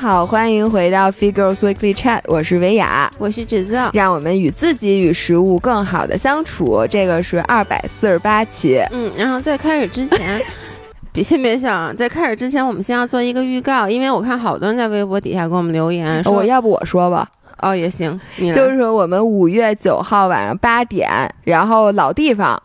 [0.00, 6.86] 好，欢迎回到 Figures Weekly Chat，我是维雅，我是芷子，让我们与自己与食物更好的相处。
[6.88, 10.40] 这个是二百四十八期，嗯，然后在开始之前，
[11.12, 17.28] 别先别想，在开始之前，我们先要做一个预告，因为我看好多人在微博底下给我们留言，说我要不我说吧，
[17.60, 18.20] 哦也行，
[18.54, 21.10] 就是我们五月九号晚上八点，
[21.42, 22.62] 然后老地方。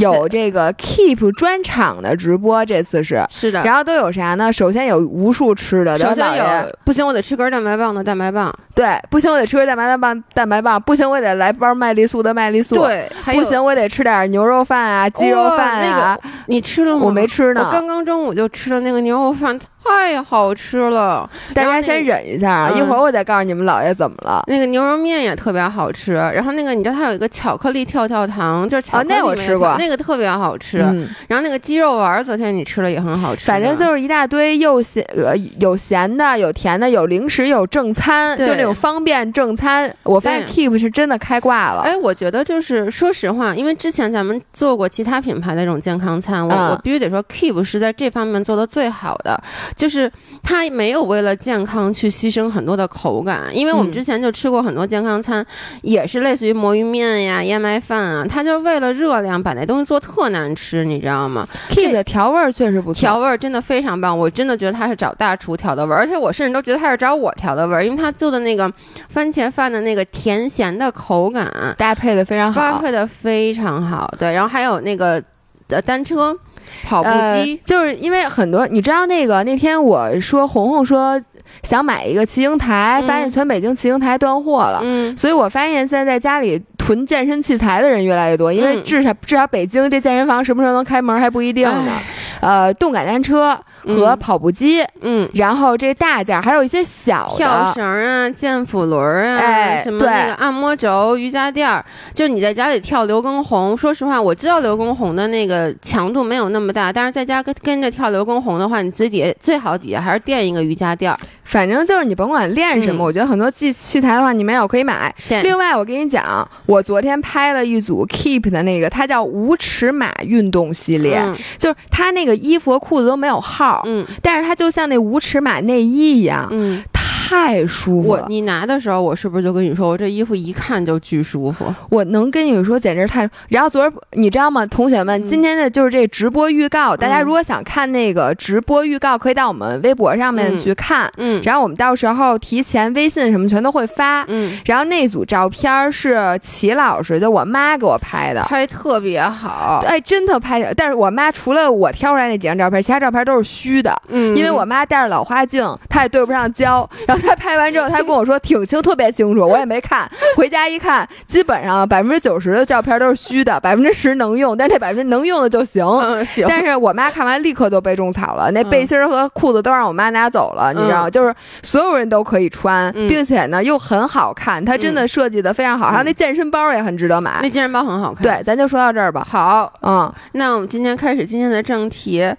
[0.00, 4.52] 有这个 Keep 专场的直播，这次是是的，然后都有啥呢？
[4.52, 6.44] 首先有无数吃的，首先有
[6.84, 17.02] 不行，我得吃根蛋白棒的蛋白棒，对，不行，我得吃根蛋白棒蛋白棒，不行，我得来包麦丽素的麦丽素，对，不行，我得吃点牛肉饭啊，鸡肉饭啊，你吃了吗？
[17.04, 19.58] 我没吃呢，我刚刚中午就吃了那个牛肉饭。
[19.88, 22.70] 太好吃了，大家先忍一下啊！
[22.76, 24.42] 一会儿我再告诉你们姥爷怎么了。
[24.46, 30.78] 那个牛肉面也特别好吃，然后那个你知道它有一个巧克力跳跳糖，就是巧克力那我吃过，那个特别好吃。
[31.28, 33.46] 然后那个鸡肉丸昨天你吃了也很好吃。
[33.46, 39.92] 反正就是一大堆又咸呃有咸的有甜的有零食有正餐，就那种方便正餐。
[40.02, 41.82] 我发现 Keep 是真的开挂了。
[41.82, 49.40] 哎，我觉得就是说实话，因为之前咱们做过其他品牌的这种健康餐，我我必须得说 Keep 是在这方面做的最好的。
[49.76, 50.10] 就是
[50.42, 55.44] 它没有为了健康去牺牲很多的口感，因为我们之前就吃过很多健康餐，
[55.82, 68.72] 也是类似于魔芋面呀、燕麦饭啊，它就是为了热量把那东西做特难吃，你知道吗？Keep 的调味儿确实不错，调味儿真的非常棒，我真的觉得他是找大厨调的味儿，而且我甚至都觉得他是找我调的味儿，因为他做的那个
[69.10, 75.22] 番茄饭的那个甜咸的口感搭配的非常好，搭配的非常好，对，然后还有那个
[75.68, 76.34] 呃单车。
[76.84, 77.60] 跑步机。
[77.64, 81.20] 就是因为很多，你知道那个那天我说红红说
[81.62, 91.98] 想买一个骑行台，发现全北京骑行台断货了，嗯，所以我发现现在在家里囤健身器材的人越来越多，因为至少至少北京这健身房什么时候能开门还不一定呢，
[92.40, 93.58] 呃，动感单车。
[93.88, 103.76] 和跑步机，嗯，然后这大件还有一些小的跳绳啊、健腹轮啊，哎，什么那个按摩轴、瑜伽垫儿，就是你在家里跳刘畊宏。
[103.76, 111.16] 说实话，我知道刘畊宏的那个强度没有那么大，但是在家跟跟着跳刘畊宏的话，你最底下最好底下还是垫一个瑜伽垫儿。
[111.46, 115.14] 反正就是你甭管练什么，我觉得很多器器材的话，你没有可以买。
[115.42, 121.22] 另外，我跟你讲，我昨天拍了一组 Keep 的那个，它叫无尺码运动系列，
[121.56, 123.82] 就是它那个衣服和裤子都没有号。
[123.86, 126.82] 嗯，但是它就像那无尺码内衣一样，嗯。
[127.28, 128.10] 太舒服！
[128.10, 131.74] 我你拿的时候，我是不是就跟你说，我这衣服一看就巨舒服？
[131.90, 133.28] 我能跟你说，简直太……
[133.48, 141.10] 然后昨儿你知道吗，同学们，今天的就是这直播预告，大家如果想看那个直播预告，可以到我们微博上面去看。
[141.16, 144.22] 嗯，然后我们到时候提前微信什么全都会发。
[144.28, 149.82] 嗯，然后那组照片是齐老师，就我妈给我拍的，拍特别好。
[149.84, 153.92] 哎，真的拍，但是我妈除了我挑出来那几张照片，其他照片都是虚的。
[154.10, 156.88] 嗯，因为我妈戴着老花镜，她也对不上焦。
[157.04, 157.15] 然后。
[157.18, 160.08] 他拍完之后，他跟我说挺清，特别清楚，我也没看。
[160.36, 165.84] 回家一看，基本上百分之九十的照片都是虚的，百分之十能用，但这百分之能用的就行。
[166.24, 166.46] 行。
[166.48, 175.90] 但是我妈看完立刻就被种草了，那背心和裤子都让我妈拿走了，你知道就是所有人都可以穿，并且呢又很好看，它真的设计的非常好。
[175.90, 178.22] 还有那健身包也很值得买，那健身包很好看。
[178.22, 179.26] 对，咱就说到这儿吧。
[179.28, 182.30] 好，嗯，那我们今天开始今天的正题。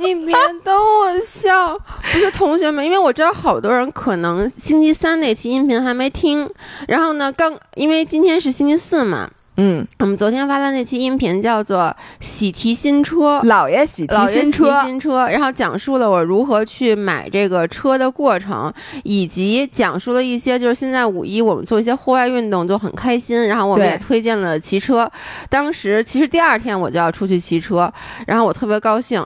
[0.00, 0.34] 你别
[0.64, 6.48] 逗我笑，不是同学们，因为我知道好多人可能星期三那期音频还没听，
[6.88, 9.30] 然后呢，刚因为今天是星期四嘛。
[9.62, 11.80] 嗯，我们昨天发的那期音频叫做
[12.18, 18.72] 《喜提新车》，老爷喜提新车，新车，然后讲述了我如何去买这个车的过程，
[19.04, 25.06] 以及讲述了一些就是现在五一我们做一些户外运动就很开心，然后我们也推荐了骑车。
[25.50, 27.92] 当时其实第二天我就要出去骑车，
[28.26, 29.22] 然后我特别高兴。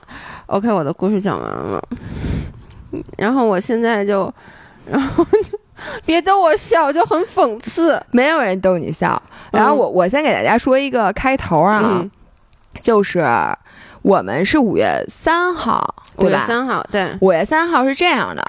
[0.47, 1.81] OK，我的故事讲完了，
[3.17, 4.29] 然后我现在就，
[4.85, 5.57] 然后就。
[6.05, 8.01] 别逗我笑，就很讽刺。
[8.11, 9.21] 没有人逗你笑。
[9.51, 12.03] 然后我我先给大家说一个开头啊，
[12.81, 13.23] 就是
[14.01, 16.45] 我们是五月三号，对吧？
[16.47, 18.43] 三号，对，五月三号是这样的。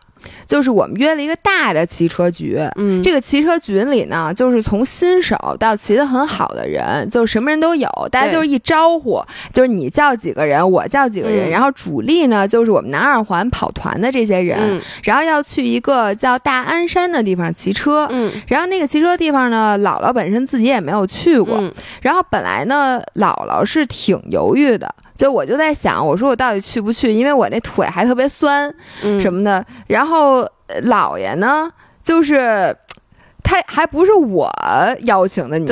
[0.46, 9.22] 就是我们约了一个大的骑车局，嗯，这个骑车局里呢，就是从新手到骑得很好的人，就什么人都有，大家就是一招呼，
[9.52, 21.60] 就是你叫几个人，我叫几个人，然后主力呢就是我们南二环跑团的这些人，然后要去一个叫大安山的地方骑车，嗯，然后那个骑车地方呢，姥姥本身自己也没有去过，
[22.02, 24.94] 然后本来呢，姥姥是挺犹豫的。
[25.16, 27.10] 就我就在想，我说我到底去不去？
[27.10, 28.72] 因为我那腿还特别酸，
[29.20, 29.64] 什么的。
[29.86, 30.46] 然后
[30.82, 31.70] 姥爷呢，
[32.04, 32.76] 就是
[33.42, 34.50] 他还还不是我
[35.02, 35.66] 邀请的你，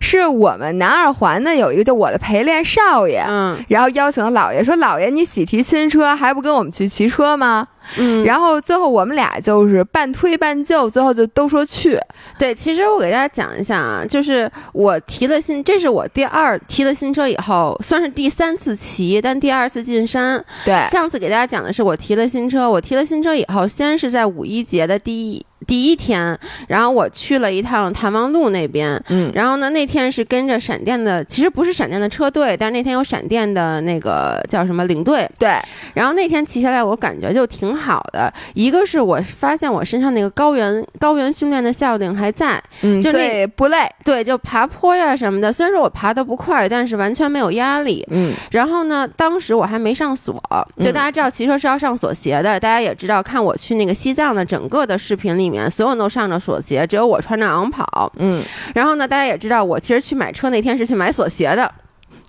[0.00, 7.68] 是我们南二环的有一个就我的陪练少爷，嗯，然后邀请的老爷，说老爷你喜提新车，还不跟我们去骑车吗？
[7.98, 11.98] 嗯，然后最后我们俩就是半推半就，最后就都说去。
[12.38, 20.42] 对，其实我给大家讲一下啊，就是我提了新，这是我第二提了新车以后，算是第三次骑，但第二次进山。
[20.64, 25.44] 对，上次给大家讲的是我提了新车，我提了新车以后，先是在五一节的第一。
[25.66, 35.56] 第一天，然后我去了一趟谭王路那边，嗯，然后呢，那天是跟着闪电的，其实不是闪电的车队，但是那天有闪电的那个叫什么领队，对，
[35.94, 38.32] 然后那天骑下来，我感觉就挺好的。
[38.54, 48.32] 一个是我发现我身上那个高原高原训练的效应还在，嗯，就那不累，对，就爬坡呀什么的，虽然说我爬的不快，但是完全没有压力，嗯。
[48.50, 50.42] 然后呢，当时我还没上锁，
[50.78, 55.59] 就大家知道骑车是要上锁鞋的，大家也知道，看我去那个西藏的整个的视频里面。
[55.68, 58.12] 所有人都上着锁鞋，只有我穿着昂跑。
[58.18, 58.40] 嗯，
[58.74, 61.70] 然后呢，大家也知道，我其实去买车那天是去买锁鞋的，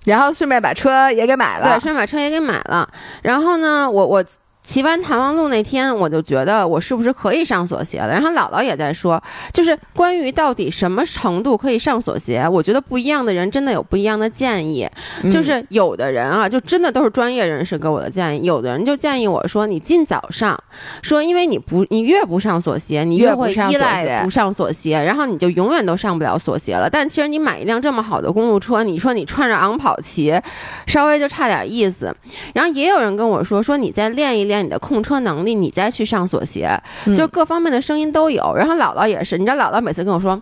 [0.04, 2.88] 然后顺便把车也给买了，对，顺便把车也给买了。
[3.22, 4.24] 然后呢，我我。
[4.62, 8.08] 骑完谭王路那天，我就觉得我是不是可以上锁鞋了？
[8.08, 9.20] 然后姥姥也在说，
[9.52, 14.88] 就是关于到底什么程度可以上锁鞋，我觉得不一样的人真的有不一样的建议。
[15.30, 20.56] 就是有的人啊，就真的都是专业人士给我的建议；有的人就建议我说，你尽早上，
[21.02, 26.88] 说因为你不你越不上锁鞋，你越会依赖不上锁鞋，然后你就永远都上不了锁鞋了。
[26.88, 30.40] 但其实你买一辆这么好的公路车，你说你穿着昂跑骑，
[30.86, 32.14] 稍微就差点意思。
[32.54, 34.51] 然后也有人跟我说，说你再练一练。
[34.52, 36.68] 练你的控车能力，你再去上锁鞋，
[37.16, 38.54] 就各方面的声音都有。
[38.54, 40.40] 然后姥姥也是，你知道姥姥每次跟我说，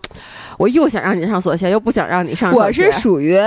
[0.59, 2.53] 我又想让你上锁鞋，又不想让你上。
[2.53, 3.39] 我是属于，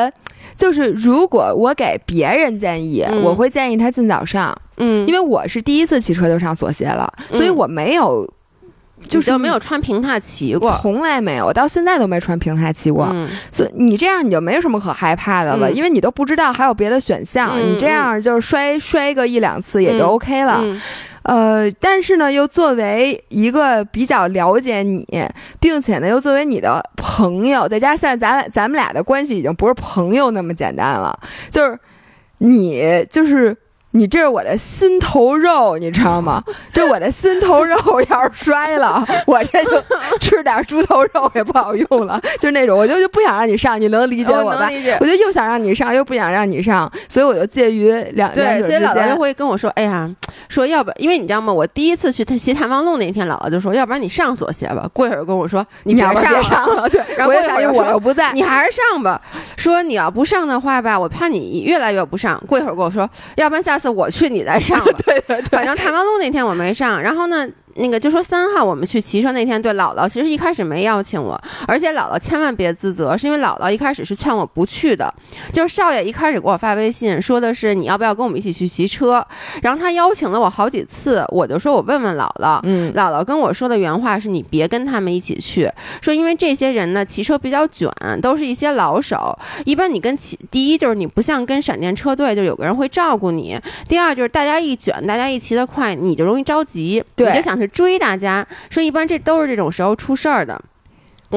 [0.55, 8.27] 就是如果我给别人建议，我会建议他尽早上，嗯，因为我是第一次骑车就上锁鞋了，所以我没有。
[9.07, 13.13] 就是没有穿平踏骑过，从来没有，我到现在都没穿平踏骑过。
[13.51, 17.57] 所以你这样你就没有什么可害怕的了，因为你都不知道还有别的选项。
[17.59, 20.63] 你这样就是摔摔个一两次也就 OK 了。
[21.23, 25.05] 呃，但是呢，又作为一个比较了解你，
[25.59, 31.17] 并且呢又作为你的朋友，再加上现在咱咱们俩的关系已经不是朋友那么简单了，
[31.51, 31.79] 就是
[32.39, 33.55] 你就是。
[33.95, 36.43] 你这是我的心头肉，你知道吗？
[36.73, 37.75] 就我的心头肉
[38.09, 39.71] 要是摔了， 我这就
[40.19, 42.19] 吃点猪头肉也不好用了。
[42.39, 44.69] 就那种，我就就不想让你上，你能理解我吧？
[44.99, 48.81] 我就又想让你上，又不想让你上，所以我就介于两两者之间。
[48.83, 50.09] 所以姥姥就会跟我说：“哎呀，
[50.49, 51.53] 说要不，因为你知道吗？
[51.53, 54.89] 我第一次去他西潭王路那天，姥姥就说：要不然你上锁鞋吧。
[54.91, 56.89] 过一会儿跟我说：你别上了。
[56.89, 59.21] 对， 然后我感觉我又不在，你还是上吧。
[59.55, 62.41] 说你要不上的话吧，我怕你越来越不上。
[62.47, 64.85] 过一会儿跟我说：要不然下次我去，你再上吧。
[65.05, 67.45] 对对对，反正台湾路那天我没上，然后呢？
[67.75, 75.11] 那个就说三号我们去骑车那天，对姥姥其实一开始没邀请我，而且姥姥千万别自责，是因为姥姥一开始是劝我不去的。
[75.51, 79.25] 就是少爷一开始给我发微信说的是你要不要跟我们一起去骑车，
[79.63, 82.59] 然后他邀请了我好几次，我就说我问问姥姥。
[82.63, 85.67] 嗯，姥姥跟我说的原话是你别跟他们一起去，
[85.99, 87.89] 说因为这些人呢骑车比较卷，
[88.21, 89.35] 都是一些老手，
[89.65, 97.62] 一般你跟骑第一就是你不像跟闪电车队，就有个人会照顾你；第二就是大家一卷，大家一骑得快，你就容易着急，你就想。
[97.67, 100.61] 追大家说，一般这都是这种时候出事儿的。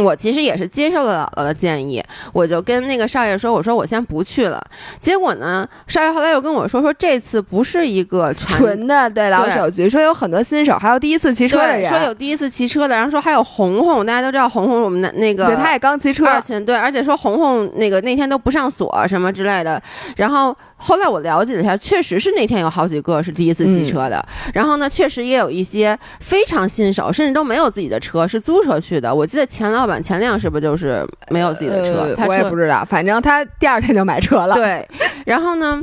[0.03, 2.03] 我其实也是接受了姥姥的建议，
[2.33, 4.63] 我就跟那个少爷说：“我说我先不去了。”
[5.01, 16.27] 结果呢，少爷后来又跟我说：“说这次不是一个纯的对老手局，说有很多新手，还有第一次骑车的人，说有第一次骑车的，然后说还有红红，大家都知道红红我们的那个，对，他也刚骑车，
[16.67, 19.83] 对，而且说红红那个那天都不上锁什么之类的，
[20.17, 24.23] 然后。”后来我了解了一下，确实是那天有好几个是第一次骑车的，
[24.53, 29.13] 然后呢，确实也有一些非常新手，甚至都没有自己的车，是租车去的。
[29.13, 32.15] 我记得钱老板前亮是不是就是没有自己的车？
[32.27, 34.55] 我也不知道，反正他第二天就买车了。
[34.55, 34.87] 对，
[35.25, 35.83] 然后呢？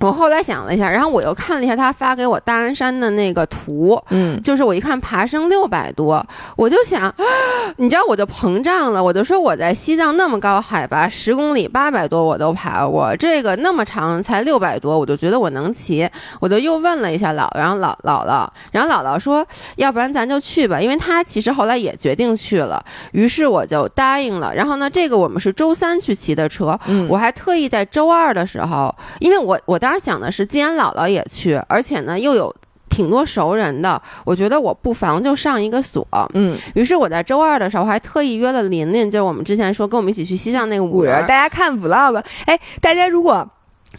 [0.00, 6.24] 我后来想了一下，然后我又看了一下他发给我大安山的那个图，嗯，就是我一看爬升六百多，
[6.54, 7.12] 我就想，
[7.78, 16.06] 你知道我就膨胀了，我就说我在西藏那么高海拔十公里八百多我都爬过，这个那么长才六百多，我就觉得我能骑，
[16.40, 19.42] 我就又问了一下姥，然后姥姥姥，然后姥姥说，
[19.76, 24.54] 要不然咱就去吧，因为他其实后来也决定去了，于是我就答应了。
[24.54, 29.80] 然后呢，这个我们是周三去骑的车，我还特意在周二的时候，因为我我。
[29.86, 32.54] 当时想的是，既然姥姥也去，而且呢又有
[32.88, 36.06] 挺多熟人的，我觉得我不妨就上一个锁。
[36.34, 41.20] 嗯，于是我在周二的时候还特意约了琳琳，就是我们之前说跟我们一起去西藏那个五人。
[41.22, 43.46] 大家看 vlog，哎，大家如果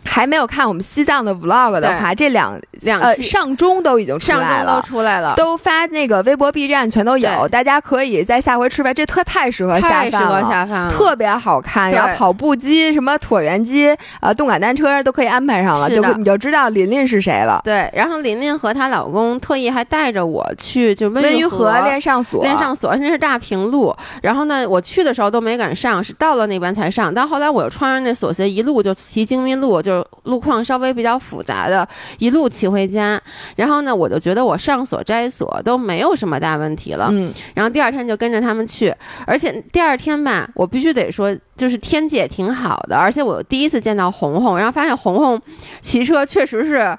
[0.04, 11.92] 还没有看我们西藏的 vlog 的话，这两两呃上中都已经出来了，都出来了，都发那个微博、B 站全都有，大家可以在下回吃饭，这特太适合下饭了，下饭特别好看。
[11.92, 17.62] 然后跑步机、什么椭圆机、呃动感单车都可以安排上了，就你就知道琳琳是谁了。
[17.63, 23.96] 对，然后琳琳和她老公特意还带着我去就温榆河练上锁，练上锁，那是大平路。
[24.22, 27.13] 然后呢，我去的时候都没敢上，是到了那边才上。
[27.13, 31.88] 但后来我又穿上那锁鞋，一路就骑京滨路，就路况稍微比较复杂的，
[32.20, 33.20] 一路骑回家。
[33.56, 37.08] 然后呢，我就觉得我上锁摘锁都没有什么大问题了。
[37.12, 37.34] 嗯。
[37.56, 38.94] 然后第二天就跟着他们去，
[39.25, 45.41] 而且第二天吧，我必须得说，就是天气也挺好的，而且我第一次见到红红，然后发现红红
[45.82, 46.98] 骑车确实是。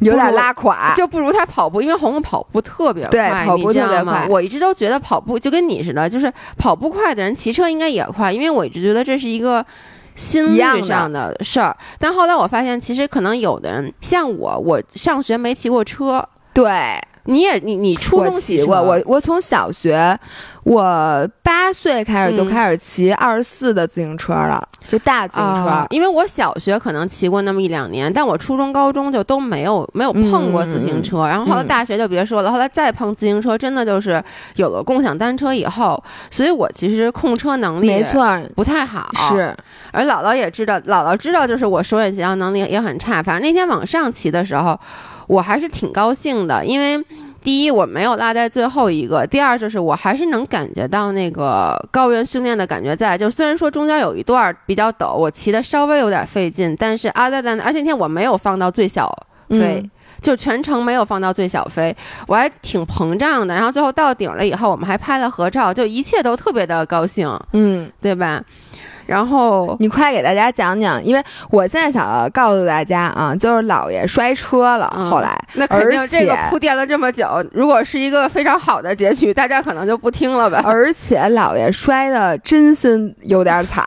[0.00, 4.26] 有点拉垮，就不如他跑步，因为红红跑步特别快，跑步特别快。
[4.30, 9.62] 我一直都觉得跑步就跟你似的，就是跑步快的人骑车应该也快，因为我一直觉得这是一个
[10.14, 11.76] 心理上的事儿。
[11.98, 17.00] 但后来我发现，其实可能有的人像我，我上学没骑过车，对。
[17.30, 20.18] 你也你你初中骑过我我从小学，
[20.64, 25.86] 我八岁开始就开始骑二十四的自行车了，就大自行车。
[25.90, 31.28] 因为我小学可能骑过那么一两年，但我初中高中就都没有没有碰过自行车。
[31.28, 34.22] 然后后来大学就别说了，后来再碰自行车，真的就是
[34.56, 39.08] 有了共享单车以后，所以我其实控车能力没错不太好。
[39.30, 39.54] 是，
[39.92, 43.22] 而姥姥也知道，姥姥知道就是我手眼协调能力也很差。
[43.22, 44.78] 反正那天往上骑的时候。
[45.30, 47.00] 我还是挺高兴的，因为
[47.40, 53.16] 第一我没有落在最后一个，第二就是我还是能感觉到那个高原训练的感觉在。
[53.16, 59.08] 就虽然说中间有一段比较陡，我骑的稍微有点费劲，但是 other than，而且那天我没有放到最小
[59.50, 59.88] 飞，
[60.20, 61.96] 就全程没有放到最小飞，
[62.26, 63.54] 我还挺膨胀的。
[63.54, 68.42] 然后最后到顶了以后，我们还拍了合照，就一切都特别的高兴，嗯，对吧？
[69.10, 80.62] 然后你快给大家讲讲，因为我现在想要告诉大家啊，就是姥爷摔车了，后来那肯定这个铺垫了这么久，如果是一个非常好的结局，大家可能就不听了呗。
[80.64, 83.84] 而 且姥爷摔的真心有点惨，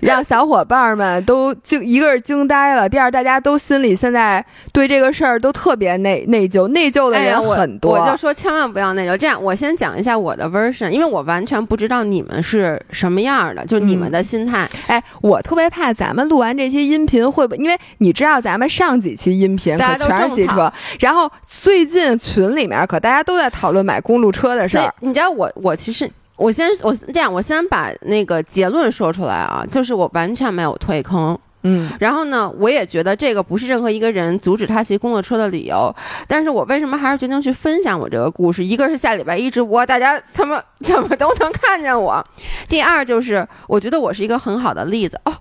[0.00, 7.92] 让小伙伴们都惊，一个是惊呆了，第二大家都心里现在对这个事儿都特别内内疚，内疚的人很多。
[7.92, 9.16] 我就说千万不要内疚。
[9.16, 14.39] 这样，我先讲一下我的 version，因为我完全不知道你们是什么样的，就是你们的心。
[14.40, 17.54] 心态，哎，我特别怕咱们录完这些音频会不？
[17.56, 24.94] 因为你知道咱们上几期音频可全是汽车，然后最近群里面可大家都在讨论买公路车的事儿。
[25.00, 31.38] 你知道我，我其实我先我这样，我先把那个结论说出来啊，就是我完全没有退坑。
[31.62, 35.94] 嗯，然后呢，我也觉得这个不是任何一个人阻止他骑公路车的理由。
[36.26, 38.64] 但是我为什么还是决定去分享我这个故事？
[38.64, 42.22] 一个是下礼拜一直播，大家他们怎么都能看见我；
[42.68, 45.20] 第二就是我觉得我是一个很好的例子。
[45.24, 45.32] 哦，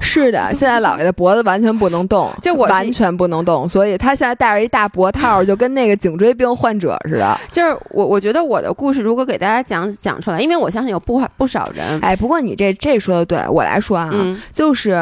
[0.00, 7.38] 是的，现在姥爷的脖子完全不能动， 就我完全不能动，所以他现在戴着一大脖套，就跟那个颈椎病患者似的。
[7.52, 12.00] 就是我，我觉得我的故事如果给大家讲讲出来，因为我相信有不不少人。
[12.02, 14.10] 哎，不过你这这说的对，我来说啊，
[14.52, 14.98] 就是。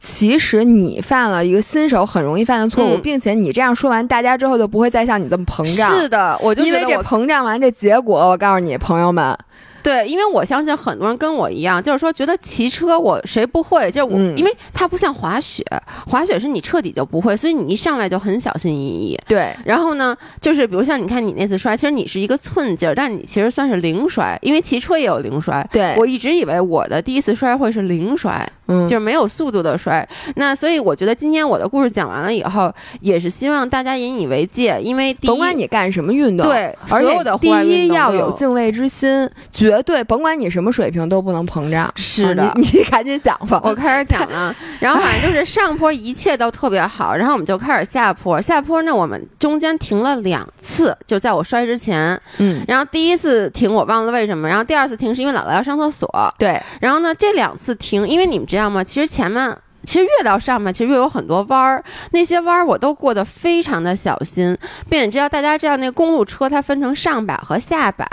[0.00, 5.94] 其实你犯了一个新手很容易犯的错误，并且你这样说完，大家之后就不会再像你这么膨胀。
[5.94, 9.36] 是的，我就因为这膨胀完这结果，我告诉你，朋友们。
[9.82, 13.90] 对，因为我相信很多人跟我一样，就是说觉得骑车我谁不会？
[13.90, 15.64] 就是我，因为它不像滑雪，
[16.06, 19.18] 滑雪是你彻底就不会，所以你一上来就很小心翼翼。
[19.26, 25.66] 对，然后呢，就是比如像你看你那次摔，其实你是一个寸劲儿，但你其实算是零摔，因为骑车也有零摔。
[25.72, 30.06] 对，我一直以为我的第一次摔会是零摔，嗯，就是没有速度的摔。
[30.36, 39.28] 那所以我觉得今天我的故事讲完了以后，也是希望大家引以为戒，因为甭管你干什么运动，对，所有的第一要有敬畏之心。
[39.50, 41.92] 绝对，甭管你什么水平都不能膨胀。
[41.96, 43.60] 是的， 你赶紧讲吧。
[43.64, 48.40] 我开始讲了， 然后反正就是上坡一切都特别好，然后我们就开始下坡。
[48.40, 52.18] 下坡呢，我们中间停了两次，就在我摔之前。
[52.38, 56.08] 嗯，然后第一次停我忘了为什么，然后第二次停是因为姥姥要上厕所。
[56.38, 58.84] 对，然后呢，这两次停，因为你们知道吗？
[58.84, 59.56] 其实前面。
[59.82, 64.54] 其实越到上面，其实越有很多弯儿，那些弯儿我都过得非常的小心，
[64.90, 68.06] 并且知道大家知道那个公路车它分成上把和下把，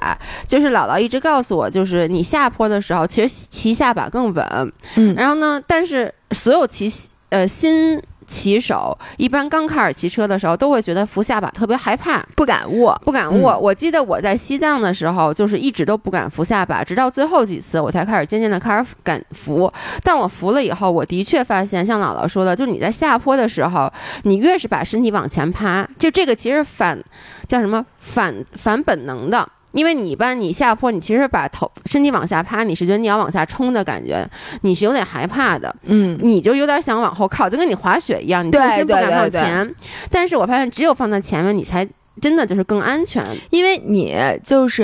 [0.48, 4.74] 就是姥姥一直告诉我，就是你下坡的时候，其实骑下把更稳。
[4.96, 6.90] 嗯，然后呢，但是所有骑
[7.32, 8.02] 呃新。
[8.28, 13.58] 骑手一般刚开始骑车的时候，都会觉得扶下巴特别害怕，不敢握，不敢握。
[13.58, 19.72] 我记得我在西藏的时候，就是一直都不敢扶下巴，直到最后几次，我才开始渐渐的开始敢扶。
[20.04, 23.92] 但我扶了以后，我的确发现，像姥姥说的，就是你在下坡的时候，
[24.24, 27.02] 你越是把身体往前趴，就这个其实反
[27.48, 29.48] 叫什么反反本能的。
[29.74, 34.28] 因为你一般你下坡，你其实把头身体往下趴，你是觉得你要往下冲的感觉，
[34.62, 39.76] 你是有点害怕的，嗯，你就有点想往后靠，就跟你滑雪一样，你重心不敢往前。
[40.10, 41.88] 但是我发现只有放在前面，你才
[42.22, 44.84] 真的就是更安全，因为你就是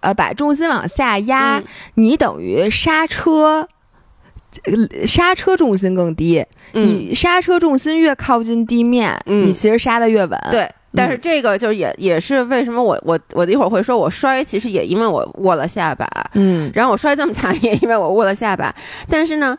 [0.00, 1.60] 呃把重心往下压，
[1.94, 3.66] 你等于刹车，
[5.06, 10.38] 刹车重心更低，你刹车重心越靠近地面，你其实刹的越稳。
[10.50, 10.70] 对。
[10.94, 18.74] 但是这个就也也是为什么我我我一会儿会说我摔，其实也因为我握了下巴，嗯，然后我摔这么惨 也因为我握了下巴，
[19.08, 19.56] 但是呢。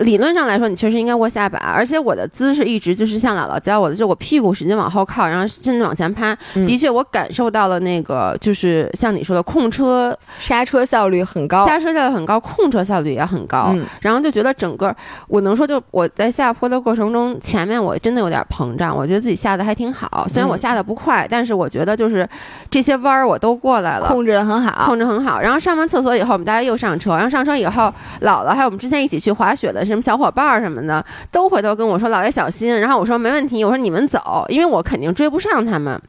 [0.00, 6.36] 理论上来说，你确实应该握下巴，而且我的姿势一直就是像姥姥教我的，就我屁股使劲往后靠，然后甚至往前趴。
[6.54, 13.74] 的确，我感受到了那个，就是像你说的控车刹车效率很高，刹车效率很高，控车效率也很高。
[14.00, 14.94] 然后就觉得整个，
[15.26, 20.26] 我能说就我在下坡的过程中，前面我真的有点膨胀，我觉得自己下的还挺好。
[20.28, 22.28] 虽然我下的不快，但是我觉得就是
[22.70, 25.40] 这些弯儿我都过来了，控制的很好，控制很好。
[25.40, 29.87] 然后上完厕所以后，我们大家又上车，然后上车以后，姥姥还有我们之前一起去滑雪的。
[29.88, 36.00] 什么小伙伴儿什么的都回头跟我说：“老爷小心。”然后我说：“没问题。”我说：“你们走，因为我肯定追不上他们。”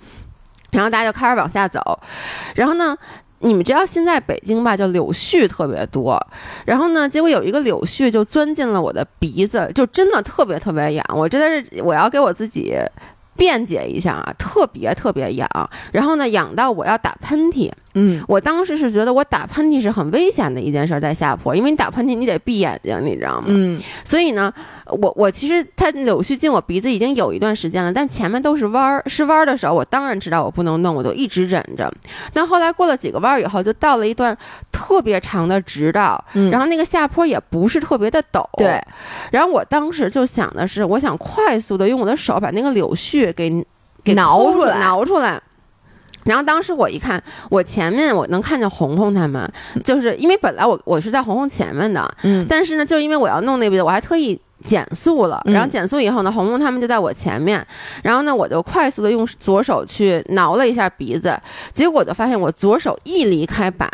[0.72, 1.82] 然后大家就开始往下走。
[2.54, 2.96] 然后呢，
[3.40, 6.20] 你们知道现在北京吧，就柳絮特别多。
[6.66, 11.04] 然后呢，结果有一个柳絮就钻进了我的鼻子，就真的特别特别痒。
[11.16, 12.76] 我真的是我要给我自己
[13.36, 15.50] 辩解一下啊，特别特别痒。
[15.92, 17.72] 然后呢，痒到我要打喷嚏。
[17.94, 23.46] 嗯，我当时是觉得我打喷嚏是很危险的一件事，在下坡，因为你打喷嚏你得闭眼睛，你知道吗？
[23.48, 24.54] 嗯，所以呢，
[24.86, 31.92] 我我其实它柳絮进我鼻子已经有一段时间了，但前面都是弯儿，是弯儿的时候，我当然知道我不能弄，我就一直忍着。
[32.34, 34.38] 那后来过了几个弯儿以后，就到了一段
[34.72, 38.80] 特别长的直道，然后那个下坡也不是特别的陡，对。
[39.32, 43.66] 然后我当时就想的是，我想快速的用我的手把那个柳絮给
[44.04, 45.42] 给挠出来，挠出来。
[46.26, 49.52] 然后当时我一看，我前面我能看见红红他们，
[49.84, 54.40] 就是因为本来我我是在红红前面的，嗯，但是呢，就因为我要弄那边，我还特意。
[54.66, 57.66] 减速了，然后减速以后呢，红红他们就在我前面，
[58.04, 61.38] 然后呢，我就快速的用左手去挠了一下鼻子，
[61.74, 63.90] 结果就发现我左手一离开把，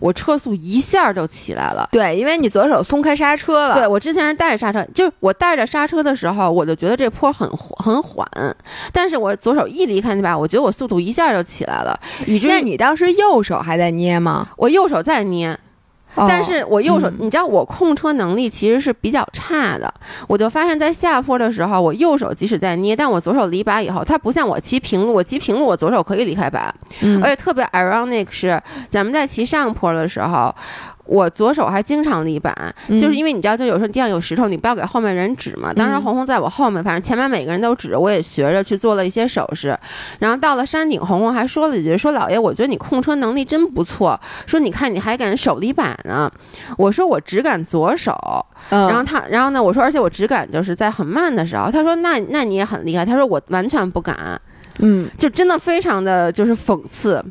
[0.00, 1.88] 我车速一下就起来了。
[1.92, 3.74] 对，因为你左手松开刹车了。
[3.74, 8.26] 对，我之前是带着刹车，就是我带着刹车的时候，我就觉得这坡很很缓，
[8.92, 11.98] 但是我左手一离开那把，我觉得我速度一下就起来了。
[12.26, 14.48] 以至于那你当时右手还在捏吗？
[14.56, 15.58] 我右手在捏。
[16.16, 19.92] 但是我右手，你知道我控车能力其实是比较差的，
[20.28, 26.74] 我就发现，在下坡的时候，我右手即使在捏，但我左手离把以后，它不像我骑平路，我骑平路我左手可以离开把，
[27.22, 30.54] 而且特别 ironic 是，咱们在骑上坡的时候。
[31.06, 32.54] 我左手还经常立板，
[32.90, 35.72] 就是因为你知道，就有时候地上有石头，你不要给后面人指嘛。
[35.72, 39.78] 当时红红在我后面，反正前面每个人都指，我也学着去做了一些手势。
[40.18, 44.18] 然后到了山顶，红红还说了一句：“说老爷，我觉得你控车能力真不错。
[44.46, 46.30] 说你看你还敢手立板呢。”
[46.78, 48.14] 我说我只敢左手。
[48.70, 51.70] 然后他，然后呢，我说而且我只敢就是在很慢的时候。
[51.70, 53.04] 他说那那你也很厉害。
[53.04, 54.40] 他说我完全不敢。
[54.78, 57.22] 嗯，就真的非常的就是讽刺。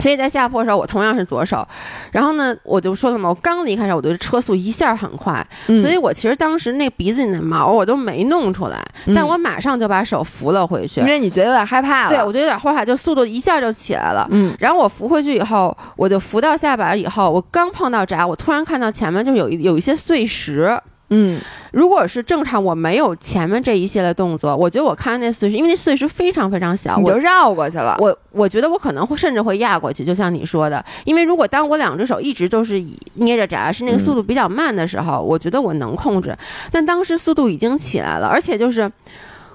[0.00, 1.66] 所以在下坡的时候，我同样是左手，
[2.10, 5.46] 然后呢，我就说了嘛，我刚离开时候，我的车速一下很快，
[5.80, 12.04] 所以我其实当时那鼻子里的毛我都没弄出来，但我马上就把手扶了回去，因为你觉得有点害怕。
[12.04, 20.76] 了，对我觉得有点害怕，就速度一下就起来了，嗯，然后我扶回去以后，我就扶到下巴以后，我刚碰到闸，我突然看到前面就有一有一些碎石。
[21.16, 27.96] 嗯，如果是正常，我没有前面这一系列动作，我觉得我看那碎石，因为那碎石非常非常小，我就绕过去了。
[28.00, 36.36] 我我觉得我可能会甚至会压过去，就像你说的，因为如果当我两只手一直都是以捏着闸，是那个速度比较慢的时候，我觉得我能控制。
[36.72, 38.90] 但当时速度已经起来了，而且就是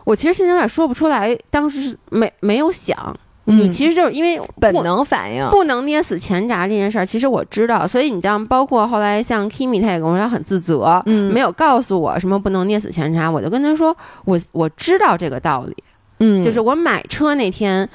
[0.05, 3.13] 我其实现在有点说不出来，当时是没没有想。
[3.45, 15.75] 你其实就是因为本能反应，不能捏死前闸这件事儿，其实我知道，所以你知道，包括后来像 Kimi，他也跟我说他很自责，嗯，没有告诉我什么不能捏死前闸，我就跟他说，我我知道这个道理，
[16.19, 17.89] 嗯，就是我买车那天。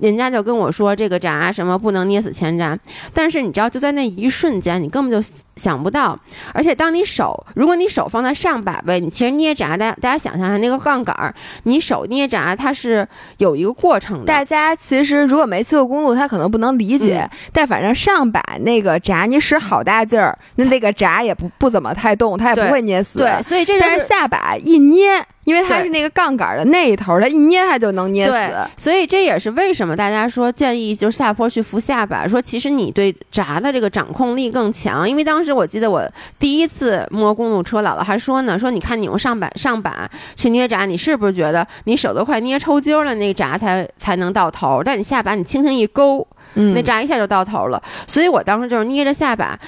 [0.00, 2.78] 人家就跟我说这个闸什么不能捏死前闸，
[3.12, 5.30] 但是你知道就在那一瞬间，你根本就
[5.60, 6.18] 想不到。
[6.54, 13.06] 而且当你手，如果你手放在上把位，你其实捏闸，大家大家想象下那个杠杆儿，你手捏闸它是
[13.38, 14.24] 有一个过程的。
[14.24, 23.18] 大家其实如果没骑过公路，他可能不能理解，但反正上把那个闸你使好大劲儿，那那个闸也不不怎么太动，它也不会捏死。
[23.18, 25.24] 对，所以这但是下把一捏。
[25.44, 28.34] 因为它是那个杠杆的那一头，它一捏它就能捏死，
[28.76, 35.08] 所以这也是为什么大家说建议就是下坡去扶下把，说其实你对闸的这个掌控力更强。
[35.08, 36.08] 因为当时时我记得我
[36.38, 44.80] 第一次摸公路车，姥姥还说呢，说你看你用上板上板去捏闸，你是不是觉得你手都快捏抽筋了，那闸才才能到头？
[44.84, 47.82] 但你下把你轻轻一勾，那闸一下就到头了。
[48.06, 49.58] 所以我当时就是捏着下把，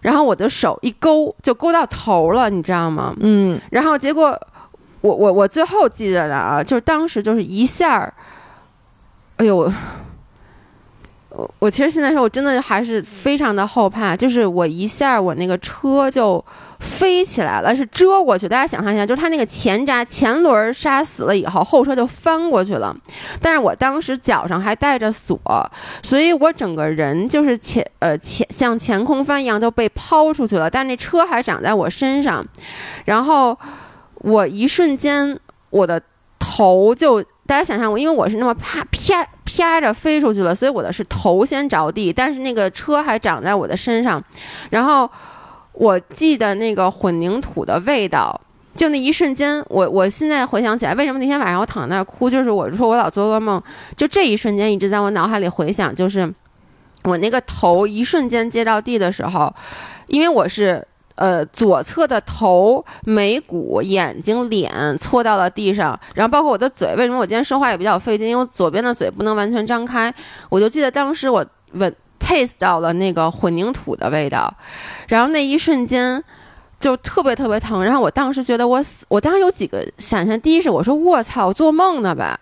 [0.00, 3.14] 然后我的手一勾就勾到头了，你知道吗？
[3.20, 4.38] 嗯，然后结果
[5.00, 8.12] 我我我最后记得的啊，就是当时就是一下儿，
[9.36, 9.72] 哎呦。
[11.30, 16.42] 我我其实现在说，我真的还是非常的后怕，就是我一下我那个车就
[16.80, 18.48] 飞起来了，是遮过去。
[18.48, 22.96] 大家想象一下，就是它那个前闸前轮刹死了以后，后车就翻过去了。
[23.42, 25.38] 但是我当时脚上还带着锁，
[26.02, 30.70] 所以我整个人就是前呃前像前空翻一样就被抛出去了。
[30.70, 32.42] 但是那车还长在我身上，
[33.04, 33.56] 然后
[34.14, 35.38] 我一瞬间
[35.70, 36.00] 我的
[36.38, 37.22] 头就。
[37.48, 44.22] 大家想象我，因为我是那么啪啪啪着飞出去了，所以我的是头先着地，但是那个车还长在我的身上。
[44.68, 45.10] 然后
[45.72, 48.38] 我记得那个混凝土的味道，
[48.76, 53.62] 就那一瞬间，我我现在回想起来，为什么那天晚上我躺在那儿哭，就是我说我老做噩梦，
[53.96, 56.30] 就这一瞬间一直在我脑海里回想，就是
[57.04, 59.52] 我那个头一瞬间接到地的时候，
[60.08, 60.86] 因为我是。
[61.18, 66.94] 呃，左侧的头、眉骨、眼睛、脸搓到了地上，然后包括我的嘴。
[66.96, 68.28] 为什么我今天说话也比较费劲？
[68.28, 70.14] 因为左边的嘴不能完全张开。
[70.48, 74.54] 我就记得当时我闻 taste 到了那个混凝土的味道，
[75.08, 76.22] 然后那一瞬间
[76.78, 77.84] 就特别特别疼。
[77.84, 82.38] 然后我当时觉得我死，我当时有几个想象：第一是我说我操，我做梦呢吧？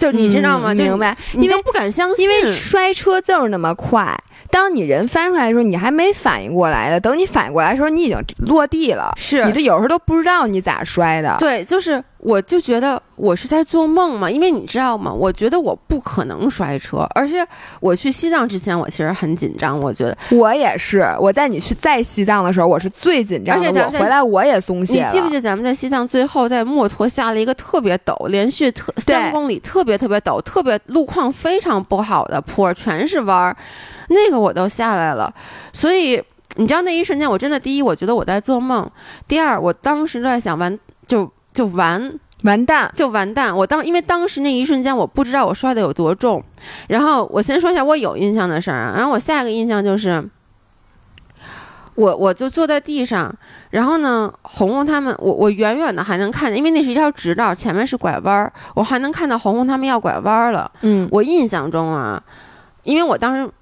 [0.00, 0.72] 就你知道吗？
[0.72, 1.14] 明白？
[1.34, 4.18] 因为不敢相信，因为摔车就是那么快。
[4.50, 6.98] 当你人翻出来的时候，你还没反应过来的。
[6.98, 9.12] 等你反应过来的时候，你已经落地了。
[9.16, 11.36] 是，你的有时候都不知道你咋摔的。
[11.38, 15.12] 对，就是，我就觉得我是在做梦嘛，因为你知道吗？
[15.12, 17.46] 我觉得我不可能摔车，而且
[17.80, 19.80] 我去西藏之前，我其实很紧张。
[19.80, 21.06] 我觉得我也是。
[21.18, 23.70] 我在你去在西藏的时候，我是最紧张的。
[23.70, 25.08] 我回来我也松懈了。
[25.08, 33.56] 你记不记得咱们在西藏最后在墨脱下了一个特别陡，连续特三公里，特别特别陡，特别路况非常不好的坡，全是弯儿。
[34.08, 35.32] 那个我都下来了，
[35.72, 36.22] 所以
[36.56, 38.84] 你知道那一瞬间，我真的第一，我觉得我在做梦；
[39.28, 41.30] 第二，我当时在想完就
[41.60, 43.54] 就完完蛋就完蛋。
[43.54, 46.42] 我当因为当时那一瞬间，我不知道我摔的有多重。
[46.88, 50.26] 然后我先说一下我有印象的事儿啊，然后我下一个印象就是，
[51.96, 53.30] 我我就坐在地上，
[53.68, 60.72] 然后呢，红红他们，我我远远的还能看见，因为那是一条直道，前面是拐弯儿，我还能看到红红他们要拐弯儿了。
[60.80, 62.22] 嗯，我印象中啊，
[62.84, 63.52] 因为我当时。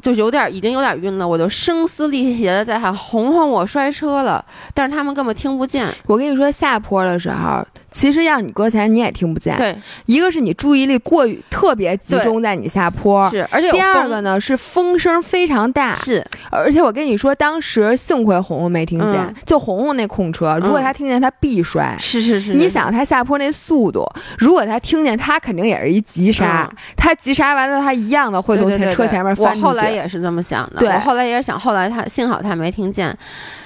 [0.00, 5.86] 就有点，已经有点晕了，我就声嘶力竭的在喊：“红红，我摔车了！”但是他们根本听不见。
[6.06, 7.66] 我跟你说，下坡的时候。
[7.90, 9.56] 其实让你搁前你也听不见。
[9.56, 22.52] 对，一个是你注意力过于特别集中在你下坡，是，而且第二个呢是风声非常大，是，而且我跟你说，当时幸亏红红没听见，就红红那空车，如果他听见他必摔，是是是。
[22.52, 24.06] 你想他下坡那速度，
[24.38, 29.64] 如果他听见，他肯定也是一急刹，他急刹完了，他一样的会从前车前面翻出去。
[29.64, 33.16] 我后来也是这么想的，对，我后来也是想，后来他幸好他没听见，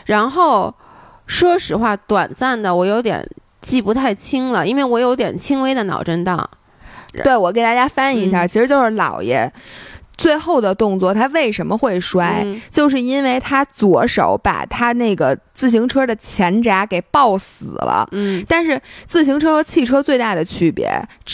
[0.07, 0.73] 然后
[1.27, 3.29] 说实话，短暂的我有点。
[3.63, 6.51] 记不太清了，因为我有点轻微的脑震荡。
[7.25, 9.51] 对，我给大家翻译一下，其实就是姥爷。
[10.19, 12.47] 最后的动作，他为什么会摔？
[12.71, 18.07] 就是因为他左手把他那个自行车的前闸给抱死了。
[18.13, 20.89] 嗯，但是自行车和汽车最大的区别，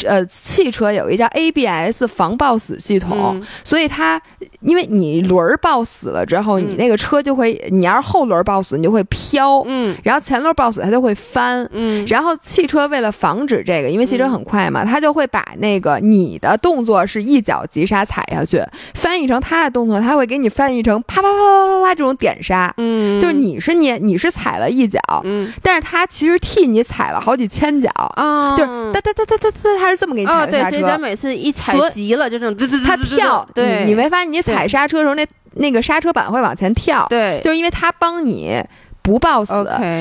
[0.07, 4.19] 呃，汽车有一叫 ABS 防抱死系统，所以它
[4.61, 9.63] 因为你轮儿抱死了之后，你那个车就会，你要是后轮抱死，你就会飘。
[9.67, 11.69] 嗯，然后前轮抱死，它就会翻。
[11.73, 18.63] 嗯，然后汽车为了防止这个，因为汽车很快嘛，它就会把那个你的动作是一脚急刹踩下去。
[18.95, 30.71] 翻译成它的动作，它会给你翻译成啪啪啪啪啪啪这种点刹，嗯，就是你是你你是踩了一脚，嗯，但是它其实替你踩了好几千脚啊，就是哒哒哒哒哒哒，它是这么给你踩的刹车。
[30.71, 38.63] 对，所以咱每次一踩急了就这种，它跳，对，你没发现你踩刹车的时候那那个刹车板会往前跳，对，就是因为它帮你。
[39.01, 39.55] 不抱死，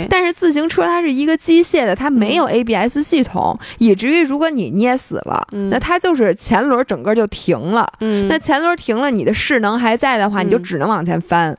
[0.09, 7.89] 但是自行车它是一个机械的，它没有 ABS 系统，以至于如果你捏死了，那它就是前轮整个就停了。
[8.27, 11.55] 那前轮停了，你的势能还在的话，你就只能往前翻。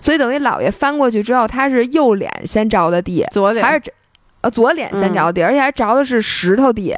[0.00, 3.82] 所以等于老爷翻过去之后，他是右脸先着的地，左脸还是
[4.46, 6.94] 呃左脸先着地，而且还着的是石头地，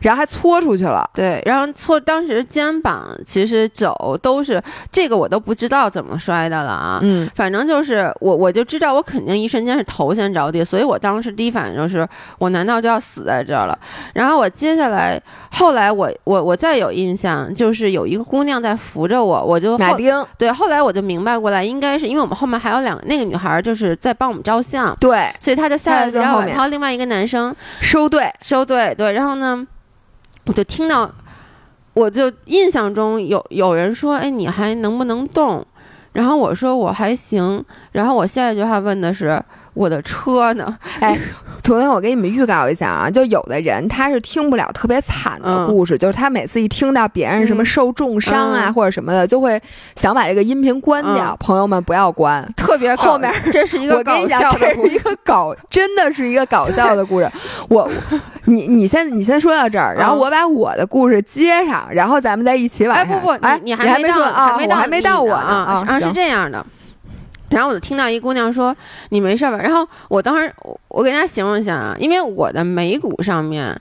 [0.00, 1.08] 然后还搓出去了。
[1.14, 7.00] 对，然后搓当时肩膀其实肘都是这个我都不知道怎么摔的了啊。
[7.02, 12.06] 嗯，反正就是我我就知道我肯定一瞬间是头先着地，所以我当时第一反应就是
[12.38, 13.78] 我难道就要死在这儿了？
[14.12, 29.66] 然后我接下来后来我我我再有印象就是有一个姑娘在扶着我，我就马丁对，后来我就明白过来，应该是因为我们后面还有两个那个女孩就是在帮我们照相，对，所以她就下来在后面，还有另外一个男生收队收队对，然后呢，
[30.44, 31.10] 我就听到，
[31.94, 35.66] 我就印象中有有人说，哎，你还能不能动？
[36.12, 39.42] 然后我说我还行，然后我下一句话问的是。
[39.74, 40.76] 我的车呢？
[41.00, 41.18] 哎，
[41.62, 49.60] 昨天我给你们预告一下啊，就有的人他是听不了特别惨的故事，就是他每次一听到别人什么受重伤啊或者什么的，就会
[49.96, 51.36] 想把这个音频关掉。
[51.40, 57.30] 朋友们不要关，特别后面这是一个搞笑的故事，一个搞真的是一个搞笑的 故事。
[57.68, 57.88] 我，
[58.44, 63.02] 你你先你先说到这儿，然后我把我的故事接上，然后咱们再一起往下。
[63.02, 66.64] 哎不不，哎你还没到啊，我还没到我啊啊，是这样的。
[67.52, 68.74] 然后我就听到一姑娘说
[69.10, 70.52] ：“你没事吧？”然后我当时
[70.88, 73.78] 我给大家形容一下啊，因为我的眉骨上面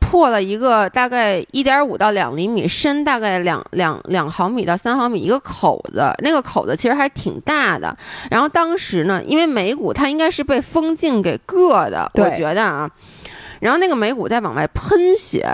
[0.00, 7.94] 破了一个大概一点五到两厘米深，大概两两两毫米到三毫米一个口子，那个口子其实还挺大的。
[8.30, 12.90] 然后当时呢，因为眉骨它应该是被风镜给硌的，我觉得啊。
[13.60, 15.46] 然后那个眉骨在往外喷血，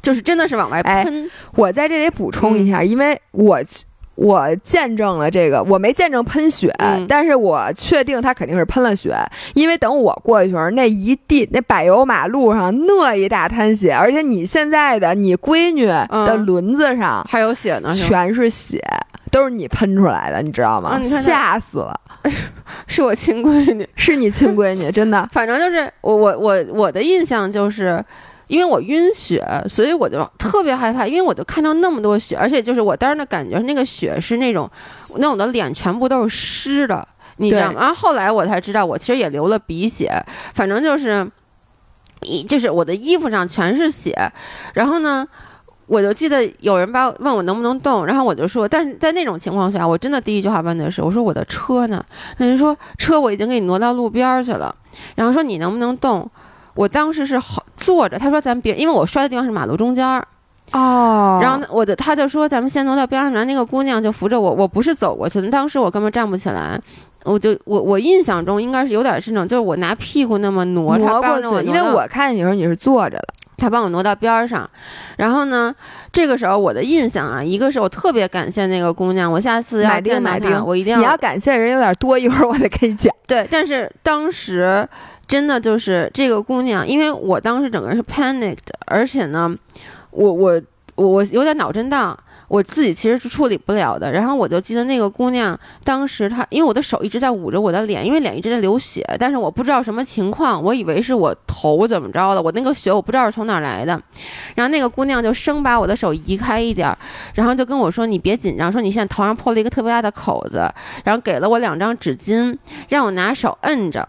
[0.00, 1.28] 就是真的是往外喷。
[1.56, 3.60] 我在这里补充一下，因为我。
[4.16, 6.72] 我见证了这个，我没见证喷血，
[7.08, 9.16] 但是我确定他肯定是喷了血，
[9.54, 18.80] 因为等我过去时候，那一地那柏油马路上那一大滩血，而且你现在的你闺女的轮子上还有血呢，全是血，
[19.30, 21.00] 都是你喷出来的，你知道吗？
[21.02, 21.98] 吓死了，
[22.86, 28.02] 是我亲闺女，是你亲闺女，真的， 反正就是我我我我的印象就是。
[28.46, 31.06] 因为我晕血，所以我就特别害怕。
[31.06, 34.70] 因为我就看到那么多血，而且就是我当时的感觉，那个血是那种，
[35.16, 37.06] 那我的脸全部都是湿的，
[37.38, 37.80] 你知道吗？
[37.80, 40.12] 然后后来我才知道，我其实也流了鼻血，
[40.54, 41.26] 反正就是，
[42.22, 44.14] 一就是我的衣服上全是血。
[44.74, 45.26] 然后呢，
[45.86, 52.04] 我就记得有人把问我能不能动，然后我就说，但是在那种情况下，我真的第一句话问的是，我说我的车呢？
[52.38, 54.74] 那人说车我已经给你挪到路边去了，
[55.14, 56.30] 然后说你能不能动？
[56.74, 60.26] 我当时是好坐着，他说咱别，因为我摔的地方是马路中间儿，
[60.72, 66.80] 哦，然后我的他就说咱们先挪到边上，然后那个姑娘就扶着我，我不是走过去的，当时我根本站不起来，
[67.24, 73.24] 我就我我印象中应该是有点是那种，就是我拿屁股那么挪挪过去，因为我看见你时候你是坐着的，
[73.56, 74.68] 他帮我挪到边上，
[75.16, 75.72] 然后呢，
[76.12, 84.86] 这个时候我的印象啊，一个是我特别感谢那个姑娘，我下次要见到她，我一定要你要感谢人有点多，一会儿我得给你讲，对，但是当时。
[85.26, 89.54] 真的就是这个姑娘，因为我当时整个人是 panicked，而且呢，
[90.10, 90.60] 我我
[90.96, 94.12] 我我有点脑震荡，我自己其实是处理不了的。
[94.12, 104.00] 然后我就记得那个姑娘当时她，因为我的手一直在捂着我的脸，因为脸一直在流血，但是我不知道什么情况，我以为是我头怎么着了，我那个血我不知道是从哪来的。
[104.54, 106.96] 然后那个姑娘就生把我的手移开一点，
[107.34, 110.70] 然后就跟我说：“你别紧张，说你现在头上破了一个特别大的口子。”
[111.02, 112.56] 然后给了我两张纸巾，
[112.88, 114.08] 让我拿手摁着。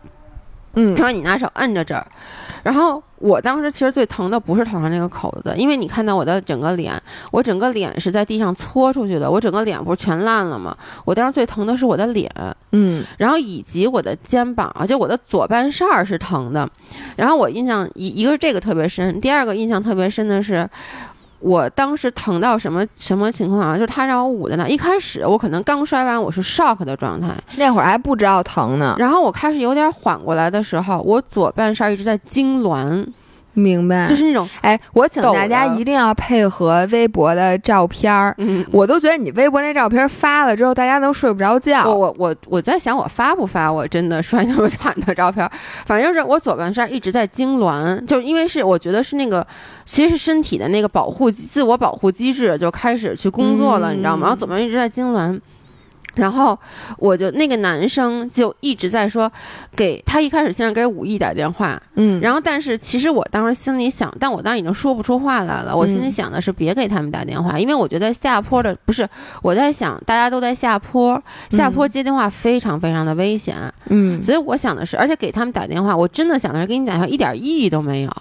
[0.75, 2.05] 嗯，他说你拿手摁着这儿，
[2.63, 10.75] 然后我当时其实最疼的不是头上那个口子，因为你看到我的整个脸，我整个脸是在地上搓出去的，我整个脸不是全烂了吗？
[11.05, 12.31] 我当时最疼的是我的脸，
[12.71, 16.69] 嗯，然后以及我的肩膀，就我的左半扇儿是疼的，
[17.15, 20.69] 然后我印象一一个是这个特别深，第二个印象特别深的是。
[21.39, 23.75] 我当时疼到什么什么情况啊？
[23.75, 24.67] 就是他让我捂在那。
[24.67, 28.95] 一开始我可能刚摔完，我是 shock 的状态，那会儿还不知道疼呢。
[28.97, 33.05] 然后我开始有点缓过来的时候，我左半身一直在痉挛。
[33.55, 38.35] 明白，就是那种哎，我请大家一定要配合微博的照片儿。
[38.37, 41.83] 嗯，我都觉得你微博那照片发了之后，大家都睡不着觉。
[41.85, 43.71] 我我我我在想，我发不发？
[43.71, 45.49] 我真的摔那么惨的照片，
[45.87, 49.45] 反正就是我左半身一直在痉挛，就因为是我觉得是那个，
[49.85, 54.27] 其实是身体的那个保护自我保护机制就开始去工作了，你知道吗？
[54.27, 55.39] 然后左半一直在痉挛。
[56.15, 56.57] 然后
[56.97, 59.31] 我就那个男生就一直在说，
[59.75, 65.75] 给他一开始先是给武艺打电话，嗯，然后但是其实我当时心里想，但我当时已经说不出话来了。
[65.75, 69.07] 我心里想的是别给他们打电话，因为我觉得下坡的不是
[69.41, 73.55] 我在想，大家都在下坡，下坡接电话非常非常的危险，
[73.87, 78.11] 嗯，所以我想的是，而且给他们打电话，我真的想的是给你打电话一点意义都没有。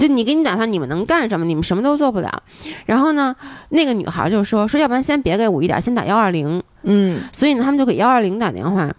[0.00, 1.44] 就你给你打算你们能干什么？
[1.44, 2.42] 你们什么都做不了。
[2.86, 3.36] 然后呢，
[3.68, 6.60] 那个女孩就说说，要不然先别给五一点，先打幺二零。
[6.82, 8.90] 嗯，所以呢，他们就给幺二零打电话。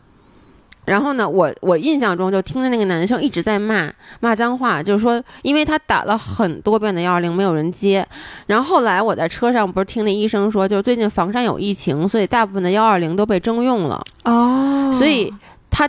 [0.84, 8.06] 然后呢，我我印象中就听着那个男生一直在骂骂脏话，就是说，因为他打了很多遍的幺二零没有人接，
[8.48, 15.32] 然后后来我在车上不是听那医生说，就是最近房山有疫情，所以大部分的幺二零都被征用了哦，所以
[15.70, 15.88] 他，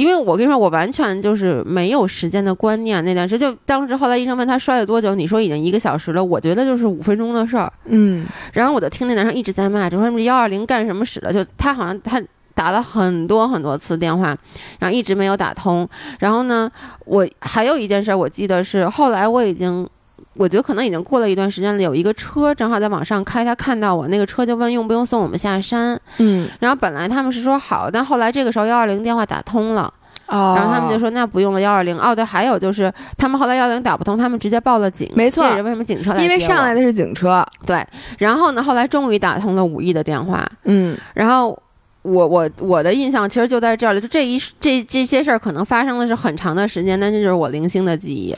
[0.00, 12.22] 因为我跟你说，我完全就是没有时间的观念，那段时间就当时后来医生问他摔了多久，你说已经一个小时了，我觉得就是五分钟的事儿，嗯，然后我就听那男生一直在骂，就说幺二零干什么使的，就他好像他。
[12.52, 14.36] 打了很多很多次电话，
[14.78, 15.88] 然后一直没有打通。
[16.18, 16.70] 然后呢，
[17.06, 19.88] 我还有一件事，我记得是后来我已经，
[20.34, 21.82] 我觉得可能已经过了一段时间了。
[21.82, 26.00] 有一个车正好在往上开，他看到我那个车就问用不用送我们下山。
[26.18, 29.92] 嗯，然后本来他们是说好，但后来这个时候幺二零电话打通了，
[30.28, 31.98] 哦，然后他们就说那不用了幺二零。
[31.98, 35.10] 哦，对，还有就是他们后来幺二零打不通，他们直接报了警。
[35.14, 36.22] 没错，为什么警车来？
[36.22, 37.44] 因为上来的是警车。
[37.66, 37.84] 对，
[38.18, 40.48] 然后呢，后来终于打通了五亿的电话。
[40.64, 41.60] 嗯，然后。
[42.02, 48.34] 我我我的印象其实就在这儿了，就这一这这些事儿可能发生的是很长的时间，但这就是我零星的记忆。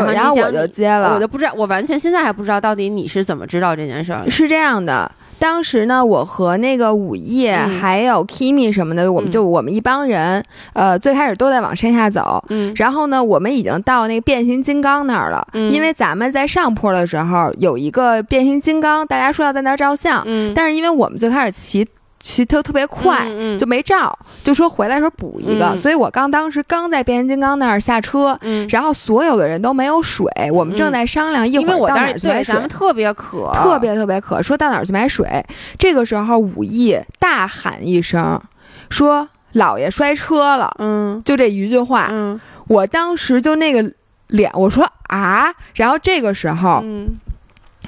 [0.00, 4.28] 不，然后我就接了，我就不知道，我完全现在还不知道到底你是怎么知道这件事儿。
[4.28, 21.86] 是这样的，当时呢，我和那个午夜还有 Kimi 什么的，我们就我们一帮人，呃，最开始都在往山下走，嗯，然后呢，我们已经到那个变形金刚那儿了，嗯，因为咱们在上坡的时候有一个变形金刚，大家说要在那儿照相，嗯，但是因为我们最开始骑。
[22.24, 25.76] 骑特特别快，就没照，就说回来时候补一个。
[25.76, 28.36] 所以我刚当时刚在变形金刚那儿下车，
[28.70, 32.54] 然后所有的人都没有水，我们正在商量一会儿到哪儿去买水。
[32.54, 35.44] 咱们特别渴，特别特别渴，说到哪儿去买水。
[35.78, 38.40] 这个时候武艺大喊一声，
[38.88, 42.08] 说：“老爷摔车了。”嗯，就这一句话。
[42.10, 43.92] 嗯，我当时就那个
[44.28, 45.52] 脸，我说啊。
[45.74, 46.82] 然后这个时候，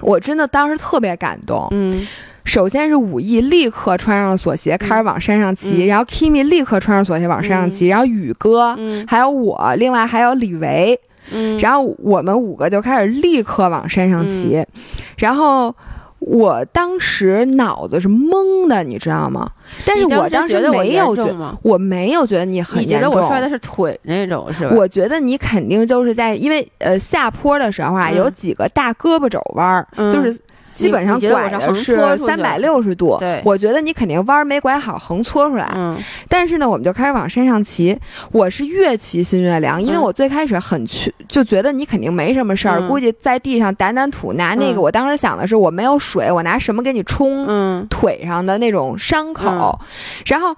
[0.03, 1.67] 我真的当时特别感动。
[1.71, 2.07] 嗯。
[2.47, 5.85] 首先是武艺立刻穿上锁鞋，开始往山上骑。
[5.85, 7.89] 然后 Kimi 立刻穿上锁鞋往山上骑。
[7.89, 8.75] 然后宇哥，
[9.07, 10.99] 还有我，另外还有李维，
[11.61, 14.65] 然后我们五个就开始立刻往山上骑。
[15.19, 15.75] 然后
[16.21, 19.51] 我当时脑子是懵的，你知道吗？
[19.85, 22.99] 但是我当时没有觉，我没有觉得你很严重。
[22.99, 24.75] 你觉得我摔的是腿那种是吧？
[24.77, 30.39] 我觉得你肯定就是在，因为呃下坡的时候啊，有几个大胳膊肘弯儿，就是。
[30.77, 35.73] 基本上拐的是三百六十度，对，我觉得你肯定弯没拐好，横搓出来。
[35.75, 35.97] 嗯，
[36.29, 37.99] 但是呢，我们就开始往山上骑。
[38.31, 44.81] 我是越骑心越凉，因为我最开始很去就觉得你肯定没什么事儿，估计在地上掸掸土，拿那个。
[44.81, 49.79] 我当时想的是我没有水，我拿什么给你冲腿上的那种伤口。
[50.27, 50.55] 然后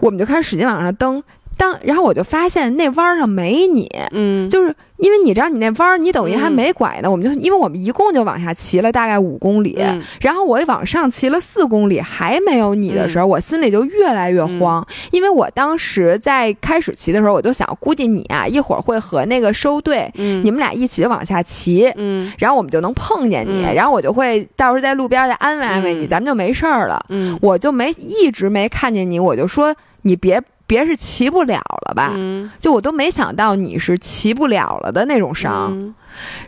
[0.00, 1.22] 我们就开始使劲往上蹬。
[1.56, 9.78] 当然后我就发现那弯上没你，嗯，就是因为你知道你那弯你等于还没拐呢，我们就因为我们一共就往下骑了大概五公里，
[10.20, 30.42] 然后我往上骑了四公里还没有你的时候，我心里就越来越慌，因为我当时在开始骑的时候，我就想估计你啊一会儿会和那个收队，你们俩一起往下骑，嗯，然后我们就能碰见你，然后我就会到时候在路边再安慰安慰你，咱们就没事儿了，嗯，我就没一直没看见你，我就说你别。
[30.66, 32.14] 别是骑不了了吧？
[32.60, 35.94] 就我都没想到你是骑不了了的那种伤。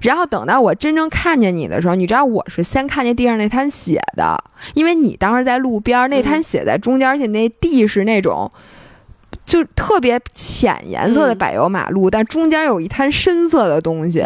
[0.00, 4.36] 然后等到我真正看见你的时候，你知道我是先看见地上那滩血的，
[4.74, 8.50] 因为你当时在路边，那滩血在中间，而且那地是那种
[9.44, 14.24] 就特别浅颜色的柏油马路，但中间有一滩深色的东西。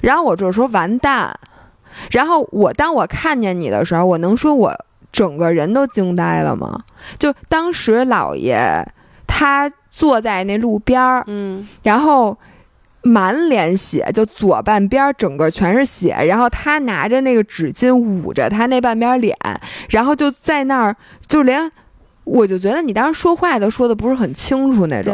[0.00, 1.38] 然后我就说完蛋。
[2.10, 4.74] 然后我当我看见你的时候，我能说我
[5.12, 6.82] 整个人都惊呆了吗？
[7.18, 8.84] 就当时老爷。
[9.36, 12.38] 他坐在那路边儿，嗯，然后
[13.02, 16.14] 满脸血，就左半边整个全是血。
[16.28, 19.36] 然后他拿着那个纸巾捂着他那半边脸，
[19.90, 20.94] 然后就在那儿，
[21.26, 21.68] 就连
[22.22, 25.12] 我就觉得你当时说话都说的不是很清楚那种。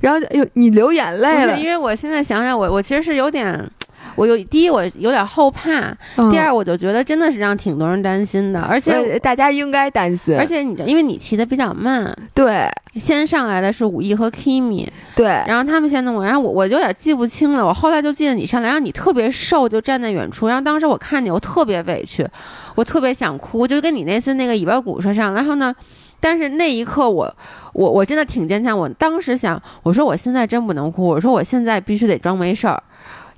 [0.00, 3.68] 然后哎呦，你流眼泪了，因为我现在想想，我我其实是有点。
[4.16, 5.92] 我有第一，我有点后怕；
[6.30, 10.36] 第二，我就觉得真的是让挺多人担心的，而且大家应该担心。
[10.38, 17.66] 而且你因为你骑的比较慢，对，先上来的是武艺和 Kimi，对，然后他们先弄我，然后我我有点记不清了。
[17.66, 22.26] 我后来就记得你上来，然后你特别瘦，就站在远处，然后当时我看你，我特别委屈，
[22.74, 25.34] 我特别想哭，就跟你那次那个尾巴骨上上。
[25.34, 25.74] 然后呢，
[26.20, 27.36] 但是那一刻我
[27.72, 28.78] 我我真的挺坚强。
[28.78, 32.82] 我当时想，我说我现在真不能哭，我说我现在必须得装没事儿。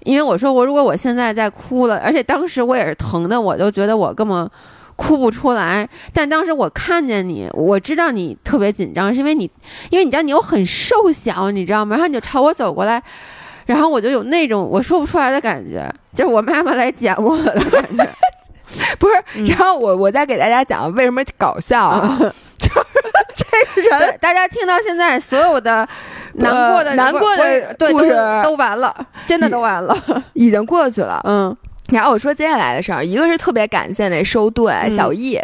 [0.07, 4.49] 因为我说我如果我现在在哭了，而且当时我也是疼的，我就觉得我根本
[4.95, 5.87] 哭不出来。
[6.15, 9.51] 但当时我看见你，我知道你特别紧张，是因为你，
[9.91, 11.97] 因为你知道你又很瘦小，你知道吗？
[11.97, 13.03] 然后你就朝我走过来，
[13.67, 18.09] 然后我就有那种我说不出来的感觉，就是我妈妈来捡我的感觉。
[18.99, 22.33] 不是，然后我我再给大家讲为什么搞笑，就是
[23.35, 25.89] 这人，大家听到现在所有的
[26.35, 28.95] 难过的难过的故事都完了，
[29.27, 29.97] 真的都完了，
[30.35, 31.21] 已经过去了。
[31.25, 31.57] 嗯。
[31.91, 35.39] 然后我说接下来的事儿，一个是特别感谢那收队小易，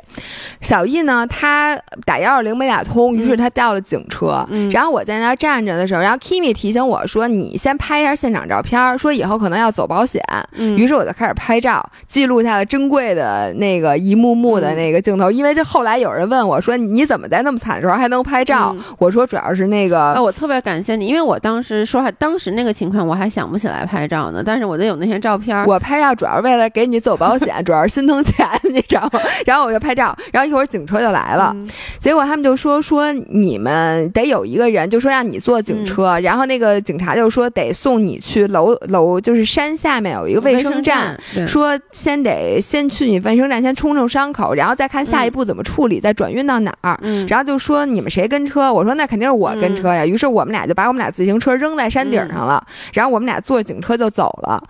[0.60, 4.44] 小易呢他打幺二零没打通，于是他叫了警车。
[4.72, 10.20] 然后我在那儿站着的时候，然后 Kimi 提醒我说：“你先拍一下现场照片，说以后可能要走保险。”
[10.58, 15.30] 于是我就开始拍照，记录下了珍贵的那个一幕幕的那个镜头。
[15.30, 20.20] 因为这后来有人问我说：“你怎么在那么惨的时候还能拍照？”我说：“主要是那个……
[20.20, 24.42] 我特别感谢你，因为我当时说话，当时那个情况我还想不起来拍照呢。
[24.44, 26.31] 但是我得有那些照片，我拍照主要。
[26.40, 29.20] 为了给你走保险，主要是心疼钱，你知道吗？
[29.44, 31.54] 然后我就拍照，然后一会儿警车就来了，
[31.98, 46.98] 结果他们就说说你们得有一个人，就说让你坐警车，然后那个警察就说得送你去楼楼，就是山下面有一个卫生站，说先得先去你卫生站先冲冲伤口，然后再看下一步怎么处理，再转运到哪儿。
[47.28, 48.72] 然后就说你们谁跟车？
[48.72, 50.04] 我说那肯定是我跟车呀。
[50.06, 54.62] 于是我们俩就把我们俩自行车扔在山顶上了，然后我们俩坐警车就走了。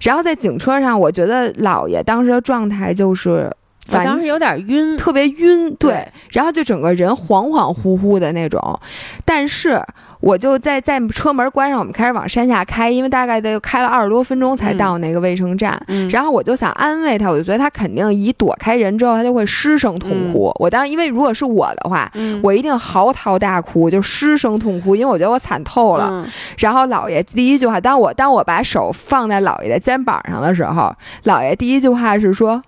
[0.00, 1.07] 然后在警车上，我。
[1.10, 3.50] 觉得姥爷当时的状态就是，
[3.90, 8.80] 当时有点晕，特别晕，对，然后就整个人恍恍惚惚的那种，
[9.24, 9.82] 但是。
[10.20, 15.80] 我就在在车门关上，我们开始往山下开，因为大概得开了二十多分钟才到那个卫生站。
[16.10, 20.52] 然后我就想安慰他，我就觉得他肯定一躲开人之后，他就会失声痛哭。
[20.58, 22.10] 我当因为如果是我的话，
[22.42, 26.26] 我一定嚎啕大哭，就失声痛哭，因为我觉得我惨透了。
[26.58, 30.92] 然后姥爷第一句话，当我当我把手放在姥爷的肩膀上的时候，
[31.24, 32.62] 姥爷第一句话是说：“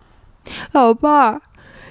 [0.73, 1.41] 老伴儿。”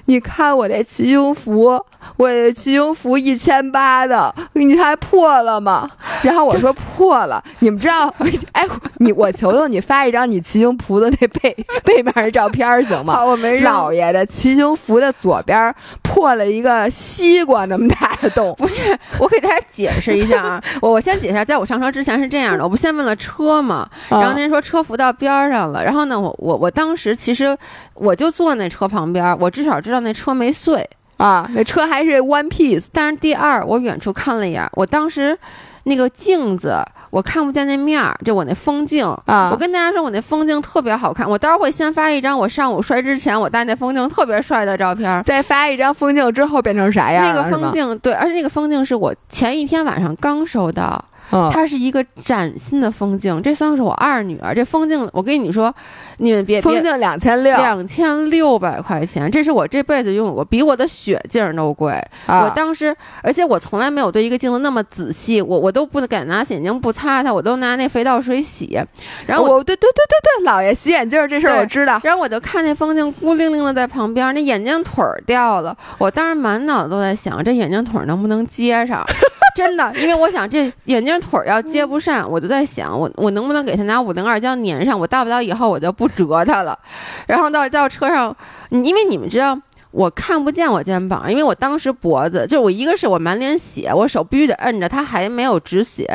[0.10, 1.80] 你看我这骑行服，
[2.18, 5.88] 我这骑行服一千八的，你还破了吗？
[6.24, 7.42] 然后我说破了。
[7.60, 8.12] 你们知道？
[8.54, 8.66] 哎，
[8.98, 13.24] 你我求求你发一张你骑行服的那 背背面的照片行吗？
[13.24, 13.60] 我没。
[13.60, 18.56] 老爷的骑行服的左边破了一个西瓜那么大的洞。
[18.58, 20.64] 不是，我给大家解释一下啊。
[20.82, 27.56] 我我先解释，在我上车之前是这样的，我不先问了车嘛，然后您说车扶到边上了，然后呢，我我我当时其实
[27.94, 29.99] 我就坐那车旁边，我至少知道。
[30.00, 30.88] 那车没碎
[31.18, 32.86] 啊，那车还是 one piece。
[32.92, 35.38] 但是第二，我远处看了一眼，我当时
[35.84, 36.78] 那个镜子
[37.10, 39.50] 我看不见那面儿，就我那风镜啊。
[39.52, 41.28] 我跟大家说，我那风镜特别好看。
[41.30, 47.26] 我待会儿会先发一张我上午摔之前我戴那风镜特别帅的照片，再发一张风镜之后变成啥样？
[47.26, 51.04] 那个风镜对，而且那个风镜是我前一天晚上刚收到。
[51.30, 54.54] 它是一个崭新的风镜，这算是我二女儿。
[54.54, 55.74] 这风镜，我跟你说，
[56.18, 61.94] 你们别风镜两千六，两千六百块钱，这是我这辈子用过，比我的雪镜都贵。
[62.28, 68.80] 我当时，而且我从来没有对一个镜子那么仔细，我我都不敢拿眼镜布擦它，我都拿那肥皂水洗。
[69.26, 72.00] 然后我对对对对对，老爷洗眼镜这事儿我知道。
[72.04, 79.06] 然后我就看那风镜孤零零的在旁边，那眼镜腿儿掉了，我当时满脑子都在想，这眼镜腿能不能接上。
[79.56, 85.00] 真的，因为我想这眼镜腿儿要接不上，我就在想，我我能不能给他拿五零二胶粘上？
[85.00, 86.78] 我大不了以后我就不折它了。
[87.28, 88.36] 然后到到车上，
[88.70, 89.58] 因为你们知道
[89.92, 96.06] 我看不见我肩膀，因为我当时脖子就我一个是我满脸血，我手必须得摁着，它还没有止血；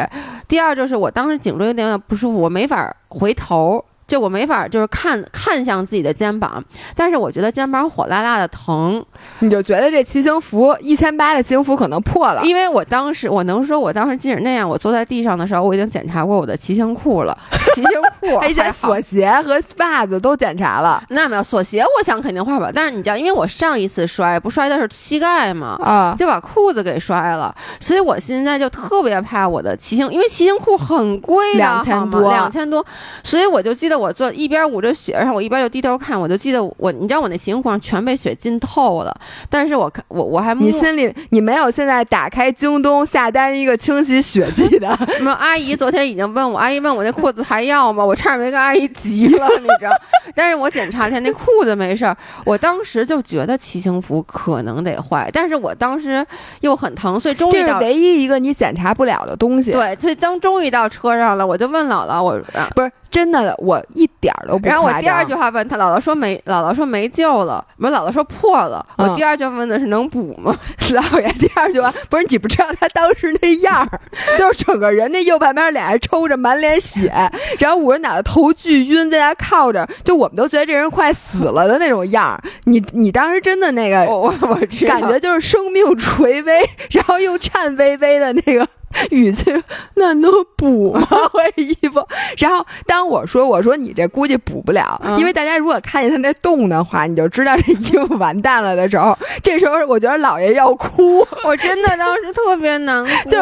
[0.47, 3.85] 第二就是我当时颈椎有点不舒服，我没法回头。
[4.07, 6.63] 就我没法，就是看看向自己的肩膀，
[6.95, 9.05] 但是我觉得肩膀火辣辣的疼，
[9.39, 17.37] 你就觉得这骑行服一千八的骑行服可能破了，因为我当时我能说，我当时即使那样，我坐在地上的时候，我已经检查过我的骑行裤了，
[17.75, 21.03] 骑行裤，而且锁鞋和袜子都检查了。
[21.09, 22.71] 那没有锁鞋，我想肯定坏吧。
[22.75, 32.85] 但是你知道，因为我上一次摔不摔的是膝盖嘛，啊，就把裤子给摔了，所以我现在就特别怕我的骑行，因为骑行裤很贵，两千多，两千多，
[33.23, 33.94] 所以我就记得。
[33.95, 39.15] 我坐一边捂着雪，然后我一边就低头看，我就记得我，你知道我那骑行裤上全被雪浸透了。
[39.49, 44.99] 但是我看我我还你心里你没有现在打开京东下单一个清洗血 迹的？
[45.21, 48.05] 没有，阿姨昨天已经问我，阿姨问我那裤子还要吗？
[48.05, 49.91] 我差点没跟阿姨急了，你知道？
[50.35, 52.17] 但是我检查了一下那裤子没事儿。
[52.45, 56.25] 我当时就觉得骑行服可能得坏，但是我当时
[56.61, 59.73] 又很疼，所以终于这是唯一一个你检查不了的东西。
[59.73, 62.41] 对，所以当终于到车上了，我就问姥姥，我
[62.75, 62.91] 不是。
[63.15, 64.67] 真的，我一点儿都不。
[64.67, 67.65] 然后我第二句话问他，姥姥说没，姥姥说没救了。
[67.79, 68.85] 我姥姥说破了。
[68.97, 70.53] 我第二句问的是能补吗？
[70.91, 74.01] 姥爷第二句话不是你不知道他当时那样儿，
[74.37, 77.13] 就是整个人那右半边脸还抽着满脸血，
[77.61, 82.43] 然后捂着脑袋头巨晕，在那靠着，就我们都觉得这人快死了的那种样儿。
[82.65, 84.59] 你你当时真的那个，我我
[84.89, 88.67] 感觉就是生命垂危， 然后又颤巍巍的那个。
[89.11, 89.53] 语气，
[89.95, 91.07] 那能补吗？
[91.35, 92.07] 我衣服。
[92.39, 103.31] 然后当我说我说你这估计补不了，因为大家如果看见他那洞的话，你就知道这衣服完蛋了的时候，这时候我觉得姥爷要哭， 我真的当时特别难过。
[103.31, 103.39] 就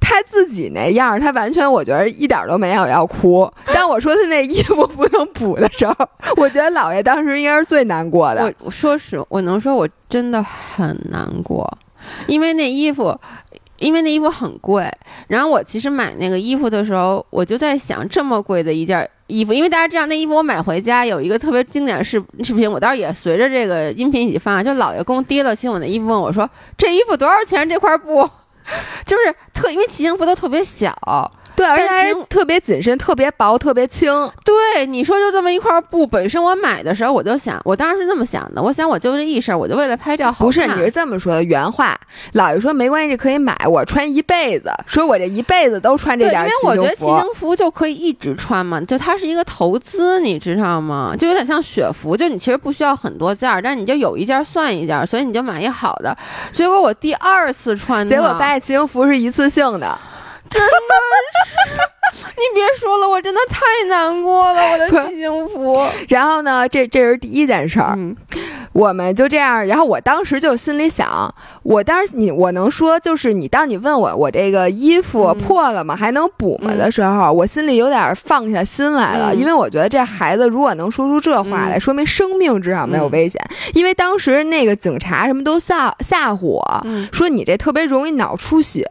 [0.00, 3.50] 他自己那样，他完全我觉得一点都没有要哭。
[3.66, 5.94] 当我说他那衣服不能补的时候，
[6.36, 8.52] 我觉得姥爷当时应该是最难过的。
[8.60, 11.66] 我说实，我能说我真的很难过，
[12.26, 13.18] 因为那衣服。
[13.78, 14.90] 因为那衣服很贵，
[15.28, 24.64] 然后我其实买那个衣服的时候，我就在想，这么贵的一件衣服，因为大家知道那衣服我买回家有一个特别经典的视视频，我到时也随着这个音频一起放。
[24.64, 26.48] 就老爷公提了亲我那衣服，问我说
[26.78, 27.68] ：“这衣服多少钱？
[27.68, 28.28] 这块布？”
[29.06, 30.92] 就是特因为骑行服都特别小。
[31.56, 34.12] 对，而且还特别紧身，特别薄，特别轻。
[34.44, 41.98] 对，你说就这么一块布，本身我买的时候我就想，我当时是这么想的，我想我就这一身，我就为了拍照好看不是，你是这么说的原话。
[42.34, 44.70] 姥爷说没关系，可以买，我穿一辈子。
[44.86, 51.14] 说我这一辈子都穿这件因为我觉得骑行服就可以一直穿嘛，就它是一个投资，你知道吗？
[51.18, 56.16] 就有点像雪服，就你其实不需要很多件儿，但你就有一件算一件，所以你就买一好的。
[56.52, 59.98] 结果我第二次穿，结果发现骑行服是一次性的。
[60.50, 60.68] 真的
[61.46, 61.95] 是，
[62.36, 65.86] 你别说了，我真的太难过了，我的骑行服。
[66.08, 67.96] 然后呢，这这是第一件事儿。
[68.72, 83.40] 我们就这样，然后我当时就心里想，我当时你我能说，就是你当你问我我这个衣服破了吗，还能补吗的时候，我心里有点放下心来了，因为我觉得这孩子如果能说出这话来，说明生命至少没有危险。
[83.72, 88.86] 因为当时那个警察什么都吓吓唬我说你这特别容易脑出血。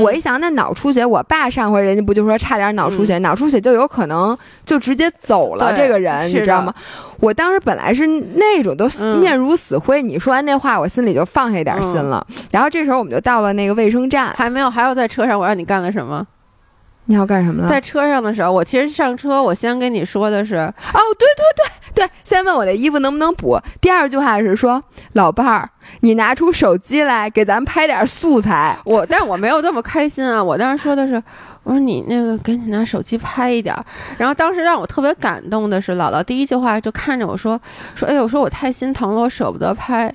[0.00, 4.36] 我一想，那脑出血，我爸上回人家不就说差点脑出血，脑出血就有可能
[4.66, 6.74] 就直接走了这个人，你知道吗？
[7.20, 8.88] 我当时本来是那种都
[9.20, 12.26] 面如死灰，你说完那话，我心里就放下一点心了。
[12.50, 16.26] 然后这时候我们就到了那个卫生站，还没有，还要在车上，我让你干了什么？
[17.04, 17.68] 你要干什么了？
[17.68, 20.72] 在车上的时候，我其实上车，我先跟你说的是，哦，
[21.16, 21.69] 对对对
[22.50, 23.58] 问我的衣服能不能补。
[23.80, 24.82] 第二句话是说，
[25.12, 25.70] 老伴儿，
[26.00, 28.76] 你拿出手机来给咱拍点素材。
[28.84, 30.42] 我，但我没有这么开心啊。
[30.42, 31.22] 我当时说的是，
[31.62, 33.72] 我说你那个赶紧拿手机拍一点。
[34.18, 37.60] 然后当时让我特别感动的是，姥姥第一句话就看着我说，
[37.94, 40.12] 说，哎呦，说我太心疼了，我舍不得拍。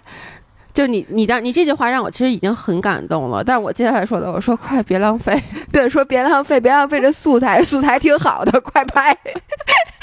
[0.74, 9.18] 就你，你当你这句话让我其实已经很感动了，但我接下来说的，我说快别浪费， 对，说别浪费，别浪费这素材，素材挺好的，快拍。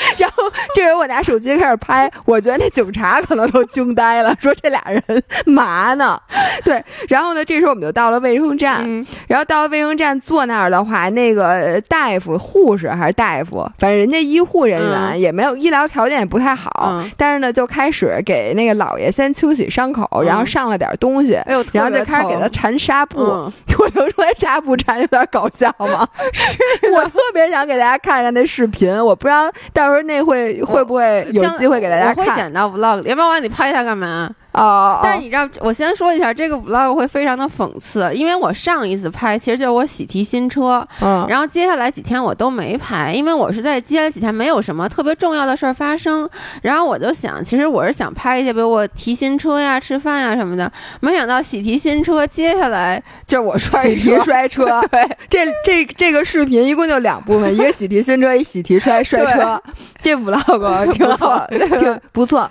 [0.18, 0.44] 然后
[0.74, 5.02] 这时候我拿手机开始拍，我觉得那警察可能都惊呆了，说这俩人
[5.46, 6.20] 嘛呢？
[6.64, 8.84] 对，然后呢，这时候我们就到了卫生站，
[9.26, 16.70] 然后到了卫生站坐那儿的话，那个大夫、护士还是大夫，反正人家医护人员也没有医疗条件也不太好，
[17.16, 21.40] 但是呢，就开始给那个老爷先清洗伤口，然后上了点东西，
[21.72, 23.22] 然后再开始给他缠纱布。
[23.78, 26.06] 我能说纱布缠有点搞笑吗？
[26.32, 32.24] 是我特别想给大家看看那视频，我不知道到时候那会会不会有机会给大家看。
[32.24, 34.30] 我会剪到 vlog，要不然你拍它干嘛？
[34.52, 46.28] 哦，但是你知道，我先说一下，这个 vlog 会非常的讽刺，因为我上一次拍其实就是我喜提新车，嗯，然后接下来几天我都没拍，因为我是在接下来几天没有什么特别重要的事儿发生，
[46.60, 59.62] 然后我就想，其实我是想拍一些，比如我提新车呀、吃饭呀什么的，没想到喜提新车，接下来就是我摔喜提摔车， 对，这这这个视频一共就两部分，一个喜提新车，一喜提摔摔车，
[60.02, 62.50] 这 vlog 挺好，挺 不错。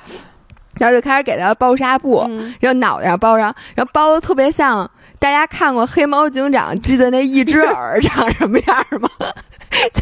[0.81, 2.27] 然后就开始给他包纱布，
[2.59, 9.07] 然后脑袋上包上，然后包的特别像大家看过《黑猫警长》记得那一只耳长什么样吗？
[9.93, 10.01] 就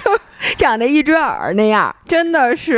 [0.58, 2.76] 长得一只耳那样，真的是。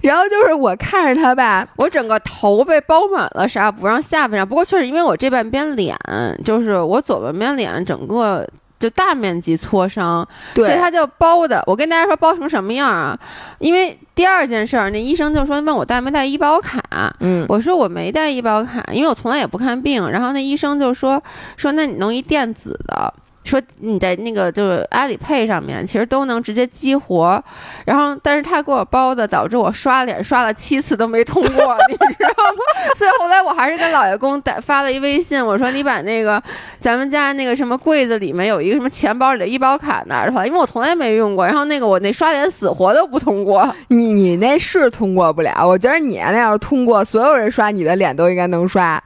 [0.00, 4.48] 然后就是我看着他吧，我整个头被包满了纱布，让下巴上。
[4.48, 5.96] 不过确实因为我这半边脸，
[6.44, 8.46] 就是我左半边脸整个。
[8.80, 11.62] 就大面积挫伤，所以他就包的。
[11.66, 13.16] 我跟大家说包成什么样啊？
[13.58, 16.82] 因为第二件事儿，那医生就说问我带没带医保卡。
[17.20, 20.10] 嗯，我说我没带医保卡，因为我从来也不看病。
[20.10, 21.22] 然后那医生就说
[21.56, 23.14] 说那你弄一电子的。
[23.50, 27.42] 说你在那个就是阿里配上面，其实都能直接激活，
[27.84, 32.62] 然后但是他给我包的，导致我刷脸刷了七次都没通过， 你知道吗？
[32.96, 36.40] 所以后来我还是跟老爷公打发了一微信，我说你把那个
[36.80, 41.44] 咱们家那个什么柜子里面有一个什么钱包里的医保卡拿出来，因为我从来没用过。
[41.44, 49.02] 然后那个我那刷脸死活都不通过，你你那是通过不了，我觉得你那要是通过，所有人刷你的脸都应该能刷。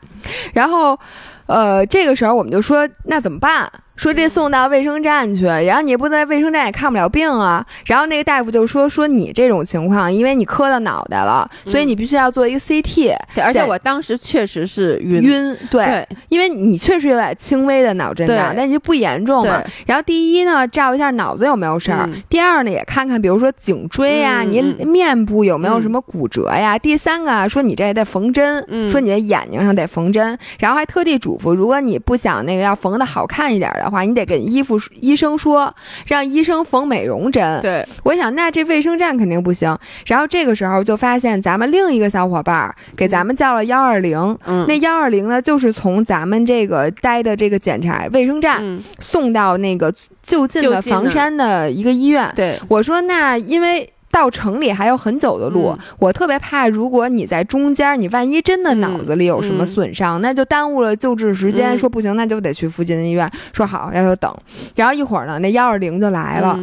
[0.53, 0.99] 然后，
[1.47, 3.71] 呃，这个时候我们就说那怎么办？
[3.97, 7.65] 说这送到卫生站去，然后你不在卫生站也看不了病啊。
[7.87, 13.15] 然后那个大夫就说说你这种情况，因为你磕到脑袋了，所以你必须要做一个 CT。
[13.35, 19.63] 对，而且我当时确实是晕晕，对，因为你确实有点轻微的脑震荡，但你就不严重嘛。
[19.87, 30.37] 然后第一呢，照一下脑子有没有事儿；第二呢，也看看比如说颈椎呀，你面部有没有什么骨折呀；第三个啊说你这得缝针，说你的眼睛上得缝针。
[30.59, 35.75] 然后还特地嘱咐，如果你不想那个要缝的好看一点的话，你得跟衣服医生说，
[36.07, 37.61] 让医生缝美容针。
[37.63, 39.77] 对，我想那这卫生站肯定不行。
[40.07, 52.31] 然后这个时候就发现咱们另一个小伙伴给咱们叫了幺二零，那幺二零呢就是从咱们这个待的这个检查卫生站送到那个就近的房山的一个医院。
[52.37, 53.89] 对，我说那因为。
[54.15, 61.77] 到城里还有很久的路，我特别怕，如果你在中间，你万一真的脑子里有什么损伤，那就耽误了救治时间。
[61.77, 63.29] 说不行，那就得去附近的医院。
[63.53, 64.33] 说好，然后等。
[64.77, 66.57] 然后一会儿呢，那幺二零就来了。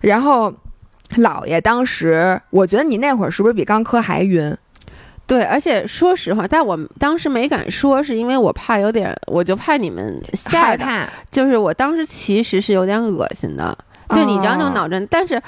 [0.00, 0.52] 然后
[1.18, 4.52] 姥爷当时，我觉得你那会儿是不是比刚科还晕？
[5.24, 11.06] 对，而且说实话，但我当时没敢说，是因为我怕有点，我就怕你们害怕。
[11.30, 13.78] 就是我当时其实是有点恶心的，
[14.10, 15.40] 就你知道那种脑震，但是。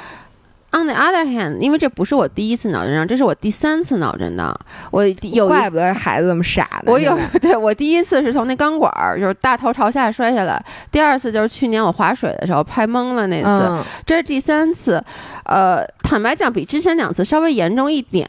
[0.73, 4.57] On the other hand，因为这不是我第一次脑震荡，这是我第三次脑震荡。
[4.93, 6.93] 我有怪不得孩子这么傻呢。
[6.93, 15.03] 我有 对我第一次是从那钢管儿就是大头朝下摔下来，第二次就是去年我划水的时候拍懵了那次，这是第三次。
[15.43, 18.29] 呃，坦白讲，比之前两次稍微严重一点，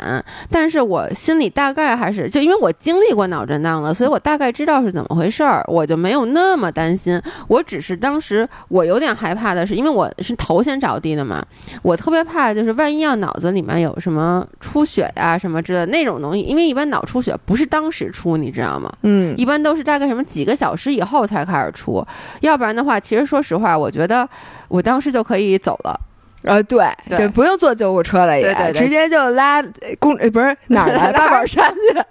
[0.49, 7.21] 但是我心里大概还是就因为我经历过脑震荡了，所以我大概知道是怎么回事儿，我就没有那么担心。
[7.47, 11.45] 我只是当时我有点害怕的是，因为我是头先着地的嘛，
[11.83, 12.25] 我特别。
[12.31, 18.91] 怕就是万一要脑子里面有什么出血呀什么之类的那种东西，因为一般脑出血不是当时出，你知道吗？
[19.03, 22.05] 嗯，一般都是大概什么几个小时以后才开始出，
[22.39, 24.27] 要不然的话，其实说实话，我觉得
[24.69, 25.99] 我当时就可以走了。
[26.43, 26.85] 呃，对，
[27.17, 29.61] 就不用坐救护车了，也直接就拉
[29.99, 32.01] 公，不是哪儿来 八宝山去。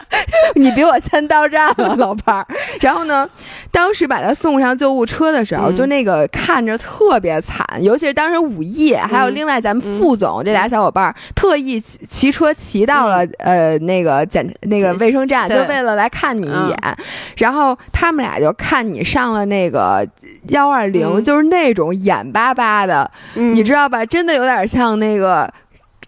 [0.55, 2.47] 你比我先到站了，老伴儿。
[2.81, 3.29] 然后呢，
[3.73, 16.77] 当时把他送上救护车的时候，就那个看着特别惨，尤其是当时午夜，还有另外咱们副总这俩小伙伴儿特意骑车骑到了呃那个检那个卫生站，就为了来看你一眼。
[17.37, 20.07] 然后他们俩就看你上了那个
[20.49, 24.07] 幺二零，就是那种眼巴巴的，你知道吧？
[24.07, 24.20] 真。
[24.21, 25.51] 真的有点像那个，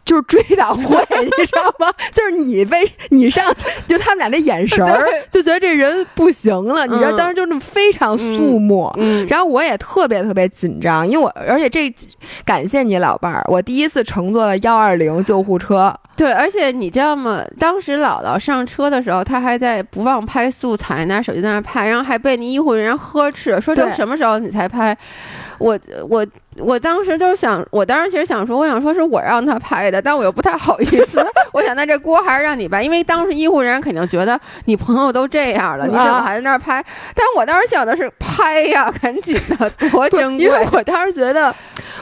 [0.05, 1.91] 就是追悼会， 你知道吗？
[2.13, 3.51] 就是你被你上，
[3.89, 6.87] 就他们俩那眼神儿， 就觉得这人不行了。
[6.87, 8.95] 你知道，当时就那么非常肃穆。
[9.31, 11.91] 然后我也特别特别紧张，因为我而且这
[12.45, 15.95] 感谢你老伴儿，我第一次乘坐了幺二零救护车。
[16.15, 17.43] 对，而且你知道吗？
[17.59, 24.95] 当时姥姥上车的时候，她还在不忘拍素材，拿手机在那拍，然后还被那医护人员呵斥，说都什么时候你才拍？
[25.63, 26.27] 我我。
[26.59, 31.27] 我当时就是想，我当时其实想说，我想说是我让他拍的，但我又不太好意思。
[31.51, 36.85] 我想那这锅还是让你吧，因为当时医护人员肯定觉得你朋友都这样了，你怎么还在那儿拍？
[37.15, 40.45] 但我当时想的是拍呀，赶紧的，多珍贵。
[40.45, 41.55] 因为我当时觉得，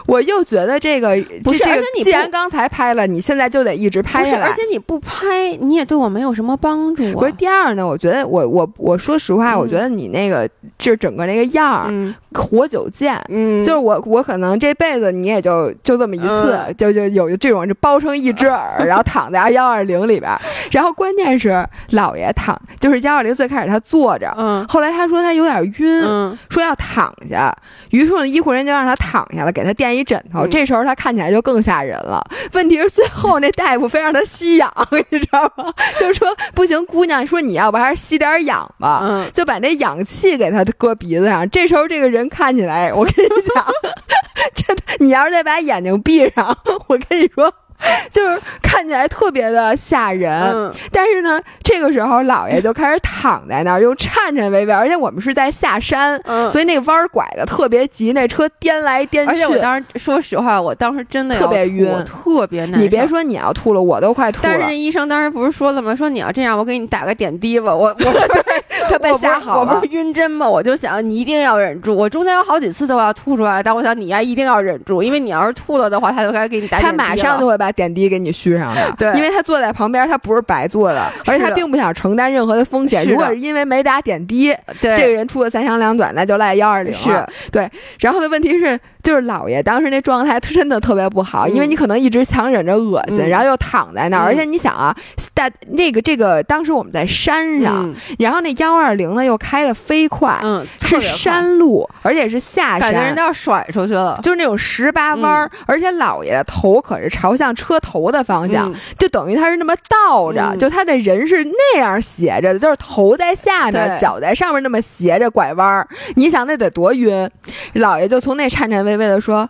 [0.07, 4.47] 我又觉得这个不是，而且你既然刚才拍了，你现在就得一直拍下来。
[4.47, 7.13] 而且你不拍，你也对我没有什么帮助。
[7.13, 7.87] 不是第二呢？
[7.87, 10.49] 我觉得我我我说实话，我觉得你那个
[10.79, 13.21] 就整个那个样儿，活久见。
[13.29, 14.51] 嗯，就是我我可能。
[14.61, 20.31] 这辈子你也就就这么一次，就就有这种就包成一只耳， 然后躺在幺二零里边。
[20.71, 26.03] 然后关键是姥爷躺，就是幺二零最开始他坐着，嗯，后来他说他有点晕，
[26.51, 27.51] 说要躺下，
[27.91, 30.47] 于是呢医护人员就让他躺下了，给他垫一枕头。
[30.47, 32.23] 这时候他看起来就更吓人了。
[32.53, 34.73] 问题是最后那大夫非让他吸氧，
[35.11, 35.73] 你知道吗？
[35.99, 41.49] 就说不行，姑娘，说你要不还是吸点氧吧，就把那氧气给他搁鼻子上。
[41.51, 43.65] 这时候这个人看起来，我跟你讲。
[44.55, 46.57] 真的，你要是再把眼睛闭上，
[46.89, 47.53] 我跟你说。
[48.11, 56.21] 就是看起来特别的吓人，但是呢，这个时候老爷就开始躺在那儿，又颤颤巍巍，而且我们是在下山，
[56.51, 59.31] 所以那个弯儿拐的特别急，那车颠来颠去。
[59.33, 62.81] 而且我当时说实话，我当时真的特别晕，特别难。
[62.81, 64.55] 你别说你要吐了，我都快吐了。
[64.59, 65.95] 但是医生当时不是说了吗？
[65.95, 67.75] 说你要这样，我给你打个点滴吧。
[67.75, 68.29] 我我
[68.89, 70.49] 他被吓好了，我不是晕针吗？
[70.49, 71.97] 我就想你一定要忍住。
[71.97, 76.79] 我中间有好几次都要吐出来，但我想你呀一定要忍住，因为你要是吐了的话，他就该给你打。
[76.79, 77.71] 他马上就会把。
[77.81, 83.09] 点滴给你续上的， 对，因为他坐在旁边，他不是白坐的， 而且他并不想承担任何的风险。
[83.09, 84.53] 如果是因为没打点滴，
[84.83, 87.71] 对这个人出了三长两短，那就赖幺二零是对。
[88.01, 94.95] 然后的问题是，就是姥爷当时那状态真的特别不好，因为你可能一直强忍着恶心，然后又躺在那儿，而且你想啊，
[95.35, 117.29] 大那个这个当时我们在山上，然后那幺二零呢又开的飞快，嗯，是山路，而且是下山，感觉人都要甩出去了，就是那种十八弯，而且姥爷的头可是朝向车头的方向，就等于他是那么倒着，就他的人是那样斜着的，就是头在下面，脚在上面那么斜着拐弯儿，你想那得多晕？
[117.75, 119.49] 姥爷就从那颤颤巍巍的说：“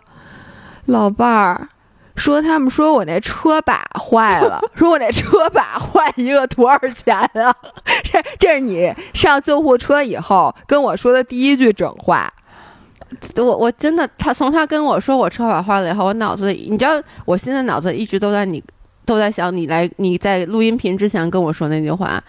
[0.87, 1.67] 老伴儿，
[2.15, 7.55] 说他们说我那车把坏了， 说我那车把坏一个多少钱啊？
[8.03, 12.31] 这这是你上救护车以后跟我说的第一句整话。
[13.37, 18.63] 我我真的，他从他跟我说我车把坏了以后，我脑子里，你知道，我现在脑子一直都在你
[19.05, 22.23] 都在想你来你在录音频之前跟我说那句话，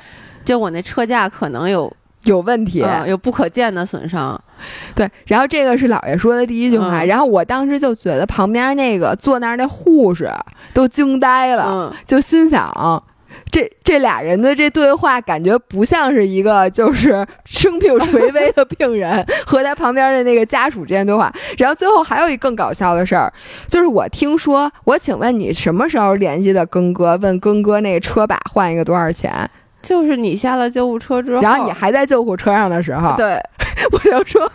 [0.44, 1.92] 就我那车架可能有。”
[2.24, 4.40] 有问题，有不可见的损伤，
[4.94, 5.08] 对。
[5.26, 10.30] 然后这个是姥爷说的第一句话，然后我当时就觉得旁边那个坐那儿那护士
[10.72, 13.02] 都惊呆了，就心想，
[13.50, 21.32] 这这俩人的这对话感觉不像是一个就是生病垂危的病人和他旁边的那个家属之间对话。
[21.58, 23.32] 然后最后还有一更搞笑的事儿，
[23.68, 27.16] 就是我听说，我请问你什么时候联系的庚哥？
[27.18, 29.50] 问庚哥那车把换一个多少钱？
[29.82, 33.36] 就是你下了救护车之后，然后你还在救护车上的时候，对，
[33.90, 34.50] 我要说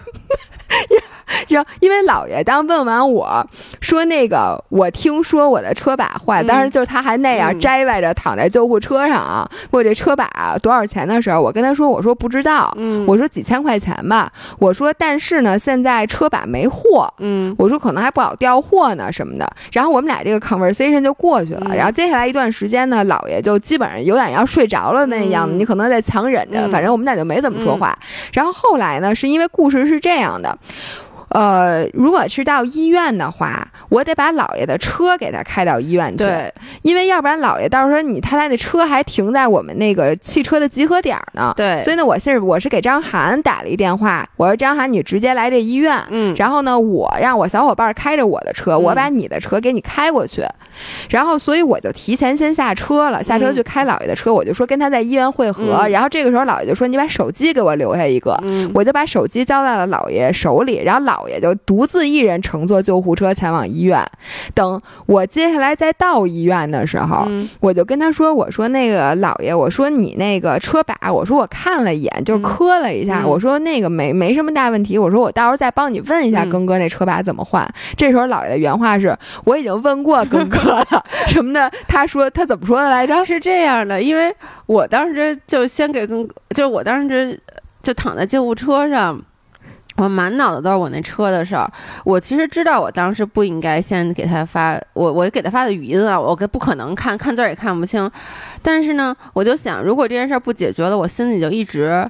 [1.49, 3.45] 然后，因为姥爷当问完我
[3.81, 9.49] 说那个，我听说我的车把坏，当时就是他还那样摘歪着躺在救护车上啊。
[9.71, 12.71] 我这车把多少钱的时候，我跟他说，我说不知道，
[13.05, 14.31] 我说几千块钱吧。
[14.59, 19.49] 我说但是呢，现在车把没货，嗯，我说可能还不好调货呢什么的。
[19.71, 21.75] 然后我们俩这个 conversation 就过去了。
[21.75, 27.97] 然后接下来一段时间呢，姥爷就基本上有点要睡着了那样子，你可能在强忍着，反正我们俩就没怎么说话。
[28.33, 30.57] 然后后来呢，是因为故事是这样的。
[31.29, 36.53] 呃，如果是到医院的话，我得把姥爷的车给他开到医院去，对，
[36.83, 50.41] 因为要不然姥爷到时候你他那车还停在我们那个汽车的集合点呢，对，所以呢，我是我是给张涵打了一电话，我说张涵你直接来这医院，嗯，然后呢，我让我小伙伴开着我的车，我把你的车给你开过去，
[51.09, 61.16] 然后所以我就提前先下车了，下车去开姥爷的车，我就说跟他在医院会合，然后这个时候姥爷就说你把手机给我留下一个，嗯，我就把手机交在了姥爷手里，然后姥。
[61.17, 64.05] 姥爷就独自一人乘坐救护车前往医院。
[64.53, 67.27] 等我接下来再到医院的时候，
[67.59, 73.25] 我就跟他说：“我说那个姥爷，我说你那个车把，我说我看了一眼，就是磕了一下。
[73.25, 74.97] 我说那个没没什么大问题。
[74.97, 77.67] 我说我到时候再帮你问一下庚哥那车把怎么换。
[77.95, 80.57] 这时候姥爷的原话是：我已经问过庚哥
[80.91, 81.71] 了， 什么的。
[81.87, 83.25] 他说他怎么说的来着？
[83.25, 84.33] 是这样的，因为
[84.67, 87.39] 我当时就先给庚，就是我当时
[87.81, 89.19] 就躺在救护车上。”
[89.97, 91.69] 我满脑子都是我那车的事儿。
[92.03, 98.09] 我其实知道，我当时不应该先给他发我我给他发的语音啊，我跟不可能看看字儿也看不清。
[98.61, 102.05] 但是呢，我就想，如果这件事儿不解决了，我心里就一直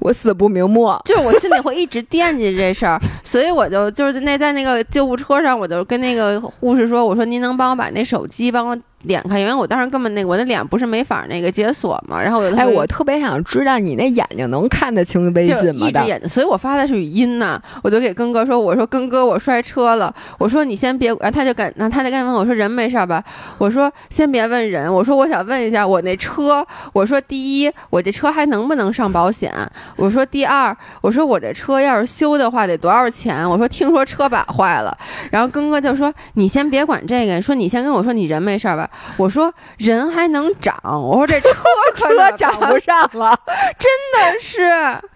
[0.00, 3.00] 我死不瞑目，就是我心里会一直惦记这事儿。
[3.22, 15.88] 所以我就就是那在那个救护车上，我就跟那个护士说：“我说您能帮我把那手机帮我。”脸开，因为我当时根本那个我的脸不是没法那个解锁嘛，然后我哎，我特别想知道你那眼睛能看得清微信吗？
[15.88, 17.60] 一只眼睛，所以我发的是语音呢。
[17.82, 20.12] 我就给根哥说，我说根哥，我摔车了。
[20.38, 23.22] 我说你先别，然后他就赶，然后他就赶紧问我说人没事吧？
[23.58, 26.66] 我说先别问人，我说我想问一下我那车。
[26.92, 29.52] 我说第一，我这车还能不能上保险？
[29.96, 33.48] 我说第二，我说我这车要是修的话得多少钱？
[33.48, 34.96] 我说听说车把坏了。
[35.30, 38.87] 然后根哥就说你先别管这个，说你先跟我说你人没事吧？
[39.16, 41.48] 我说人还能长，我说这车
[41.96, 43.38] 车长不上了，
[43.78, 44.68] 真的是。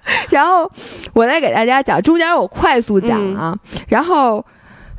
[0.31, 0.71] 然后
[1.13, 3.57] 我再给大家讲，中间我快速讲啊。
[3.89, 4.45] 然后，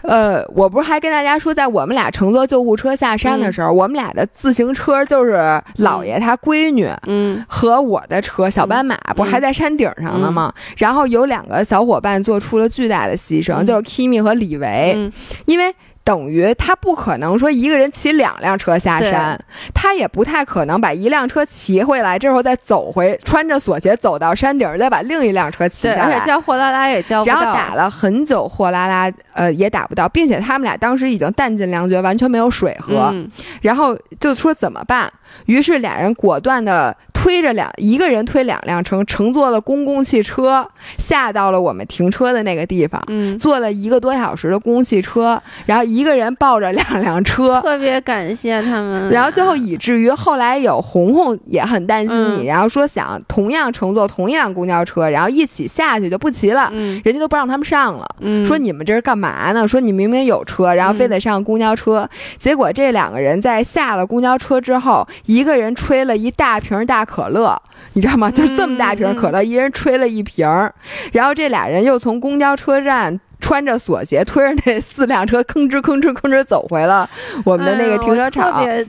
[0.04, 10.54] 呃，我不是还跟大家说，在我们俩乘坐救护车下山的时候，我们俩的自行车就是姥爷他闺女，嗯，和我的车小斑马，不还在山顶上呢吗？
[10.78, 15.10] 然后有两个小伙伴做出了巨大的牺牲，就是 Kimi 和李维，
[15.46, 15.74] 因为。
[16.04, 19.40] 等于他不可能说一个人骑两辆车下山，
[19.74, 26.16] 他也不太可能把一辆车骑回来，之后再走回穿着锁鞋走到山顶，再把另一辆车骑下来。
[26.16, 27.36] 而且叫货拉拉也叫不到。
[27.38, 33.14] 然后打了很久货拉拉，呃，也打不到，并且他们俩当时已经弹尽粮绝，完全没有水喝。
[33.62, 35.12] 然后就说怎么办？
[35.46, 36.96] 于是俩人果断的。
[37.24, 40.68] 推着两一个人推两辆车，乘坐了公共汽车，
[40.98, 49.10] 下到了我们停车的那个地方，嗯，坐了一个多小时的公共汽车，然后一个人抱着两辆车，特别感谢他们。
[49.10, 58.06] 然后最后以至于后来有红红也很担心你，嗯然后说想同样乘坐同一辆公交车，然后一起下去就不骑了，嗯人家都不让他们上了。
[58.20, 59.66] 嗯，说你们这是干嘛呢？
[59.66, 62.06] 说你明明有车，然后非得上公交车。
[62.38, 67.62] 结果这两个人在下了公交车之后，一个人吹了一大瓶大可乐，
[67.94, 68.30] 你知道吗？
[68.32, 70.74] 就是这么大瓶可乐，一人吹了一瓶儿。
[71.12, 73.20] 然后这俩人又从公交车站。
[73.44, 77.10] 穿着锁鞋，推着那四辆车，吭哧吭哧吭哧走回了
[77.44, 78.50] 我们的那个停车场。
[78.54, 78.88] 哎、特别，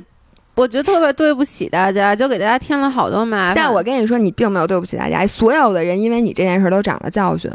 [0.54, 3.54] 我觉得特别对不起大家，就给大家添了好多麻烦。
[3.56, 7.50] 但我跟你说，你并没有对不起大家，所有的人因为你这件事都长了教训，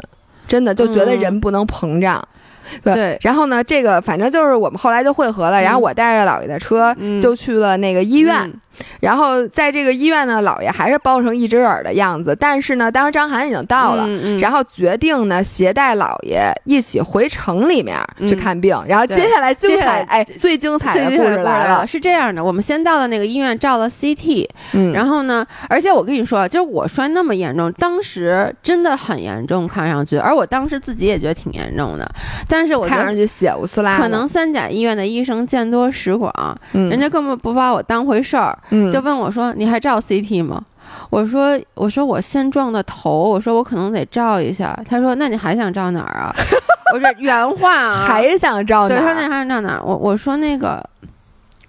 [0.46, 2.22] 真的就觉得人不能膨胀。
[2.82, 8.54] 对对，然后呢，这个反正就是我们后来就汇合了，然后我带着姥爷的车就去了那个医院，嗯、
[9.00, 17.96] 然后在这个医院呢，姥爷还是包成一只耳的样子，但是呢，当时张涵已经到了，嗯嗯、然后决定呢携带姥爷一起回城里面
[18.26, 32.10] 去看病，嗯、然后接下来精彩，哎，最精彩的故事来了，是这样的，我们先到了那个医院照了 CT，嗯，然后呢，而且我跟你说，就是我摔那么严重，当时真的很严重，看上去，而我当时自己也觉得挺严重的，
[32.48, 36.32] 但是我看上去血无呲啦，可能三甲医院的医生见多识广，
[36.72, 40.62] 嗯、人家根本不把我当回事儿，嗯、就问我说：“你还照 CT 吗？”
[41.10, 46.34] 我说：“我说我先撞的头，我说我可能得照一下。”他说：“那你还想照哪儿啊？”
[46.92, 48.98] 我说原话啊， 还想照哪儿？
[48.98, 49.82] 对，他说那还想照哪儿？
[49.84, 50.84] 我我说那个，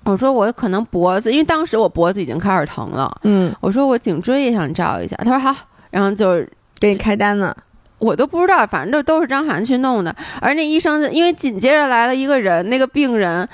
[0.04, 3.16] 我说我可能脖子，因为当时我脖子已经开始疼了。
[3.24, 5.16] 嗯，我说我颈椎也想照一下。
[5.18, 5.56] 他说好，
[5.92, 6.44] 然后就
[6.80, 7.56] 给你开单了。
[8.02, 10.14] 我都不知道，反正就都是张涵去弄的。
[10.41, 13.47] 而那医生因为紧接着来了一个人，那个病人。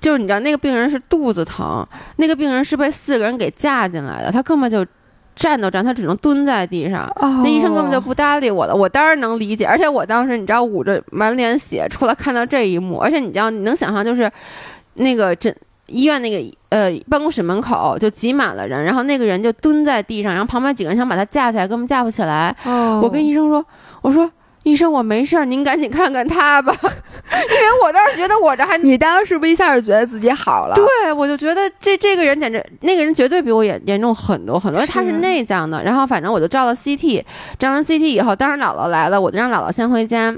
[0.00, 1.84] 就是你知道，那个病人是肚子疼，
[2.18, 4.86] 那个病人是被四个人给架进来的，他根本就
[5.34, 7.02] 站都站，他只能蹲在地上。
[7.16, 9.66] 哦、那医生根本就不搭理我了，我当然能理解。
[9.66, 14.30] 而且我当时你知道，捂着满脸血出来看到这一幕，而且你知道，你能想象就是
[14.94, 15.52] 那个诊
[15.86, 22.54] 医院那个呃办公室门口就挤满了人，然后那个人就蹲在地上，然后旁边几个人想把他架起来，根本架不起来。
[22.64, 23.64] 哦、我跟医生说，
[24.08, 24.30] 我说。
[24.64, 28.76] 医生，我没事儿，您赶紧看看他吧， 因为我当时觉得我这还……
[28.76, 30.74] 你当时是不是一下就觉得自己好了？
[30.74, 35.82] 对，我就觉得这这个人简直，那个人绝对比我严严重很多很多，他是内脏的。
[35.84, 37.24] 然后反正我就照了 CT，
[37.58, 40.36] 照完 CT 以后，当时姥姥来了，我就让姥姥先回家。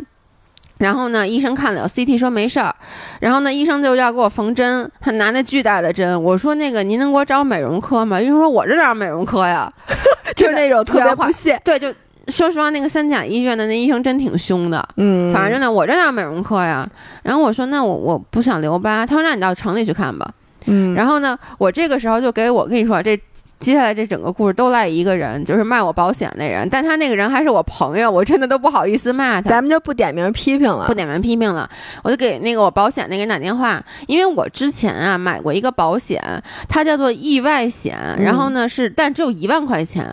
[0.79, 2.73] 然后呢，医生看了 CT 说没事儿，
[3.21, 8.21] 然后呢，医生就要给我缝针，他拿那巨大的针，我说那个您能给我找美容科吗？
[8.21, 9.73] 医生说我这哪有美容科呀，
[10.37, 11.93] 就是那种特别不屑，对，就。
[12.31, 16.89] 说实话，那个三甲医院的那医生真挺凶的，嗯，反正呢，我这哪有美容科呀？
[17.23, 20.33] 然后我说，那我我不想留疤，他说那你到城里去看吧，
[20.67, 23.21] 嗯，然后呢，我这个时候就给我跟你说，这
[23.59, 31.69] 接下来这整个故事都赖一个人，就是卖我保险那人，但他那个人还是我朋友，我真的都不好意思骂他，咱们就不点名批评了，不点名批评了，
[32.03, 36.23] 我就给那个我保险那个人打电话，因为我之前啊买过一个保险，
[36.69, 40.07] 它叫做意外险，然后呢是，但只有一万块钱。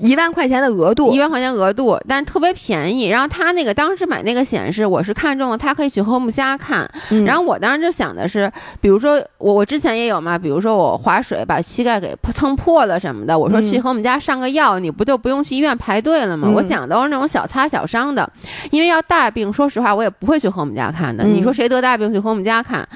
[0.00, 3.06] 一万块钱的额度，一万块钱额度，但是特别便宜。
[3.08, 6.90] 然后他那个当时买那个显示，我是看中了他可以去和睦家看。
[7.10, 16.48] 嗯、然后我当时就想的是，比如说我我之前也有嘛，比如说我划水把膝盖给蹭破了什么的，我说去和睦家上个药，你不就不用去医院排队了吗？
[16.50, 18.28] 嗯、我想都是那种小擦小伤的，
[18.70, 21.24] 因为要大病，说实话我也不会去和睦家看的。
[21.24, 22.88] 嗯、你说谁得大病去和睦家看？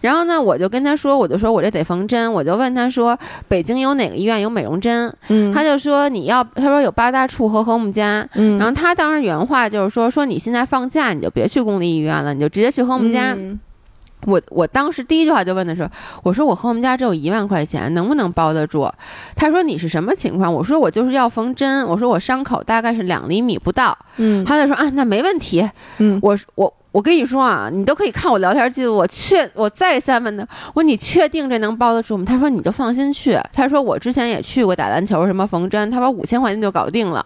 [0.00, 5.12] 然后呢，我就跟他说，我就说我这得缝针，我就问他说，北京有哪个医院有美容针？
[5.28, 8.28] 嗯，他就说你要，他说有八大处和和睦家。
[8.34, 13.32] 嗯，然后他当时原话就是说，说你现在放假，你就别去公立医院了，你就直接去和睦家。
[13.32, 13.58] 嗯、
[14.26, 15.88] 我我当时第一句话就问的是，
[16.22, 18.90] 我说我和我们家只有一万块钱，能不能包得住？
[19.34, 20.52] 他说你是什么情况？
[20.52, 23.96] 我说我就是要缝针，我说我伤口大概是两厘米不到。
[24.18, 25.68] 嗯，他就说啊，那没问题。
[25.98, 26.72] 嗯，我我。
[26.92, 28.94] 我跟你说啊，你都可以看我聊天记录。
[28.94, 32.24] 我确，我再三问他，我说你确定这能包得住吗？
[32.24, 33.38] 他说你就放心去。
[33.52, 37.24] 他说我之前也去过打篮球，什么缝针，他说五千块钱就搞定了。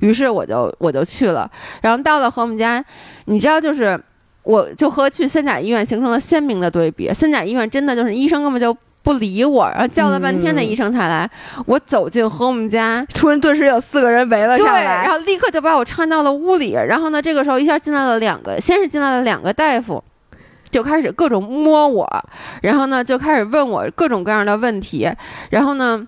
[0.00, 1.50] 于是我就我就去了，
[1.82, 2.84] 然后到了和睦家，
[3.26, 4.02] 你知道就是，
[4.42, 7.12] 我就和去三甲医院形成了鲜明的对比。
[7.12, 8.76] 三甲医院真的就是医生根本就。
[9.02, 11.28] 不理我，然后叫了半天那医生才来。
[11.56, 16.72] 嗯、我走进和我们家，突然顿时有四个人围了上来，然后立刻就把我搀到了屋里。
[16.72, 20.02] 然后呢，这个时候一下进来了两个，先是进来了两个大夫，
[20.70, 22.24] 就开始各种摸我，
[22.62, 25.10] 然后呢就开始问我各种各样的问题。
[25.50, 26.06] 然后呢，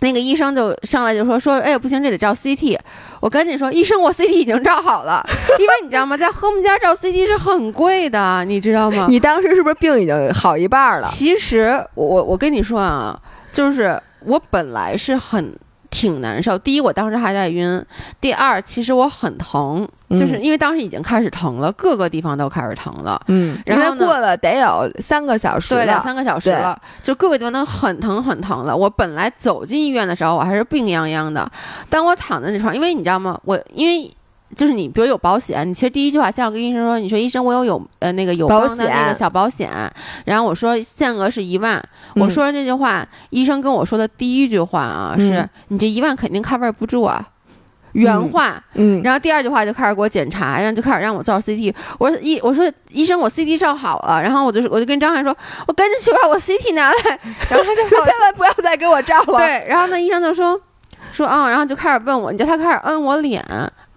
[0.00, 2.78] 那个医生就上来就说说，哎呀不行，这得照 CT。
[3.20, 5.24] 我赶紧说，医生，我 CT 已经照好了，
[5.58, 9.06] 因为你知道吗，在和睦家照 CT 是很贵的，你知道吗？
[9.08, 11.08] 你当时是不是病已经好一半了？
[11.08, 13.20] 其实我我我跟你说啊，
[13.52, 15.54] 就是我本来是很。
[15.90, 16.58] 挺难受。
[16.58, 17.80] 第一，我当时还在晕；
[18.20, 23.20] 第二，其实我很疼，就是因为当时已经开始疼了，各个地方都开始疼了。
[23.28, 28.76] 嗯，然后过了得有三个小时，对，两三个小时了，就各个地方都很疼很疼了。
[28.76, 31.50] 我本来走进医院的时候，我还是病殃殃的。
[31.88, 33.38] 当我躺在那床，因为你知道吗？
[33.44, 34.10] 我因为。
[34.56, 39.70] 就是你，比如有保险，你其实第一句话先要跟医生说，你说医生，我有有呃那个有保的那个小保险，
[40.24, 41.80] 然后我说限额是一万，
[42.16, 47.24] 我说这句话，医生跟我说的第一句话啊，是你这一万肯定 cover 不住啊，
[47.92, 55.36] 原话，嗯，然后第二句话就开始给我检查，然后就开始让我照 CT，我说医我说医生我 CT 照好了，然后我就我就跟张翰说，
[55.66, 56.96] 我赶紧去把我 CT 拿来，
[57.50, 60.58] 然后他就说千万不要再给我照了，对，然后那医生就说
[61.12, 63.44] 说啊，然后就开始问我，你叫他开始摁我脸。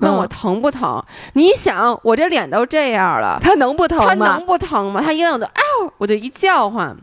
[0.02, 1.04] 问我疼不疼？
[1.34, 4.08] 你想，我这脸都这样了，他能不疼吗？
[4.08, 5.02] 他能不疼吗？
[5.04, 6.95] 他一问我就，哎呦，我就一叫唤，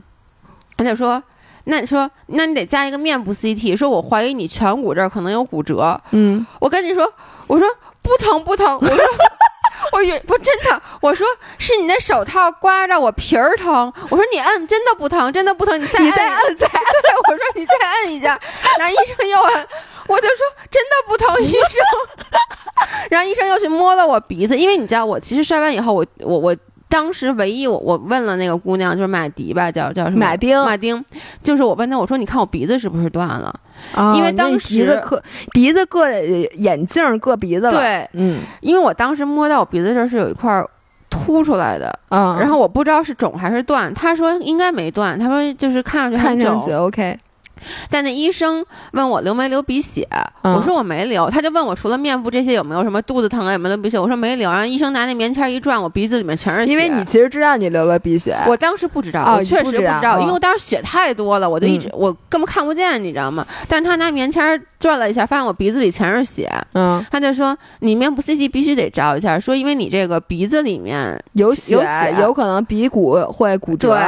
[0.76, 1.22] 他就说，
[1.64, 6.00] 那你说，那你得加一个面部 CT，说我怀疑你颧骨这儿可能有骨折。
[6.10, 7.12] 嗯，我跟你说，
[7.46, 7.66] 我说
[8.02, 8.96] 不疼不疼，我说，
[9.92, 11.26] 我说不真的，我说
[11.58, 13.92] 是你那手套刮着我皮儿疼。
[14.10, 18.38] 我说你摁，真的不疼，真的不疼，你再你再摁再，对， 我说你再摁一下，
[18.78, 19.68] 然后医生又摁。
[20.06, 20.38] 我就说
[20.70, 21.60] 真的不疼，医生。
[23.10, 26.56] 然后医生又去摸了我鼻子，因为你知道我其实摔完以后，我我我
[26.88, 30.20] 当时唯一我我问了那个姑娘，就是马迪吧，叫叫什么？
[30.20, 30.58] 马丁。
[30.64, 31.04] 马丁，
[31.42, 33.54] 就是我问她，我说你看我鼻子是不是断了？
[33.94, 35.20] 啊，因为当时鼻子硌，
[35.52, 37.72] 鼻子硌眼镜硌鼻子了。
[37.72, 40.64] 对，嗯，因为我当时摸到我鼻子这儿是有一块
[41.10, 47.18] 凸出来的，嗯，然后我不知道是肿还是断，他说应该没断，他说就是看上去看上去 OK。
[47.90, 50.06] 但那医生问我流没流鼻血，
[50.42, 53.98] 我说我没流，他就问我除了面部这些有没有什么肚子疼啊，有没有流鼻血？
[53.98, 54.50] 我说没流。
[54.50, 56.72] 然后医生拿那棉签一转，我鼻子里面全是血。
[56.72, 63.46] 因为你其实知道你流了鼻血，我当时不知道，我确实不知道，因为我当时血太多了，我就一直我根本看不见，你知道吗？
[63.68, 71.76] 但是他拿棉签转了一下，发现我鼻子里全是血，嗯，他就说你面部 CT 必须得照一下，说因为你这个鼻子里面有血，
[72.20, 73.98] 有可能鼻骨会骨折。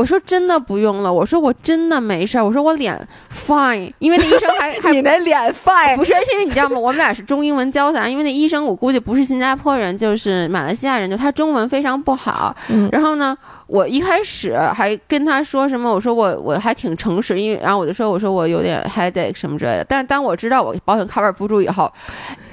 [0.00, 2.98] 我说真的不用了，我说我真的没事儿，我说我脸
[3.46, 6.78] fine，因为那医生还 还你那脸 fine 不是，因为你知道吗？
[6.78, 12.56] 我们俩是中英文交杂，因为那医生我估计不是新加坡人，就是马来西亚人，就他中文非常不好。
[12.90, 13.36] 然后呢，
[13.66, 19.84] 我一开始还跟他说什么，我说我我还挺诚实，因为然后我就说我说我有点 headache 什么之类的。
[19.86, 21.92] 但是当我知道我保险 cover 不住以后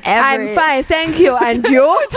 [0.03, 1.85] ，I'm fine, thank you, and you，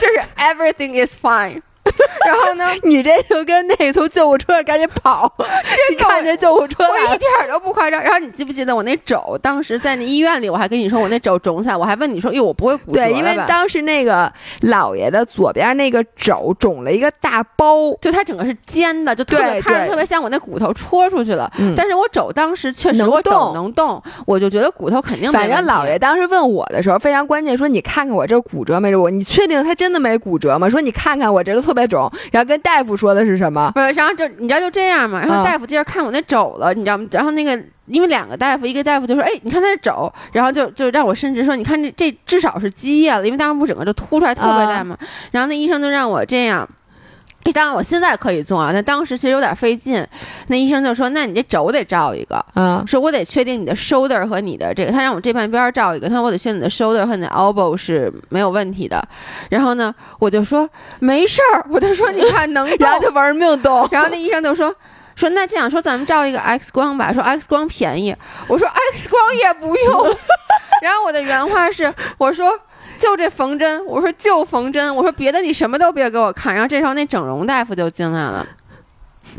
[0.00, 1.62] 就是 everything is fine。
[2.26, 2.66] 然后呢？
[2.82, 8.02] 你这就跟那头救护车赶紧跑，真 看见救护车我一点都不夸张。
[8.02, 9.38] 然后你记不记得我那肘？
[9.42, 14.32] 当时在那医院里，我还跟你说我那肘肿起来，我还问你说：“哟，我不会骨折对，因为当时那个
[14.62, 21.50] 老爷的左边那个肘肿了一个大包，就它整个是尖的，就特别看着特别像我那骨头戳出去了。
[21.76, 25.30] 但是我肘当时确实能动，能动，我就觉得骨头肯定。
[25.30, 28.94] 反正老爷当时问我的时候非常关键，说：“你看看我这骨折没？
[28.96, 33.70] 我你确定他真的没骨折吗？”说：“你看看我这个特别肿。”然后跟大夫说的是什么？
[33.74, 35.20] 不是，然后就你知道就这样嘛。
[35.20, 37.06] 然后大夫接着看我那肘了，你知道吗？
[37.10, 44.96] 然后那个因为两个大夫，一个大夫就说：“哎，你看他肘。”然后就就让我伸直说：“你看这这至少是积液了，因为大夫不整个就凸出来特别大嘛。”
[45.32, 46.66] 然后那医生就让我这样。
[47.52, 50.04] 当然，我现在可以做啊，但当时其实有点费劲。
[50.48, 59.06] 那医生就说：“那你这肘得照一个，嗯，说我得确定你的 shoulder 和你的这个，他让我这半边照一个，他说我得确定你的 shoulder 和你的 elbow 是没有问题的。”
[59.50, 60.68] 然后呢，我就说
[60.98, 63.86] 没事儿，我就说你看能， 然后就玩命动。
[63.92, 64.74] 然后那医生就说
[65.14, 67.12] ：“说那这样说，咱们照一个 X 光吧。
[67.12, 68.14] 说 X 光便宜。”
[68.48, 70.16] 我说 X 光也不用。
[70.82, 72.58] 然后我的原话是：“我说。”
[72.98, 76.54] 就这缝针，我说就缝针，我说别的你什么都别给我看。
[76.54, 78.46] 然后这时候那整容大夫就进来了，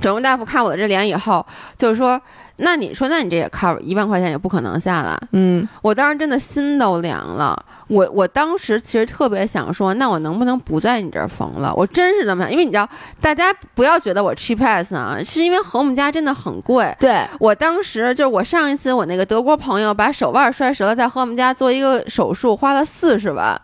[0.02, 1.46] 整容大夫看我的这脸以后，
[1.78, 2.20] 就是说，
[2.58, 5.18] 那你说，那你这也 cover 一万块钱也不可能下来。
[5.32, 7.66] 嗯，我当时真的心都凉了。
[7.88, 11.74] 我我当时其实特别想说，那我能不能不在你这儿缝了？
[11.76, 12.90] 我真是这么想，因为你知道，
[13.22, 16.96] 大家不要觉得我 cheap ass 啊，是因为和睦家真的很贵。
[17.00, 23.60] 对我当时就是我上一次我那个德国朋友把手腕摔折了，在和睦家做一个手术，花了四十万。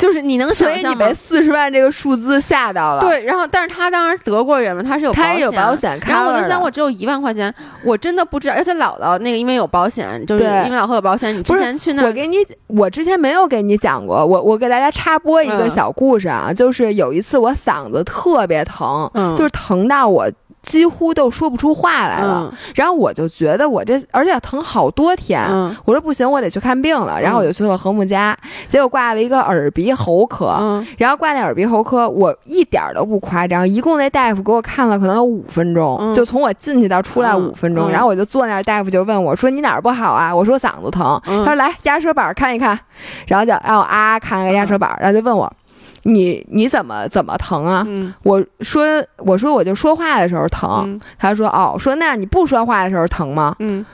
[0.00, 3.00] 就是你能想象所以你被四十万这个数字吓到了。
[3.02, 8.54] 对，然后但是他当时德国人嘛，他是有他是有保险，然后我就想我只有一万块钱，我真的不知道。
[8.54, 20.28] 而且姥姥那个因为有保险，就是因为姥姥有保险，你之前去那我给你，我之前没有给你讲过，我我给大家插播一个小故事啊，就是有一次我嗓子特别疼，就是疼到我。
[20.62, 22.52] 几乎都说不出话来了。
[22.74, 25.42] 然后我就觉得我这而且疼好多天，
[25.84, 27.20] 我说不行，我得去看病了。
[27.20, 28.36] 然后我就去了和睦家，
[28.68, 30.82] 结果挂了一个耳鼻喉科。
[30.98, 37.90] 然后挂那耳鼻喉科，我一点都不夸张，一共那大夫给我看了可能有五分钟，就从我进去到出来五分钟。
[37.90, 42.78] 然后我就坐那儿，大夫就问我说：“你哪儿不好啊？”我说：“嗓子疼。”他说：“来压舌板看一看。”
[43.26, 45.50] 然后就让我啊看个压舌板，然后就问我。
[46.02, 47.84] 你你怎么怎么疼啊？
[48.22, 48.84] 我说
[49.18, 51.00] 我说我就说话的时候疼。
[51.18, 53.54] 他说哦，说那你不说话的时候疼吗？
[53.58, 53.84] 嗯，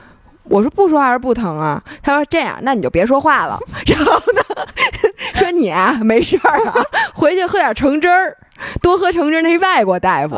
[0.43, 1.81] 我说不说话是不疼啊。
[2.01, 3.59] 他说这样，那你就别说话了。
[3.85, 4.41] 然后呢，
[5.35, 6.73] 说你啊没事儿啊，
[7.13, 8.35] 回去喝点橙汁儿。
[8.81, 10.35] 多喝橙汁，那是外国大夫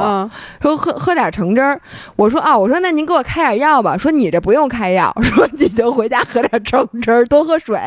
[0.62, 1.80] 说喝喝点橙汁儿。
[2.16, 3.98] 我说啊，我说那您给我开点药吧。
[3.98, 7.80] 说你这不用开药， 说你就回家喝点橙汁，多喝水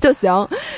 [0.00, 0.30] 就行。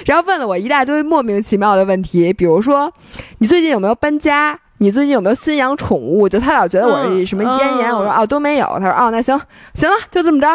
[0.06, 2.92] 然后问了我一大堆莫名其妙的问题，比如说
[3.38, 4.58] 你最近有没有搬家？
[4.80, 6.28] 你最近有没有新养宠物？
[6.28, 8.66] 就他老觉得我是什么咽炎，我说哦都没有。
[8.78, 9.38] 他说哦那行
[9.74, 10.46] 行了，就这么着。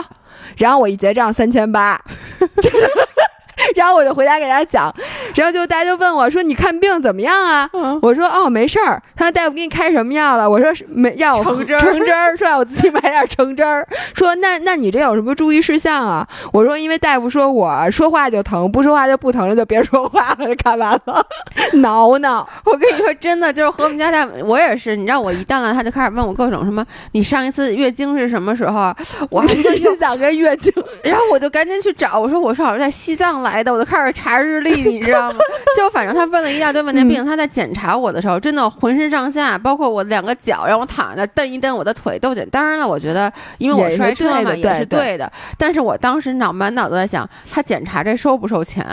[0.57, 1.99] 然后我一结账三千八。
[3.75, 4.93] 然后我就回家给大家讲，
[5.35, 7.69] 然后就大家就问我说：“你看病怎么样啊？”
[8.01, 21.25] 我说：“哦，没事儿。”他说：“大夫给你开什么药了？”我说：“没让我橙汁儿， 橙汁儿， 说让我自己买点橙汁儿。”说：“那那你这有什么注意事项啊？”我说：“因为大夫说我说话就疼，不说话就不疼了，就别说话了。”就看完了，
[21.73, 22.47] 挠挠。
[22.65, 24.95] 我跟你说，真的就是和我们家大夫，我也是。
[24.95, 28.93] 你知道，我一到了，他就开始问我各种什么：“你上一次月经是什么时候？”
[29.31, 30.71] 我还是想跟月经，
[31.03, 35.39] 然后我就赶紧去找，我说：“我说好像在西藏来。”我都开始查日历，你知道吗？
[35.75, 42.47] 就反正他问了一大堆问题，并且他在检查我的时候，真的浑身上下，包括我两个脚，让我躺那蹬一蹬我的腿都检。
[42.49, 45.31] 当然了，我觉得因为我摔车嘛，也是对的。
[45.57, 48.85] 但是我当时脑满脑子在想，他检查这收不收钱？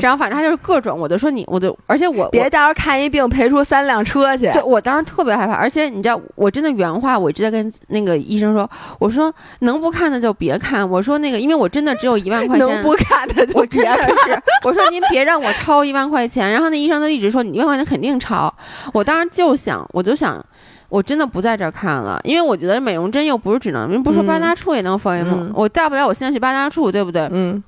[0.00, 4.50] 然后反正他就是各种，我就说你，我就而且我别到时候看一病赔出三辆车去。
[4.52, 10.88] 对，我当时特别害怕，而且你知道，我真的原话，我直接跟那个医生说，我说能不看的就别看。
[10.88, 14.42] 我说那个，因为我真的只有一万块钱，能不看的就别看。
[14.64, 18.52] 我说您别让我超一万块钱，然后那医生就一直说你一万块钱肯定超。
[18.92, 20.44] 我当时就想，我就想，
[20.88, 25.50] 我真的不在这儿看了，因为我觉得美容针又不是只能，人不说八大处也能缝吗？
[25.54, 27.28] 我大不了我现在去八大处，对不对？
[27.32, 27.62] 嗯。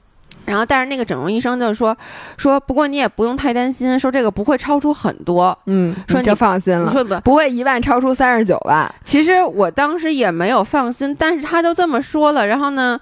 [0.44, 1.94] 然后，但是那个整容医生就说
[2.38, 5.56] 说，不过你也不用太担心，说这个不会超出很多。
[5.66, 8.90] 嗯，说你就放心了，说不不会一万超出三十九万。
[9.04, 12.98] 其实我当时也没有放心，但是他都这么说了，然后呢？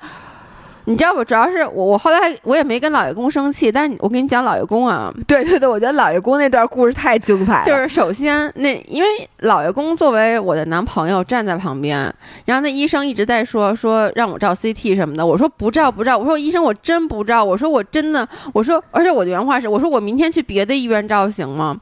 [0.88, 1.24] 你知道不？
[1.24, 7.66] 主要是我，我后来我也没跟老爷公生气，但是我跟你讲老爷公啊， 对对对，我觉得老爷公那段故事太精彩了。
[7.66, 9.08] 就是首先那，因为
[9.40, 12.12] 老爷公作为我的男朋友站在旁边，
[12.44, 21.76] 然后那医生一直在说说让我照 CT 什么的，我说不照不照，我说医生我真不照，我说我真的，我说而且我的原话是我说我明天去别的医院照行吗？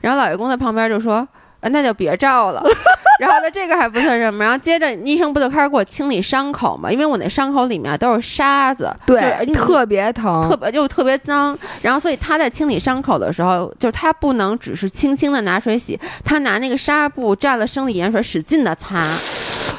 [0.00, 1.26] 然后老爷公在旁边就说。
[1.60, 2.62] 啊，那就别照了。
[3.20, 4.42] 然后呢，这个还不算什么。
[4.42, 6.90] 然后接着医生不就开始给我清理伤口嘛？
[6.90, 11.58] 因为我那伤口里面都是沙子，对，特别疼，特别就特别脏。
[11.82, 19.06] 然后所以他在清理伤口的时候，就是他不能只是轻轻的拿水洗，他拿那个纱布蘸了生理盐水，使劲的擦。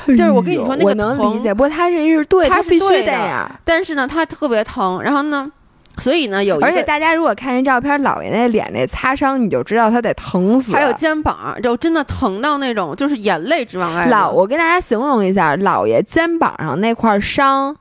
[0.08, 3.50] 就是我跟你说那个能理解，不过他这是对，他必须这样。
[3.66, 5.02] 但是呢，他特别疼。
[5.02, 5.52] 然后呢？
[6.02, 10.74] 所以呢，有而且大家如果看见照片，姥爷那脸那擦伤，你就知道他得疼死。
[10.74, 14.12] 还有肩膀，就真的疼到那种，就是眼泪直往外流。
[14.12, 17.76] 老，我跟大家形容一下，姥爷肩膀上那块伤，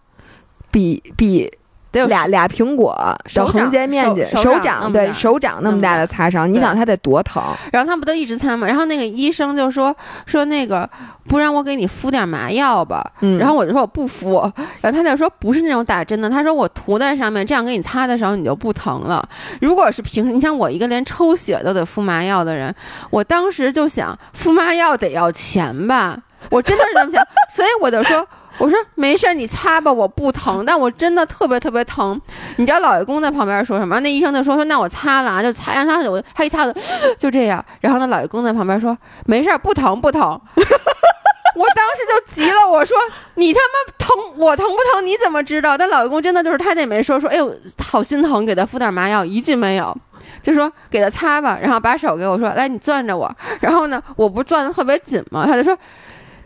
[0.71, 1.51] 比比。
[1.93, 2.97] 得有俩俩苹果
[3.35, 7.43] 的横截面积，手掌对手掌那么大的擦伤，你想他得多疼？
[7.73, 8.67] 然后他不都一直擦吗？
[8.67, 9.95] 然后那个医生就说
[10.27, 10.89] 说那个，
[11.29, 13.05] 不然我给你敷点麻药吧。
[13.39, 14.41] 然后我就说我不敷。
[14.81, 19.29] 然后他就说不是那种打针的，他说我涂在上面，这样给你擦的时候你就不疼了。
[19.61, 22.75] 如果是平时，你像我一个连抽血都得敷麻药的人，
[23.11, 26.17] 我当时就想敷麻药得要钱吧？
[26.51, 28.27] 我真的是这么想， 所以我就说。
[28.61, 32.21] 我说没事儿，你擦吧，我不疼，但我真的特别特别疼。
[32.57, 33.99] 你知道老爷公在旁边说什么？
[34.01, 36.71] 那医生就说说那我擦了啊，就擦，让他我他一擦
[37.19, 37.65] 就这样。
[37.81, 40.23] 然后那老爷公在旁边说没事儿，不疼不疼。
[41.57, 42.97] 我当时就急了，我说
[43.37, 45.79] 你他妈疼，我疼不疼你怎么知道？
[45.79, 49.97] 但老爷公真的就是他也没说说，哎呦好心疼，给他敷点麻药，一句没有，
[50.43, 55.75] 就说给他擦吧，然后把手给我说来你攥着我，然后呢我不攥的特别紧嘛，他就说。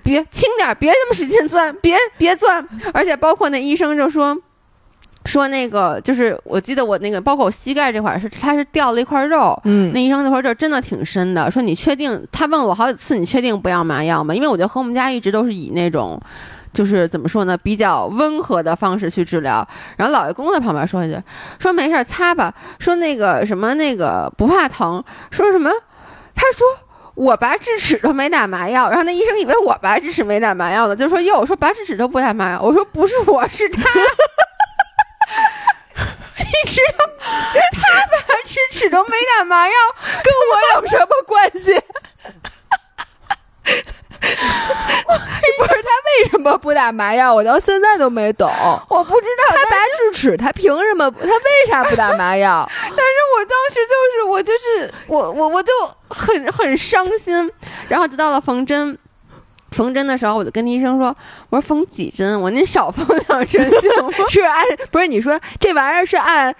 [0.04, 2.64] 别轻点，别这么使劲钻，别别钻。
[2.92, 4.36] 而且包括那医生就说，
[5.24, 11.50] 说那个就是我记得我那个包括我膝盖这块是他是掉了一块肉，嗯，那医生那块儿真的挺深的。
[11.50, 12.24] 说你确定？
[12.30, 14.34] 他问我好几次，你确定不要麻药吗？
[14.34, 16.20] 因为我觉得和我们家一直都是以那种，
[16.74, 19.66] 就是怎么说呢，比较温和的方式去治疗。
[19.96, 21.18] 然后老爷公在旁边说一句，
[21.58, 22.52] 说没事擦吧。
[22.78, 25.70] 说那个什么那个不怕疼，说什么？
[26.34, 26.66] 他说。
[27.14, 33.82] 我拔智齿都没打麻药，然后那医生以为我拔智齿没打麻药呢，就说哟，我说拔智齿都不打麻药，我说不是我是他，
[36.38, 37.04] 你知道
[37.72, 39.74] 他拔智齿都没打麻药，
[40.22, 41.80] 跟我有什么关系？
[45.56, 45.88] 不是他
[46.24, 47.32] 为什么不打麻药？
[47.32, 48.50] 我到现在都没懂。
[48.88, 51.08] 我不知道他拔智齿，他凭什么？
[51.10, 52.68] 他为啥不打麻药？
[52.82, 52.94] 但是
[53.36, 55.72] 我当时就是我就是我我我就
[56.08, 57.50] 很很伤心。
[57.88, 58.98] 然后就到了缝针，
[59.70, 61.14] 缝针的时候，我就跟医生说
[61.50, 62.40] ：“我说缝几针？
[62.40, 64.10] 我您少缝两针行吗？
[64.28, 65.06] 是按不是？
[65.06, 66.54] 你说这玩意儿是按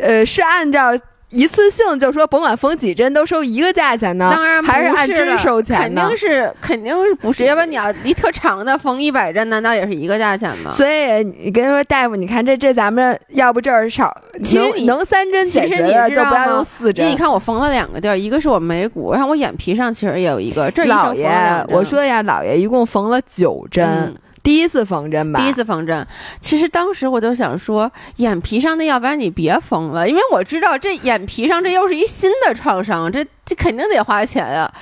[0.00, 0.92] 呃是按照。”
[1.30, 4.30] 一次性就说甭管缝几针都收一个价钱呢？
[4.32, 6.02] 当然还是按针收钱呢？
[6.02, 7.44] 肯定是肯定是不是？
[7.44, 10.70] 要不然你要离特长的缝一百针，难道也是一个价钱吗？
[10.70, 17.08] 所以你跟他说大夫，你看这这咱们要不这儿少，其实你能三针解决的就不要用四针。
[17.10, 20.70] 你看我缝了两个地儿，一个是我眉骨，然后我眼皮上其实也有一个。
[20.72, 21.30] 这老爷，
[21.68, 24.14] 我说一下，老爷一共缝了九针。
[24.42, 26.06] 第一次缝针吧，第一次缝针，
[26.40, 33.26] 其实当时我就想说，眼皮上的，要不然你别缝了，因为我知道这眼皮上这又是一新的创伤，这。
[33.42, 34.72] 这肯定得花钱呀，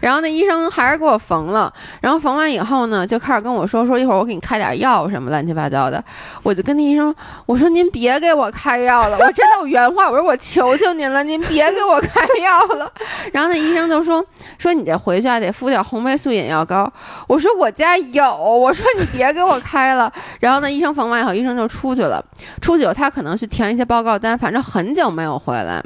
[0.00, 6.02] 然后那医生还是给我缝了，然后缝完以后呢，就开始跟我说说一会儿我给你开点药什么乱七八糟的，
[6.42, 7.14] 我就跟那医生
[7.44, 12.92] 我说您别给我开药了，我真的有原话，我说 我求求您了，您别给我开药了。
[13.32, 14.24] 然后那医生就说
[14.58, 16.92] 说你这回去啊得敷点红霉素眼药膏，
[17.28, 20.12] 我说我家有，我说你别给我开了。
[20.40, 22.24] 然后那医生缝完以后，医生就出去了，
[22.60, 25.82] 出去后他可能去填一些报告单，反正很久没有回来。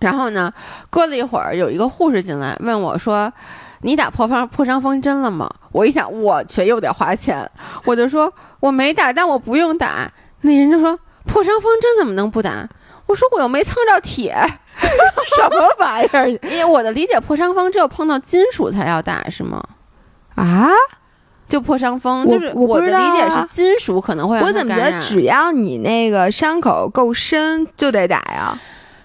[0.00, 0.52] 然后呢？
[0.90, 3.32] 过了一会儿，有一个护士进来问我说
[3.80, 7.50] ：“你打破伤破伤风针了吗？”我一想，我去，又得花钱，
[7.86, 8.30] 我就说
[8.60, 10.12] 我没打，但我不用打。
[10.42, 12.68] 那人就说：“破伤风针怎么能不打？”
[13.06, 14.36] 我说：“我又没蹭着铁，
[14.78, 19.62] 什么玩意儿？”因为我的理解，破伤风只有碰到金属才要打，是吗？
[20.34, 20.68] 啊？
[21.48, 24.38] 就破伤风，就是我的理解是金属可能会。
[24.40, 28.58] 我怎么觉得只要你那个伤口够深就得打呀？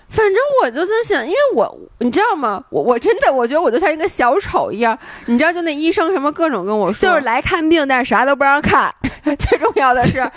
[0.09, 2.63] 反正我就在想，因为我你知道吗？
[2.71, 4.97] 我我真的我觉得我就像一个小丑一样，
[5.27, 8.91] 你知道，就那医生什么各种跟我说，就是来看病，但是啥都不让看。
[9.37, 10.27] 最重要的是，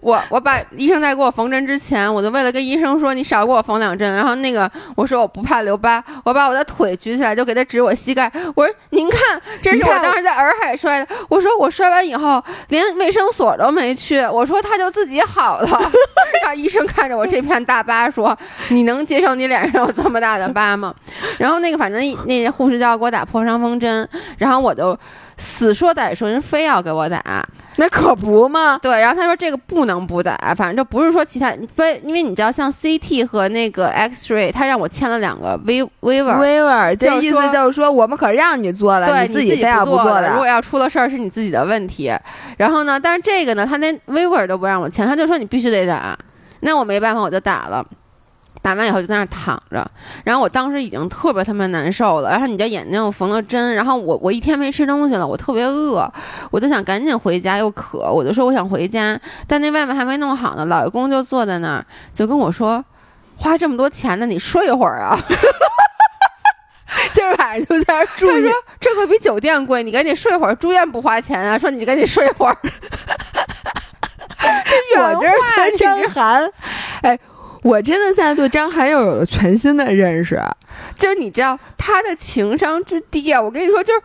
[0.00, 4.12] 我我把医生在给我缝针之前，我就为了跟医生说你少给我缝两针。
[4.14, 11.14] 然后那个我说我不怕留疤，我把我的腿举起来就给他指我膝盖，我说您看，这是我当时在洱海摔的。
[11.28, 15.68] 我说我摔完以后连卫生所都没去，我说他就自己好了。
[16.42, 18.36] 然后医生看着我这片大疤说，
[18.68, 20.94] 你能接受你脸上有这么大的疤吗？
[21.38, 24.08] 然后那个反正那护士就要给我打破伤风针，
[24.38, 24.98] 然后我就。
[25.42, 27.18] 死说歹说，人非要给我打，
[27.76, 28.78] 那可不嘛。
[28.82, 42.12] 对，然后他说这个不能不打，反正就不是说其他非，因为你知道像 CT 和那个 X-ray，他让我签了两个 waiver，waiver，这意思就是说我们可让你做了，对，你自己非要不做的，如果要出了事儿是你自己的问题。
[42.56, 46.18] 然后呢，但是这个呢，他连 waiver 都不让我签，他就说你必须得打，
[46.60, 47.84] 那我没办法，我就打了。
[48.62, 49.90] 打完以后就在那儿躺着，
[50.22, 56.06] 然后我当时已经特别特别难受了，然后你这眼睛又缝了针，然后我我一天没吃东西了，我特别饿，
[56.50, 62.84] 我就想赶紧回家又渴，我就说我想回家，但那外面还没弄好呢，老爷公就坐在那儿就跟我说，
[63.36, 65.18] 花这么多钱呢，你睡一会儿啊，
[67.14, 68.26] 今儿晚上就在这儿住，
[68.78, 72.54] 这可比酒店贵，你赶紧睡会儿，住院不花钱啊，说你赶紧睡会儿，
[74.98, 75.26] 我这
[75.70, 76.46] 是张涵，
[77.00, 77.18] 哎。
[77.62, 80.40] 我真的现在对张涵又有了全新的认识，
[80.96, 83.40] 就是你知道他的情商之低啊！
[83.40, 84.00] 我跟你说，就是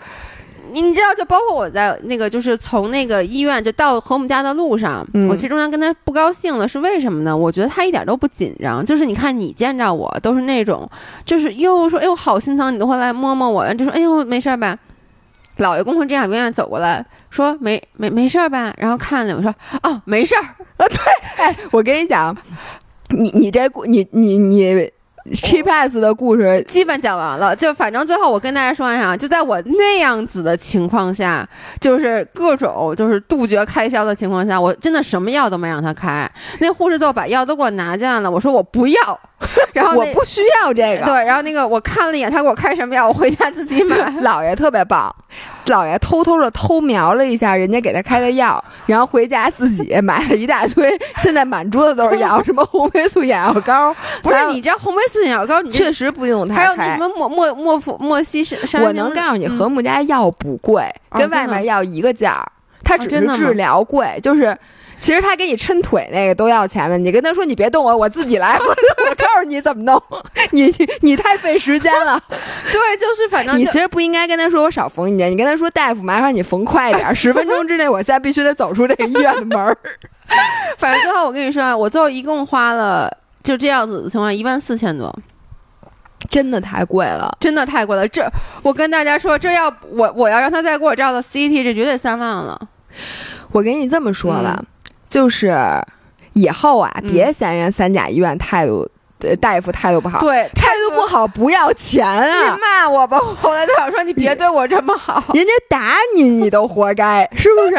[0.71, 7.35] 你知道，就包括我在那个，就是从那个医院就到和我们家的路上，我其实中间跟他不高兴了，是为什么呢？
[7.35, 10.89] 我觉得他一点都不紧张，就是你看你见着我都是那种，
[11.23, 14.77] 就是又说哎呦好心疼，你都会来摸摸我，就说哎呦没事吧？
[15.57, 18.73] 老爷公会这样远远走过来说没没没事吧？
[18.77, 20.55] 然后看了我说哦没事儿啊，
[20.89, 20.97] 对，
[21.37, 22.35] 哎，我跟你讲。
[23.09, 24.91] 你你这故你你你
[25.31, 31.47] ，cheap ass 的故事基本讲完了，就反正最后我跟大家说一下，就在我那样子的情况下，
[31.79, 36.29] 就是各种就是杜绝开销的情况下，我真的什么药都没让他开。
[36.59, 39.19] 那护士就把药都给我拿进来了，我说我不要，
[39.73, 41.05] 然后我不需要这个。
[41.05, 43.95] 对，然后那个我看了一眼，他给我开什么药，我回家自己买。
[44.21, 45.13] 姥爷特别棒。
[45.67, 53.95] 老爷偷偷的偷瞄了一下人家给他开的药，然后回家自己买了一大堆，现在满桌子都是药，什么红霉素眼药膏。
[54.21, 58.57] 不是你这红霉素眼药膏，你确实不用它还有什么莫莫莫夫莫西是？
[58.77, 62.45] 我能告诉你，和睦家药不贵，跟外面药一个价。
[62.83, 64.55] 它只是治疗贵，就是。
[64.99, 68.65] 其实他给你抻腿那个都要钱的，你跟他说你别动我，我自己来，我
[69.09, 70.01] 我告诉你怎么弄，
[70.51, 72.21] 你你太费时间了。
[72.29, 79.77] 对，就是反正你其实不应该跟他说我少缝一点，你跟他说大夫麻烦你缝快点，十分钟之内我现在必须得走出这个医院的门儿。
[80.79, 83.11] 反正最后我跟你说，我最后一共花了
[83.43, 85.13] 就这样子的情况一万四千多，
[86.29, 88.07] 真的太贵了，真的太贵了。
[88.07, 88.27] 这
[88.63, 92.59] 我跟大家说，这要我我要让他再给我照个 CT，这绝对三万了。
[93.51, 94.63] 我给你这么说吧。
[95.07, 95.55] 就是
[96.33, 98.89] 以后啊，别嫌人三甲医院态度，
[99.39, 100.19] 大夫态度不好。
[100.19, 102.53] 对，态度不好不要钱啊！
[102.53, 105.23] 你骂我吧，后来都想说你别对我这么好。
[105.33, 107.75] 人家打你，你都活该，是不是？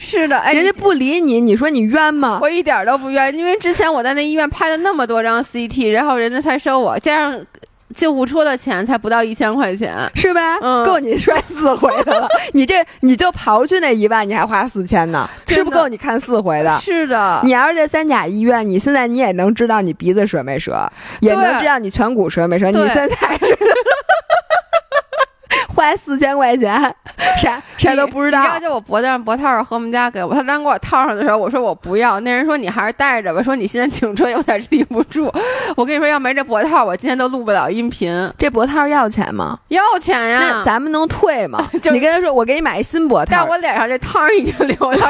[0.00, 2.38] 是的，人家不理你，你说你冤吗？
[2.42, 7.40] 我一点都不冤，因为之前我在那医院拍了那么多张 CT，然后人家才收我，加上。
[7.94, 10.58] 救护车的钱才不到一千块钱，是呗？
[10.84, 12.28] 够你摔四回的了。
[12.52, 16.78] 你这你就刨去那一万，你还花四千呢，是不够你看四回的。
[16.80, 20.90] 是的，你要是在三甲医院，你现在你也能知道你鼻子折没折，
[21.20, 22.70] 也能知道你颧骨折没折。
[22.70, 23.16] 你现在。
[25.74, 26.72] 花四千块钱，
[27.38, 28.40] 啥啥都不知道。
[28.40, 32.20] 你知道，就我脖子上脖套和我们家给我，他刚给我套上的时候，我说我不要。
[32.20, 35.32] 那人说你还是戴着吧，说你现在颈椎有点立不住。
[35.76, 38.32] 我跟你说，要没这脖套，我今天都录不了音频。
[38.38, 39.58] 这脖套要钱吗？
[39.68, 40.40] 要钱呀。
[40.40, 41.62] 那咱们能退吗？
[41.92, 43.30] 你跟他说，我给你买一新脖套。
[43.32, 44.98] 但我脸上这汤已经流了。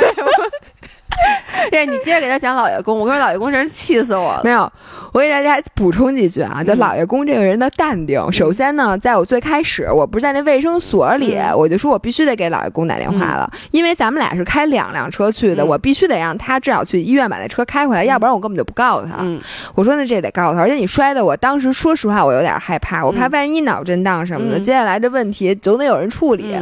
[1.73, 4.41] 哎，你接着给他讲老爷公，我跟你说，老爷公真是气死我了。
[4.45, 4.71] 没有，
[5.13, 8.21] 我给大家补充几句啊，就老爷公这个人的淡定。
[8.31, 19.25] 首先呢，在我最开始，我不是在那卫生所里，我就说我必须得给老爷公打电话了，因为咱们俩是开两辆车去的，我必须得让他至少去医院把那车开回来，要不然我根本就不告诉他。
[19.75, 26.55] 我说那这得告诉他，而且你摔的，我当时说实话，我有点害怕，我怕万一脑震荡什么的，接下来这问题总得有人处理。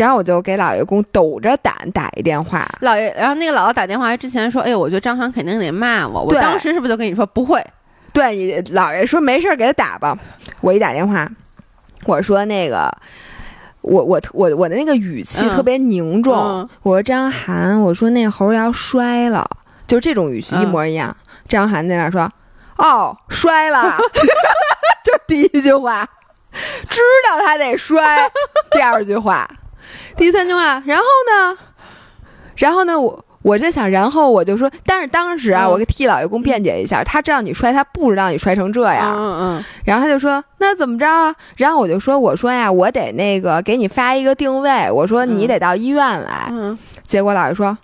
[0.00, 7.62] 然后我就给老爷公抖着胆打一电话，老爷，然后那个姥姥打电话之前说：“哎呦，我觉得张涵肯定得骂我。”我当时是不是就跟你说不会？
[8.10, 10.16] 对你姥爷说没事儿，给他打吧。
[10.62, 11.28] 我一打电话，
[12.06, 12.90] 我说那个，
[13.82, 16.66] 我我我我的那个语气特别凝重。
[16.82, 19.46] 我说张涵，我说那猴要摔了，
[19.86, 21.14] 就这种语气一模一样。
[21.46, 22.26] 张涵在那说
[22.78, 23.98] ：“哦，摔了。”
[25.04, 26.08] 就第一句话，
[26.88, 28.26] 知道他得摔。
[28.70, 29.46] 第二句话。
[30.20, 31.58] 第三句话，然后呢？
[32.56, 33.00] 然后呢？
[33.00, 39.16] 我我在想，然后我就说，但是当时啊，我给替老爷公辩解一下，他知道你摔，他不知道你摔成这样。
[39.16, 39.64] 嗯嗯。
[39.82, 41.34] 然后他就说，那怎么着啊？
[41.56, 46.48] 然后我就说，我说呀，我得那个给你发一个定位，我说你得到医院来。
[46.50, 46.78] 嗯。
[47.02, 47.78] 结果老爷说，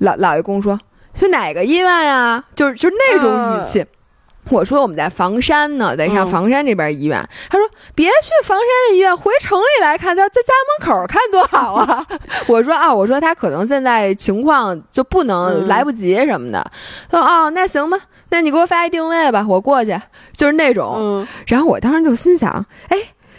[0.00, 0.78] 老老爷公说，
[1.14, 2.44] 去哪个医院呀？
[2.54, 3.82] 就是就是那种语气。
[4.50, 7.22] 我说我们在房山呢，得上房山这边医院。
[7.50, 12.06] 他说别去房山的医院，回城里来看他，在家门口看多好啊。
[12.48, 16.70] 我说啊，我说他可能现在情况就不能来不及什么的。
[17.10, 17.98] 他说哦，那行吧，
[18.30, 20.00] 那你给我发一定位吧，我过去，
[20.34, 21.26] 就是那种。
[21.46, 22.96] 然后我当时就心想，哎。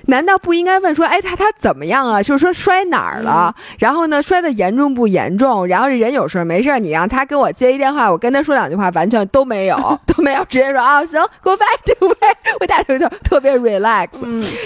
[0.10, 2.22] 难道不应该问说，哎，他他怎么样啊？
[2.22, 3.54] 就是说摔哪儿了？
[3.78, 5.66] 然后呢，摔的严重不严重？
[5.68, 6.80] 然后这人有事儿没事儿？
[6.80, 9.78] 你让他给我接一电话，我跟他说两句话，完全都没有，
[10.08, 12.16] 都没有，直接说啊，行，给我发定位。
[12.60, 14.08] 我打出去特别 relax。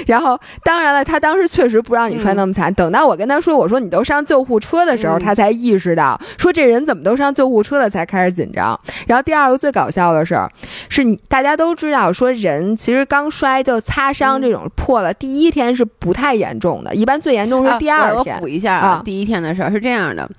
[0.08, 2.74] 然后当然了，他当时确实不让你摔那么惨。
[2.74, 8.80] 等到我跟他说，我说你都上救护车的时候，他才意识到，说这人怎么都上救护车了，才开始紧张。
[9.08, 10.40] 然后第二个最搞笑的是，
[10.88, 15.33] 是你大家都知道，说人其实刚摔就擦伤这种破了第。
[15.34, 18.36] 第一天是不太严重的，一般最严重是第二天。
[18.36, 20.30] 我补一下啊，第一天的事儿是这样的，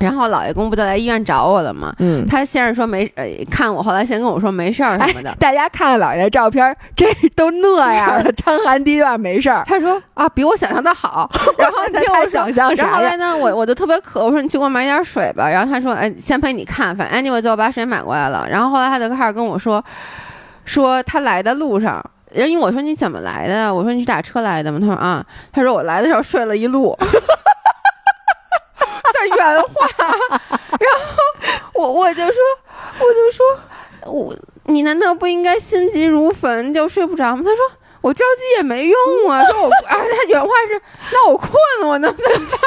[0.00, 1.94] 然后老爷公不就来医院找我了吗？
[2.00, 5.32] 嗯，他先是说没呃看我，后来先跟我说没事儿什么的。
[5.38, 7.06] 大家看看老爷的照片，这
[7.36, 9.62] 都那样了，张涵第一段没事儿。
[9.68, 11.30] 他说啊，比我想象的好。
[11.56, 15.48] 然后听我想象然后来呢，我我就特别渴，我说你去给我买点水吧。
[15.48, 18.44] 然后他说，哎，先陪你看，反正 anyway 最后把水买过来了。
[18.50, 19.84] 然后后来他就开始跟我说，
[20.64, 22.04] 说他来的路上。
[22.34, 23.72] 人因为我说你怎么来的？
[23.72, 24.78] 我说你是打车来的吗？
[24.80, 26.96] 他说啊，他说我来的时候睡了一路。
[29.14, 29.88] 他原话，
[30.38, 31.14] 然后
[31.74, 32.34] 我我就说，
[32.98, 33.60] 我就说，
[34.12, 37.42] 我你难道不应该心急如焚就睡不着吗？
[37.44, 37.58] 他说
[38.00, 39.42] 我着急也没用啊。
[39.44, 40.82] 说我啊，他原话是
[41.12, 42.58] 那我困了，我能怎么办？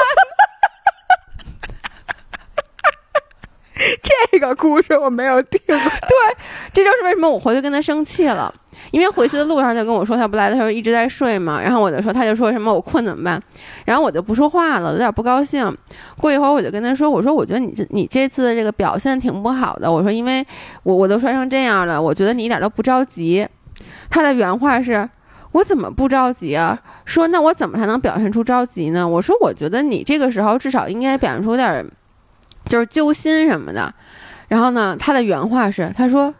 [4.32, 5.60] 这个故事我没有听。
[5.66, 5.78] 对，
[6.72, 8.52] 这就是为什么我回去跟他生气了。
[8.90, 13.42] 因为回去的路上就跟我说他不来的时候一直在睡嘛，然后我就说他就说什么我困怎么办，
[13.84, 15.76] 然后我就不说话了，有点不高兴。
[16.16, 20.46] 过一会儿我就跟他说，我说我觉得你这你这次的这个表现挺不好的，我说因为
[20.82, 23.46] 我我都摔成这样了，我觉得你一点都不着急。
[24.08, 25.08] 他的原话是，
[25.52, 26.78] 我怎么不着急啊？
[27.04, 29.06] 说那我怎么才能表现出着急呢？
[29.06, 31.84] 我说我觉得你这个时候至少应该表现出点，
[32.66, 33.92] 就是揪心什么的。
[34.48, 36.34] 然后呢，他的原话是他说。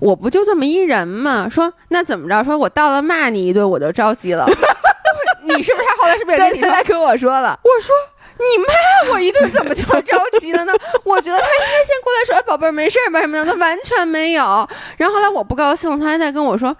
[0.00, 1.48] 我不就这么一人吗？
[1.50, 2.42] 说那怎么着？
[2.44, 4.46] 说我到了骂你一顿我就着急了。
[5.44, 7.58] 你是不是他后来是不是也跟你来跟 我说了？
[7.62, 7.94] 我说
[8.38, 10.72] 你骂我一顿怎么就着急了呢？
[11.04, 14.68] 我觉得他应该先过来说，哎，宝贝儿没事吧什么的，他完全没有。
[14.96, 16.74] 然后后来我不高兴，他还在跟我说，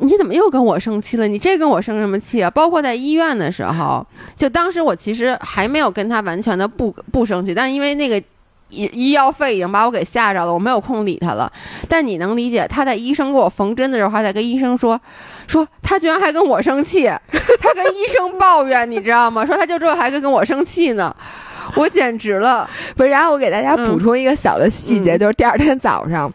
[0.00, 1.28] 你怎么又跟我生气了？
[1.28, 2.50] 你这跟我生什么气啊？
[2.50, 4.04] 包括在医院的时候，
[4.36, 8.22] 就当时我其实还没有跟他完全的不不生气，但因为那个。
[8.70, 11.52] 医医药费已经把我给吓着了，我没有空理他了。
[11.88, 15.00] 但你能理解，他在医生给我缝针的时候，还在跟医生说，
[15.46, 17.06] 说他居然还跟我生气，
[17.60, 19.44] 他跟医生抱怨，你知道吗？
[19.44, 21.14] 说他就这还跟跟我生气呢，
[21.74, 22.68] 我简直了。
[22.96, 26.32] 不是，然后我给大家补充一个小的细节，就是第二天早上。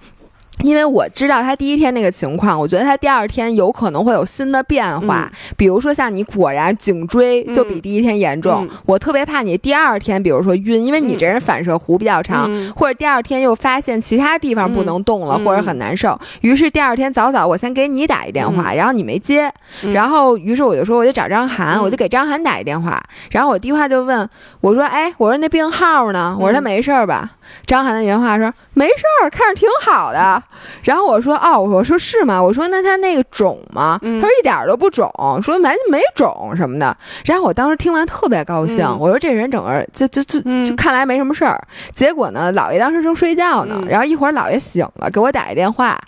[0.62, 19.52] 因为我知道他第一天那个情况，我觉得他第二天有可能会有新的变化，比如说像你果然颈椎就比第一天严重，我特别怕你第二天，比如说晕，因为你这人反射弧比较长，或者第二天又发现其他地方不能动了，或者很难受，于是第二天早早我先给你打一电话，然后你没接，
[19.94, 24.28] 然后于是我就说我就找张涵，我就给张涵打一电话，然后我第一话就问
[24.62, 26.36] 我说，哎，我说那病号呢？
[26.40, 27.32] 我说他没事吧？
[27.68, 30.42] 张涵的原话说：“没事儿，看着挺好的。”
[30.84, 32.42] 然后我说：“哦，我说是吗？
[32.42, 35.10] 我说那他那个肿吗？”他说：“一点都不肿，
[35.42, 36.96] 说完全没肿什么的。”
[37.26, 41.62] 然后我当时听完特别高兴，我说：“这人整个就就就就看来没什么事儿。”
[41.94, 46.00] 结果呢，姥爷当时正睡觉呢，然后一会儿姥爷醒了，给我打一电话，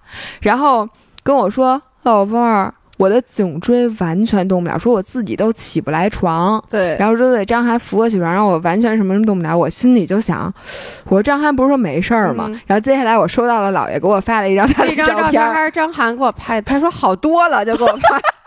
[0.42, 0.88] 然后
[1.24, 6.62] 跟我说：“老伴儿。”我的颈椎完全动不了，说我自己都起不来床。
[6.70, 9.58] 对，然后说得张涵扶我起床，让我完全什么什么动不了。
[9.58, 10.54] 我心里就想，
[11.06, 12.50] 我说张涵不是说没事儿吗？
[12.66, 16.66] 然后接下来我收到了姥爷给我发了一张他的照片，还是张涵给我拍的。
[16.66, 18.20] 他说好多了，就给我拍。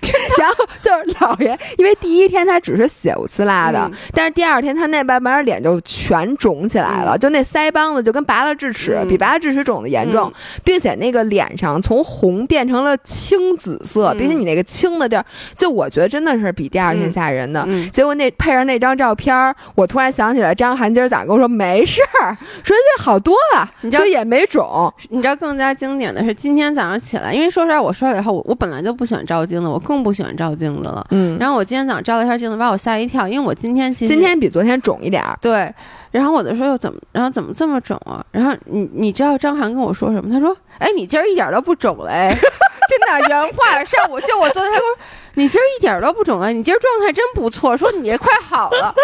[0.38, 10.32] 然后就是姥爷，因为第一天他只是血不呲啦的，但是第二天他那半边脸就全肿起来了，就那腮帮子就跟拔了智齿，比拔了智齿肿的严重，
[10.64, 15.24] 并且那个脸上从红变成了青紫色，并且你那个青的地儿，
[15.56, 17.66] 就我觉得真的是比第二天吓人的。
[17.92, 24.92] 结果那配上那张照片，我突然想起来，张涵今儿早上跟我说没事儿， 说这好多了，你知道也没肿。
[25.10, 31.04] 你知道更加经典的是今天早上起来，因为说实话，我摔了以后，我我本来就不喜欢照镜子，我更不喜欢照镜子了。
[31.10, 35.36] 嗯，然后我今天早上照了一下镜子，把我吓一跳，因为我今天其实今天比昨天肿一点儿。
[35.40, 35.74] 对，
[36.10, 38.24] 然后我就说又怎么，然后怎么这么肿啊？
[38.30, 40.30] 然后你你知道张涵跟我说什么？
[40.30, 42.30] 他说：“哎，你今儿一点都不肿嘞，
[42.88, 43.82] 真的原话。
[43.84, 44.86] 上午就我昨天他说，
[45.34, 48.94] 你今儿一点都不肿了，你今儿状态真不错，说你这快好了。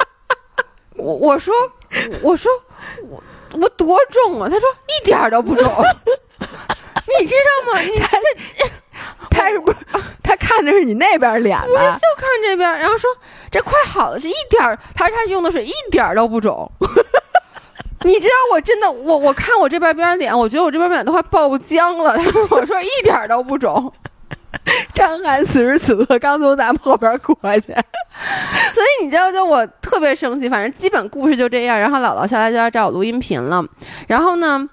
[0.96, 1.54] 我我说
[2.22, 2.50] 我说
[3.08, 3.22] 我
[3.52, 4.48] 我多重啊？
[4.48, 5.64] 他说一点都不肿。
[7.20, 7.80] 你知道吗？
[7.80, 8.66] 你看这。
[9.30, 9.72] 他是不，
[10.22, 13.10] 他看的是你那边脸不是就看这边，然后说
[13.50, 16.70] 这快好了，是一点儿，他说他用的水一点儿都不肿。
[18.04, 22.16] 你知道我真的，我我看我这边边脸，我觉得我这边脸都快爆浆了。
[22.50, 23.92] 我说一点儿都不肿。
[24.94, 27.72] 张翰此时此刻刚从咱们后边过去，
[28.72, 30.48] 所以你知道，就我特别生气。
[30.48, 31.78] 反正基本故事就这样。
[31.78, 33.64] 然后姥姥下来就要找我录音频了。
[34.06, 34.68] 然后呢，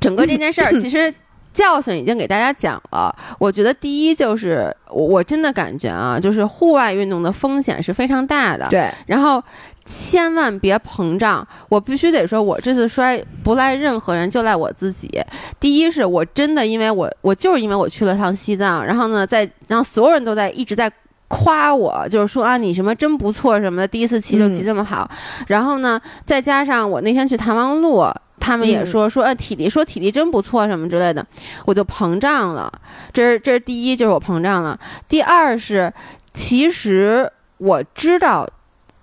[0.00, 1.14] 整个这件事儿其实。
[1.56, 8.68] 教训已经给大家讲了，我觉得第一就是我我真的感觉啊，就是户外运动的风险是非常大的。
[8.68, 9.42] 对，然后
[9.86, 11.46] 千万别膨胀。
[11.70, 15.10] 我必须得说，我这次摔不赖任何人，就赖我自己。
[15.58, 20.92] 第一是我真的因为我我就是因为我去了趟西藏，然后呢，在然后所有人都在一直在
[21.28, 25.10] 夸我，就是说啊你什么真不错什么的，第一次骑就骑这么好。
[25.46, 28.04] 然后呢，再加上我那天去唐王路。
[28.46, 31.26] 他们也说说呃体力说体力真不错什么之类的，
[31.64, 32.72] 我就膨胀了。
[33.12, 34.78] 这是这是第一，就是我膨胀了。
[35.08, 35.92] 第二是，
[36.32, 37.28] 其实
[37.58, 38.48] 我知道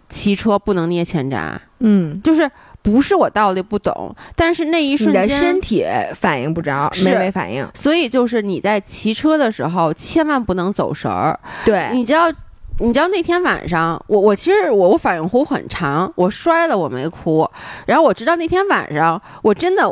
[0.07, 2.49] 骑车不能捏前闸，嗯，就是
[2.81, 7.67] 不是我道理不懂，但是那一瞬间身体反应不着，没没反应。
[7.73, 11.37] 所以就是你在骑车的时候千万不能走神儿。
[11.65, 12.31] 对，你知道。
[12.79, 17.47] 你知道那天晚上，我我其实我我反应弧很长，我摔了我没哭，
[17.85, 19.87] 然后我知道那天晚上我真的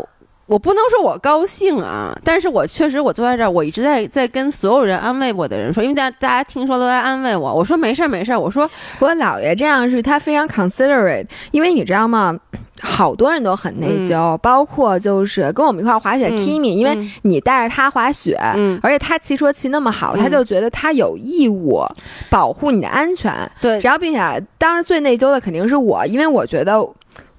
[0.48, 12.38] 我不能说我高兴啊，但是我确实我坐在这儿，我一直在在跟所有人安慰我的人说，因为大大家听说都在安慰我，我说没事儿没事儿，我说我姥爷这样是他非常 considerate，因为你知道吗？
[12.82, 18.36] 好多人都很内疚，包括就是跟我们一块滑雪 Kimi，因为你带着他滑雪，
[18.82, 21.86] 而且他骑车骑那么好，他就觉得他有义务
[22.30, 23.32] 保护你的安全。
[23.62, 26.84] 对，然后并且当时最内疚的肯定是我，因为我觉得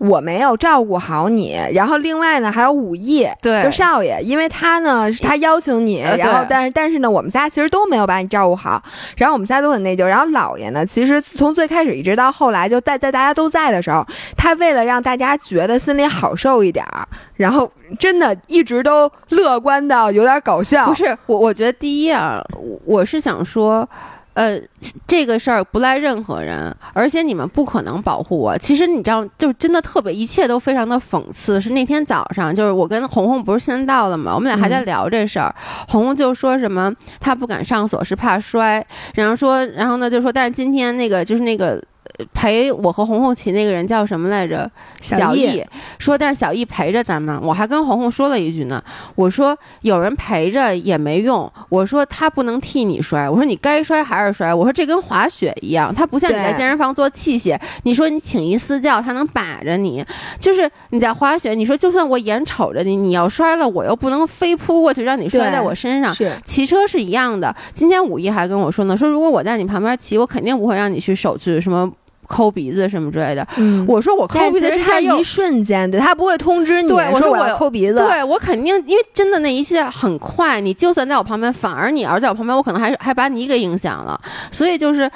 [0.02, 8.82] 我没有照顾好你，然后另外呢还有武艺，对，就少爷，因为他呢 他邀请你，然后但是但是呢我们仨其实都没有把你照顾好，
[9.16, 10.04] 然后我们仨都很内疚。
[10.04, 14.04] 然后老爷呢，其实从最开始一直到后来，就在在大家都在的时候，
[14.36, 17.70] 他为了让大家觉得心里好受一点儿，然后
[18.00, 20.88] 真的一直都乐观到有点搞笑。
[20.88, 22.42] 不是我，我觉得第一啊，
[22.84, 23.88] 我是想说。
[24.34, 24.58] 呃，
[25.06, 28.56] 这个事儿不赖任何人，而且你们不可能保护我。
[28.58, 31.60] 其实你知道，就真的特别，一切都非常的讽刺。
[31.60, 34.34] 是那天早上，就是我跟红红不是先到了嘛？
[34.34, 35.54] 我们俩还在聊这事儿，
[35.88, 38.84] 红红就说什么她不敢上锁是怕摔，
[39.14, 41.82] 然后说，然后呢就说，但是今天那个就是那个。
[42.34, 44.70] 陪我和红红骑那个人叫什么来着？
[45.00, 45.64] 小易
[45.98, 47.38] 说，但是小易陪着咱们。
[47.42, 48.82] 我还跟红红说了一句呢，
[49.14, 51.50] 我说有人陪着也没用。
[51.68, 54.52] 我说他不能替你摔，我说你该摔还是摔。
[54.54, 57.58] 我说这跟滑雪一样，他不像你在健身房做器械。
[57.84, 60.04] 你说你请一私教，他能把着你。
[60.38, 66.14] 就是你在滑雪，你说就算我眼瞅着你，你要摔了，我又不能飞扑过去让你摔在我身上。
[66.14, 67.54] 是骑车是一样的。
[67.72, 71.90] 今天五一还跟我说呢，说如果我在你旁边骑，我肯定不会让你去手去什么。
[72.32, 73.46] 抠鼻子什么之类的，
[73.86, 76.88] 我说我抠鼻子是他一瞬间，对他不会通知你。
[76.88, 84.18] 对，我说我要抠鼻子，对我肯定，因为真的那一切很快，你就算在我旁边，反而你要在我旁边，我可能还还把你给影响了。
[84.50, 85.10] 所以就是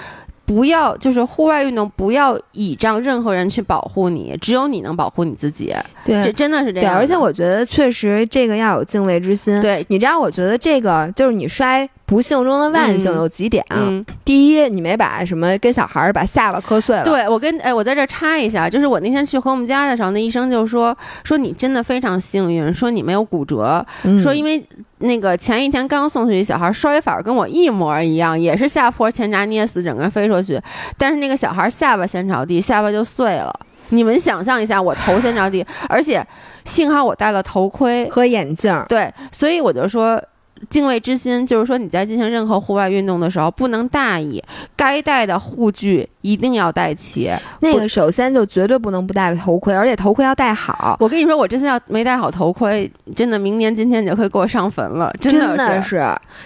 [0.45, 5.75] 不要，就是户外运动不要倚仗任何人去保护你，只有你能保护你自己。
[6.05, 6.95] 对，这真的是这样。
[6.95, 9.59] 而且我觉得确实这个要有敬畏之心。
[9.63, 11.89] 对，你知道，我觉得这个就是你摔。
[12.07, 13.93] 不幸中的万幸有几点啊？
[14.25, 17.03] 第一，你没把什么跟小孩儿把下巴磕碎了。
[17.03, 23.85] 对我跟哎，我在这插一下，就是我那天去和我们家的时候，那医生就说说你真的非常幸运，说你没有骨折，
[24.23, 24.65] 说因为
[24.99, 30.61] 那个前一天刚送去一小孩摔法跟我一模一样，也是下坡前闸捏死，整个人飞出去，
[30.97, 33.53] 但是那个小孩下巴先着地，下巴就碎了。
[33.89, 36.25] 你们想象一下，我头先着地，而且
[36.65, 38.81] 幸好我戴了头盔和眼镜。
[38.89, 40.23] 对，所以我就说。
[40.71, 44.43] 敬畏之心，就是说你在进行任何户外运动的时候，不能大意，
[44.75, 47.31] 该带的护具一定要带齐。
[47.61, 50.97] 那个首先就绝对不能不戴个头盔，而且头盔要戴好。
[51.01, 55.97] 我跟你说，我这次要没戴好头盔，真的明年今天你就可以给我上坟了，真的是。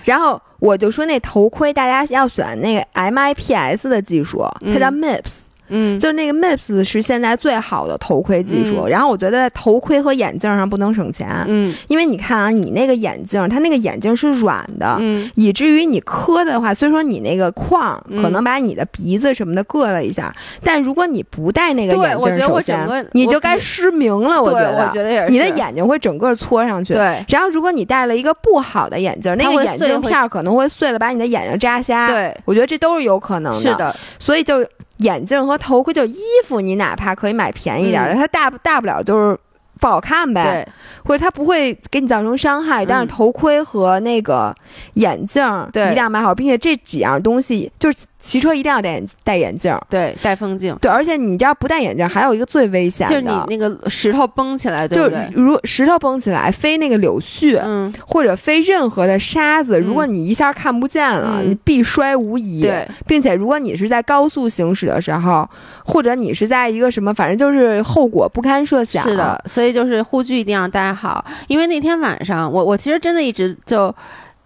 [0.04, 5.49] 然后我就说那头盔，大家要选那个 MIPS 的技术，它叫 MIPS。
[5.70, 34.66] 嗯，就是那个 MIPS 是现在最好的头盔技术，然后我觉得在头盔和眼镜上不能省钱，嗯，因为你看啊，你那个眼镜，它那个眼镜是软的，嗯，以至于你磕的话，虽说你那个框可能把你的鼻子什么的硌了一下，但如果你不戴那个眼镜，首先你就该失明了，我觉得，我觉得也是，你的眼睛会整个搓上去，对，然后如果你戴了一个不好的眼镜，那个眼镜片可能会碎了，把你的眼睛扎瞎，对，我觉得这都是有可能的，是的，所以就。
[35.00, 39.38] 眼镜和头盔就衣服，你哪怕可以买便宜点的，它大大不了就是
[39.80, 40.66] 不好看呗，
[41.04, 42.84] 或者它不会给你造成伤害。
[42.84, 44.54] 但是头盔和那个
[44.94, 47.98] 眼镜一定要买好，并且这几样东西就是。
[48.20, 55.26] 骑车一定要戴眼戴眼镜，对，戴风镜，对，而且你知道不戴眼镜还有一个最危险的，就是你那个石头崩起来，对对？
[55.32, 62.60] 如石头崩起来，飞那个柳絮，嗯，或者飞任何的沙子，如果你一下看不见了，你必摔无疑。
[62.60, 65.48] 对，并且如果你是在高速行驶的时候，
[65.82, 69.02] 或者你是在一个什么，反正就是后果不堪设想。
[69.02, 73.94] 是的，所以就是护具一定要带好，因为那天晚上我我其实真的一直就。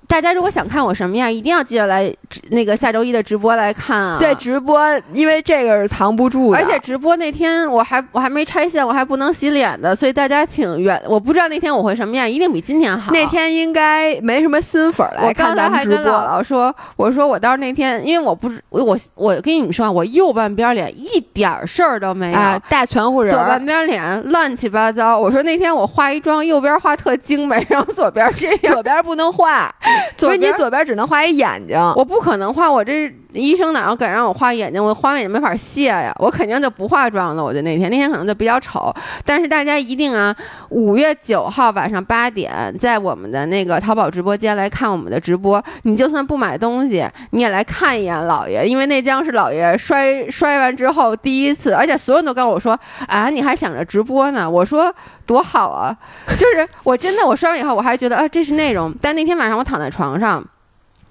[0.07, 2.13] 大家如果想看我什么样，一定要记得来
[2.51, 4.17] 那个下周一的直播来看啊！
[4.19, 4.81] 对，直播，
[5.13, 6.59] 因为这个是藏不住的。
[6.59, 11.01] 而且直播那天我还我还没拆线，我还不能洗脸的，所以大家请远。
[11.07, 13.13] 我不知道那天我会什么样，一定比今天好。
[13.13, 15.97] 那天应该没什么新粉来看咱们直播。
[15.97, 23.35] 我刚才还跟姥姥说，我说我到时候那天，因为我不是我我跟你们说啊，我右半边脸一点事儿都没有，大全乎人。
[23.35, 25.19] 左半边脸乱七八糟。
[25.19, 29.75] 我说那天我化一妆，右边化特精美，然后左边这样，左边不能化。
[30.17, 33.13] 所以你左边只能画一眼睛，我不可能画我这。
[33.35, 34.83] 医生哪要敢让我画眼睛？
[34.83, 37.43] 我画眼睛没法卸呀，我肯定就不化妆了。
[37.43, 38.95] 我就那天那天可能就比较丑，
[39.25, 40.35] 但是大家一定啊，
[40.71, 45.63] 五月九号晚上八点，在我们的那个淘宝直播间来看我们的直播。
[45.83, 52.79] 你就算不买东西，你也来看一眼老爷，因为那将是老爷摔摔完之后第一次，而且所有人都跟我说
[53.09, 54.49] 啊，你还想着直播呢？
[54.49, 54.95] 我说
[55.27, 55.97] 多好啊，
[56.39, 60.45] 就是我真的我摔完以后我还觉得啊这是内容，但那天晚上我躺在床上。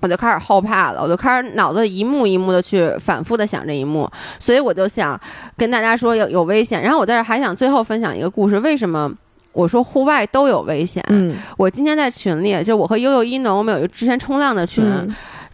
[0.04, 4.06] 我就开始后怕了，我就开始脑子一幕一幕的去反复的想这一幕，
[4.38, 5.18] 所以我就想
[5.58, 6.84] 跟大家说有有危险。
[6.84, 9.10] 然后我在这还想最后分享一个故事，为什么
[9.54, 11.02] 我说户外都有危险？
[11.08, 14.84] 嗯，我今天在群里，就我和悠悠一农，我们有一个之前冲浪的群，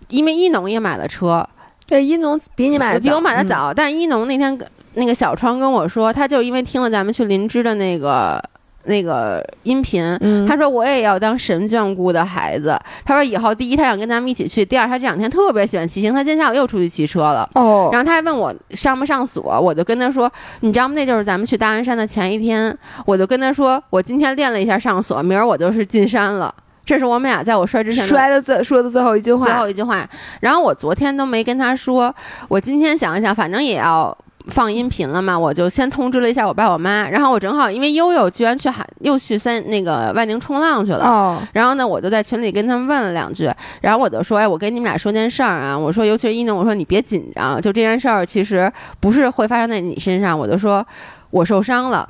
[0.08, 1.48] 因为一农也买了车，
[1.86, 4.60] 对，一农比你买的比我买的早，但是一农那天
[4.96, 8.44] 那个小窗跟我说，他就因为听了咱们去林芝的那个。
[8.86, 12.80] 那个音频，他说我也要当神眷顾的孩子。
[13.04, 17.50] 他说以后第一他想跟咱们一起去，第二他这两天特别喜欢骑行，他今天下午又出去骑车了。
[17.56, 20.32] 哦，然后他还问我上不上锁，我就跟他说，
[20.62, 20.96] 你知道吗？
[20.96, 22.76] 那就是咱们去大安山的前一天，
[23.06, 26.54] 我就跟他说，我今天练了一下上锁，明儿我就是进山了。
[26.86, 30.10] 这是我们俩在我摔之前摔的最说的最后一句话，最后一句话。
[30.40, 32.14] 然后我昨天都没跟他说，
[32.48, 34.18] 我今天想一想，反正也要。
[34.48, 35.38] 放音频了嘛？
[35.38, 43.52] 我就先通知了一下我爸我妈，然后我正好因为悠悠居然去海又去三那个万宁冲浪去了，哦，然后呢我就在群里跟他们问了两句，
[43.82, 50.86] 然后我就说，哎，我跟你们俩说件事儿啊，我说尤其是一宁，我说你别紧张，就这件事儿其实不是会发生在你身上，我就说
[51.30, 52.08] 我受伤了。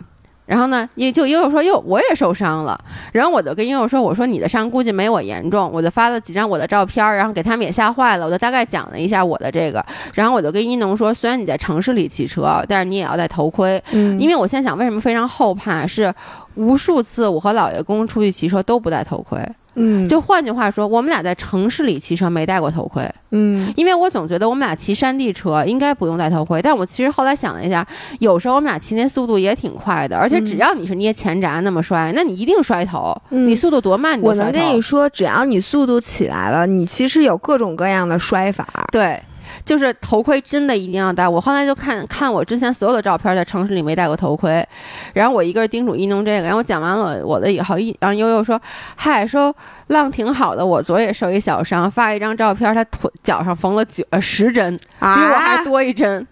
[0.50, 2.76] 然后呢，也就悠悠说，哟，我也受伤了。
[3.12, 5.70] 然后我就跟悠悠说，我说你的伤估计没我严重。
[5.72, 8.26] 我就发了几张我的照片，然后给他们也吓坏了。
[8.26, 9.86] 我就大概讲了一下我的这个。
[10.16, 13.80] 然后我就跟一农说，虽然你在城市里骑车，但是你也要戴头盔。
[13.92, 15.86] 嗯，因为我现在想，为什么非常后怕？
[15.86, 16.12] 是
[16.56, 19.40] 无数次我和老爷公出去骑车都不戴头盔。
[19.76, 23.08] 嗯，就换句话说，我们俩在城市里骑车没戴过头盔。
[23.32, 27.86] 嗯，因为我总觉得我们俩骑山地车应该不用戴头盔，但我其实后来想了一下，
[28.20, 33.16] 有时候我们俩骑那速度也挺快的，而且只要你是捏前闸那么摔，那你一定摔头。
[33.30, 38.68] 你速度多慢，我能跟你说，只要你速度起来了，你其实有各种各样的摔法。
[38.92, 39.22] 对。
[39.70, 41.28] 就是头盔真的一定要戴。
[41.28, 44.68] 我后来就看看我之前所有的照片，在城市里没戴过头盔。
[45.14, 48.60] 然后我一个人叮嘱一弄这个，然后我讲完了我的以后，一然后悠悠说
[48.98, 49.56] ：“嗨，说
[49.90, 56.26] 浪挺好的，我昨儿也受一小伤，发一张照片，他腿脚上缝了九十针，比我还多一针。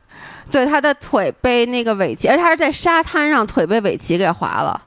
[0.50, 4.82] 对，他的腿被那个尾鳍，而且他是在沙滩上腿被尾鳍给划了。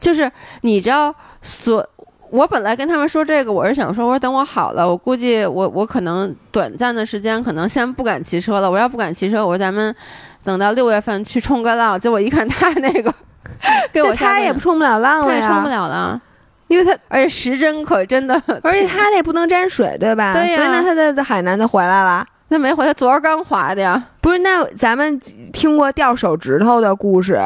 [0.00, 0.28] 就是
[0.62, 1.88] 你知道所。”
[2.34, 8.68] 我本来跟他们说这个，我是想说，我说等我好了，我估计我我可能短暂的时间可能先不敢骑车了。
[8.68, 9.94] 我要不敢骑车，我说咱们
[10.42, 11.98] 等到六月份去冲个浪。
[11.98, 13.14] 结果一看他那个，
[13.92, 16.20] 给我他也不冲不了浪了呀， 冲不了了，
[16.66, 18.34] 因为他而且时针可真的，
[18.64, 20.34] 而且他那不能沾水，对吧？
[20.34, 22.26] 对呀，所以呢，他在在海南就回来了。
[22.54, 24.00] 他没回，他昨儿刚划的呀。
[24.20, 25.20] 不是，那咱们
[25.52, 27.38] 听过掉手指头的故事，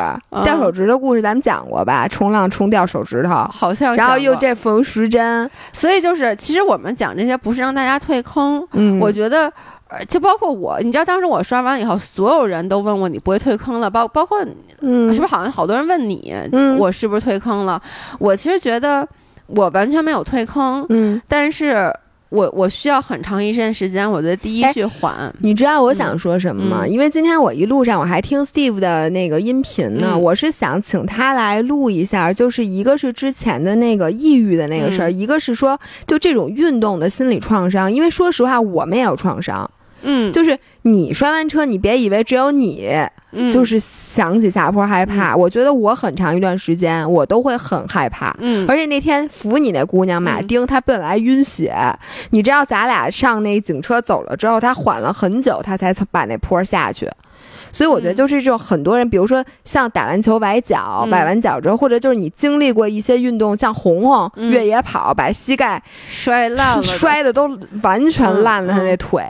[0.44, 2.06] 掉手指头故事咱们讲过吧？
[2.06, 3.97] 冲浪冲掉手指头，好像。
[3.97, 8.62] 然后又这缝时针，所以就是，其实我们讲这些不是让大家退坑。
[8.72, 9.51] 嗯，我觉得，
[10.09, 14.39] 就包括我，你知道，当时我刷完以后，所有人都问我你不会退坑了，包包括，
[14.80, 17.80] 嗯，是不是好像好多人问你，嗯，我是不是退坑了？
[18.20, 19.05] 我其实觉得
[19.47, 21.93] 我完全没有退坑，嗯，但是。
[22.30, 25.32] 我我需要很长一段时间，我觉得第一去缓。
[25.40, 26.86] 你知道我想说什么吗？
[26.86, 37.90] 因为今天我一路上我还听 Steve 的那个音频呢，我是想请他来录一下，就是一个是之前的那个抑郁的那个事儿，一个是说就这种运动的心理创伤。
[37.90, 39.70] 因为说实话，我们也有创伤。
[40.02, 42.88] 嗯，就是你摔完车，你别以为只有你，
[43.52, 45.34] 就是想起下坡害怕。
[45.34, 48.34] 我觉得我很长一段时间我都会很害怕。
[48.40, 51.74] 嗯，而且那天扶你那姑娘马丁，她本来晕血，
[52.30, 57.10] 你知道咱俩上那警车走了之后，她缓了很久，她才把那坡下去。
[57.73, 67.49] 所以我觉得就是这种很多人，比如说像打篮球崴脚，崴完脚之后，或者就是你经历过一些运动，像红红越野跑，把膝盖摔烂了，摔的都
[67.82, 69.23] 完全烂了他那腿。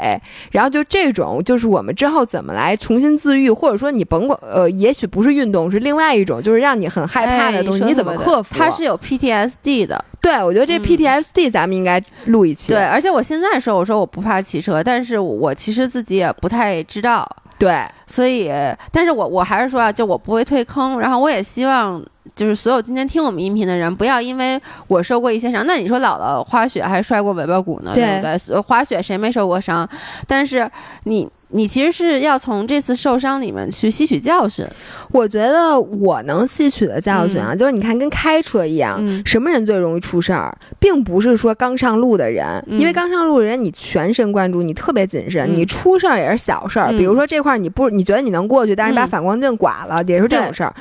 [0.51, 8.55] 然后就这种，就是我们之后怎么来重新自愈，或者说你甭管呃，也许不是运动，是另外一种，就是让你很害怕的东西，你怎么克服？
[8.57, 10.05] 它是有 PTSD 的。
[10.21, 12.73] 对，我觉得这 PTSD 咱们应该录一期。
[12.73, 17.29] 对，而且我现在说，我说我不怕骑车，但是我其实自己也不太知道。
[17.59, 18.51] 对，所以，
[18.93, 22.01] 但是我我还是说啊，就我不会退坑，然后我也希望，
[22.37, 28.61] 就是所有今天听我们音频的人，不要因为我受过一些伤，那你说姥姥滑雪还摔过尾巴骨呢，对不对？
[28.61, 29.89] 滑雪谁没受过伤？
[30.27, 30.71] 但是
[31.05, 31.29] 你。
[31.51, 34.67] 你其实是要从这次受伤里面去吸取教训。
[35.11, 46.91] 我觉得我能吸取的教训啊，就是你看，跟开车一样，什么人最容易出事儿，并不是说刚上路的人，因为刚上路的人你全神贯注，你特别谨慎，你出事儿也是小事儿。
[46.91, 50.75] 比如说这块儿你不，你觉得你能过去，但是把反光镜刮了，也是这种事儿。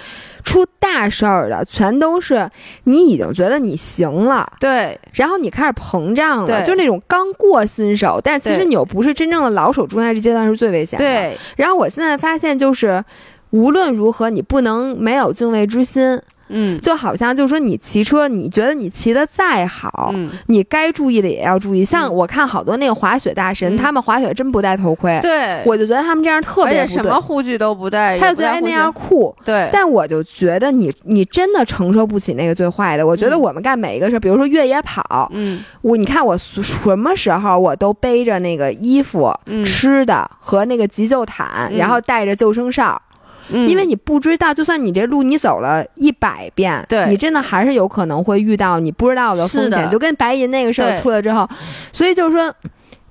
[0.47, 2.49] 出大事儿的全都是
[2.85, 11.03] 你已经觉得你行了，对，然后你开始膨胀了，就那种刚过新手，但其实你又不是真正的老手，中间这阶段是最危险的。
[11.03, 13.03] 对，然后我现在发现就是，
[13.49, 16.21] 无论如何你不能没有敬畏之心。
[16.49, 21.83] 嗯，就好像就是说你骑车，你觉得你骑的再好，嗯，你该注意的也要注意。
[21.83, 29.69] 像我看好多那个滑雪大神，他们滑雪真不戴头盔，对，我就觉得他们这样特别什么护具都不戴，他就觉得那样酷，对。
[29.71, 33.05] 但我就觉得你你真的承受不起那个最坏的。
[33.05, 39.33] 我觉得我们干每一个事，比如说越野跑，嗯，我你看我什么时候我都背着那个衣服、
[39.65, 43.01] 吃的和那个急救毯，然后带着救生哨。
[43.49, 47.07] 因为你不知道，就算你这路你走了一百遍，对。
[47.07, 51.47] 你真的还是有可能会遇到你不知道的风险，就跟白银那个事儿出来之后，
[51.91, 52.53] 所以就是说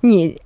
[0.01, 0.37] 你。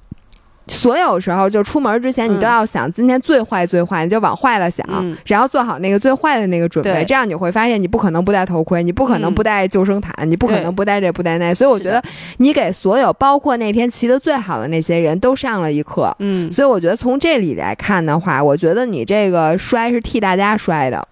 [0.72, 4.86] 所有时候，就出门之前，你都要想今天最坏最坏，你就往坏了想，
[5.26, 7.04] 然后做好那个最坏的那个准备。
[7.06, 11.54] 这样你会发现，你不可能不戴头盔，你不可能不戴救生毯，你不可能不戴这不戴那。
[11.54, 12.02] 所以我觉得，
[12.38, 16.16] 你给所有包括那天骑的最好的那些人都上了一课。
[16.20, 21.06] 嗯，所以我觉得从这里来看的话，我觉得你这个摔是替大家摔的。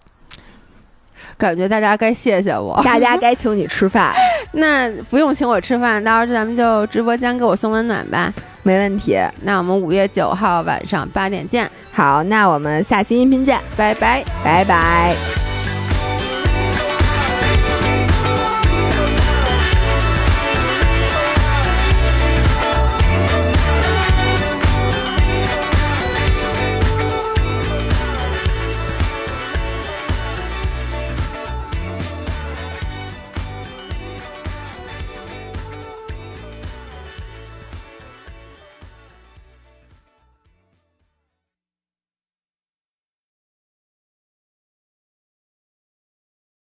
[1.40, 4.14] 感觉大家该谢谢我， 大家该请你吃饭。
[4.52, 8.32] 那不用请我吃饭，到时候咱们就直播间给我送温暖吧。
[8.62, 9.18] 没问题。
[9.44, 11.68] 那我们五月九号晚上八点见。
[11.92, 15.49] 好，那我们下期音频见，拜拜，拜拜。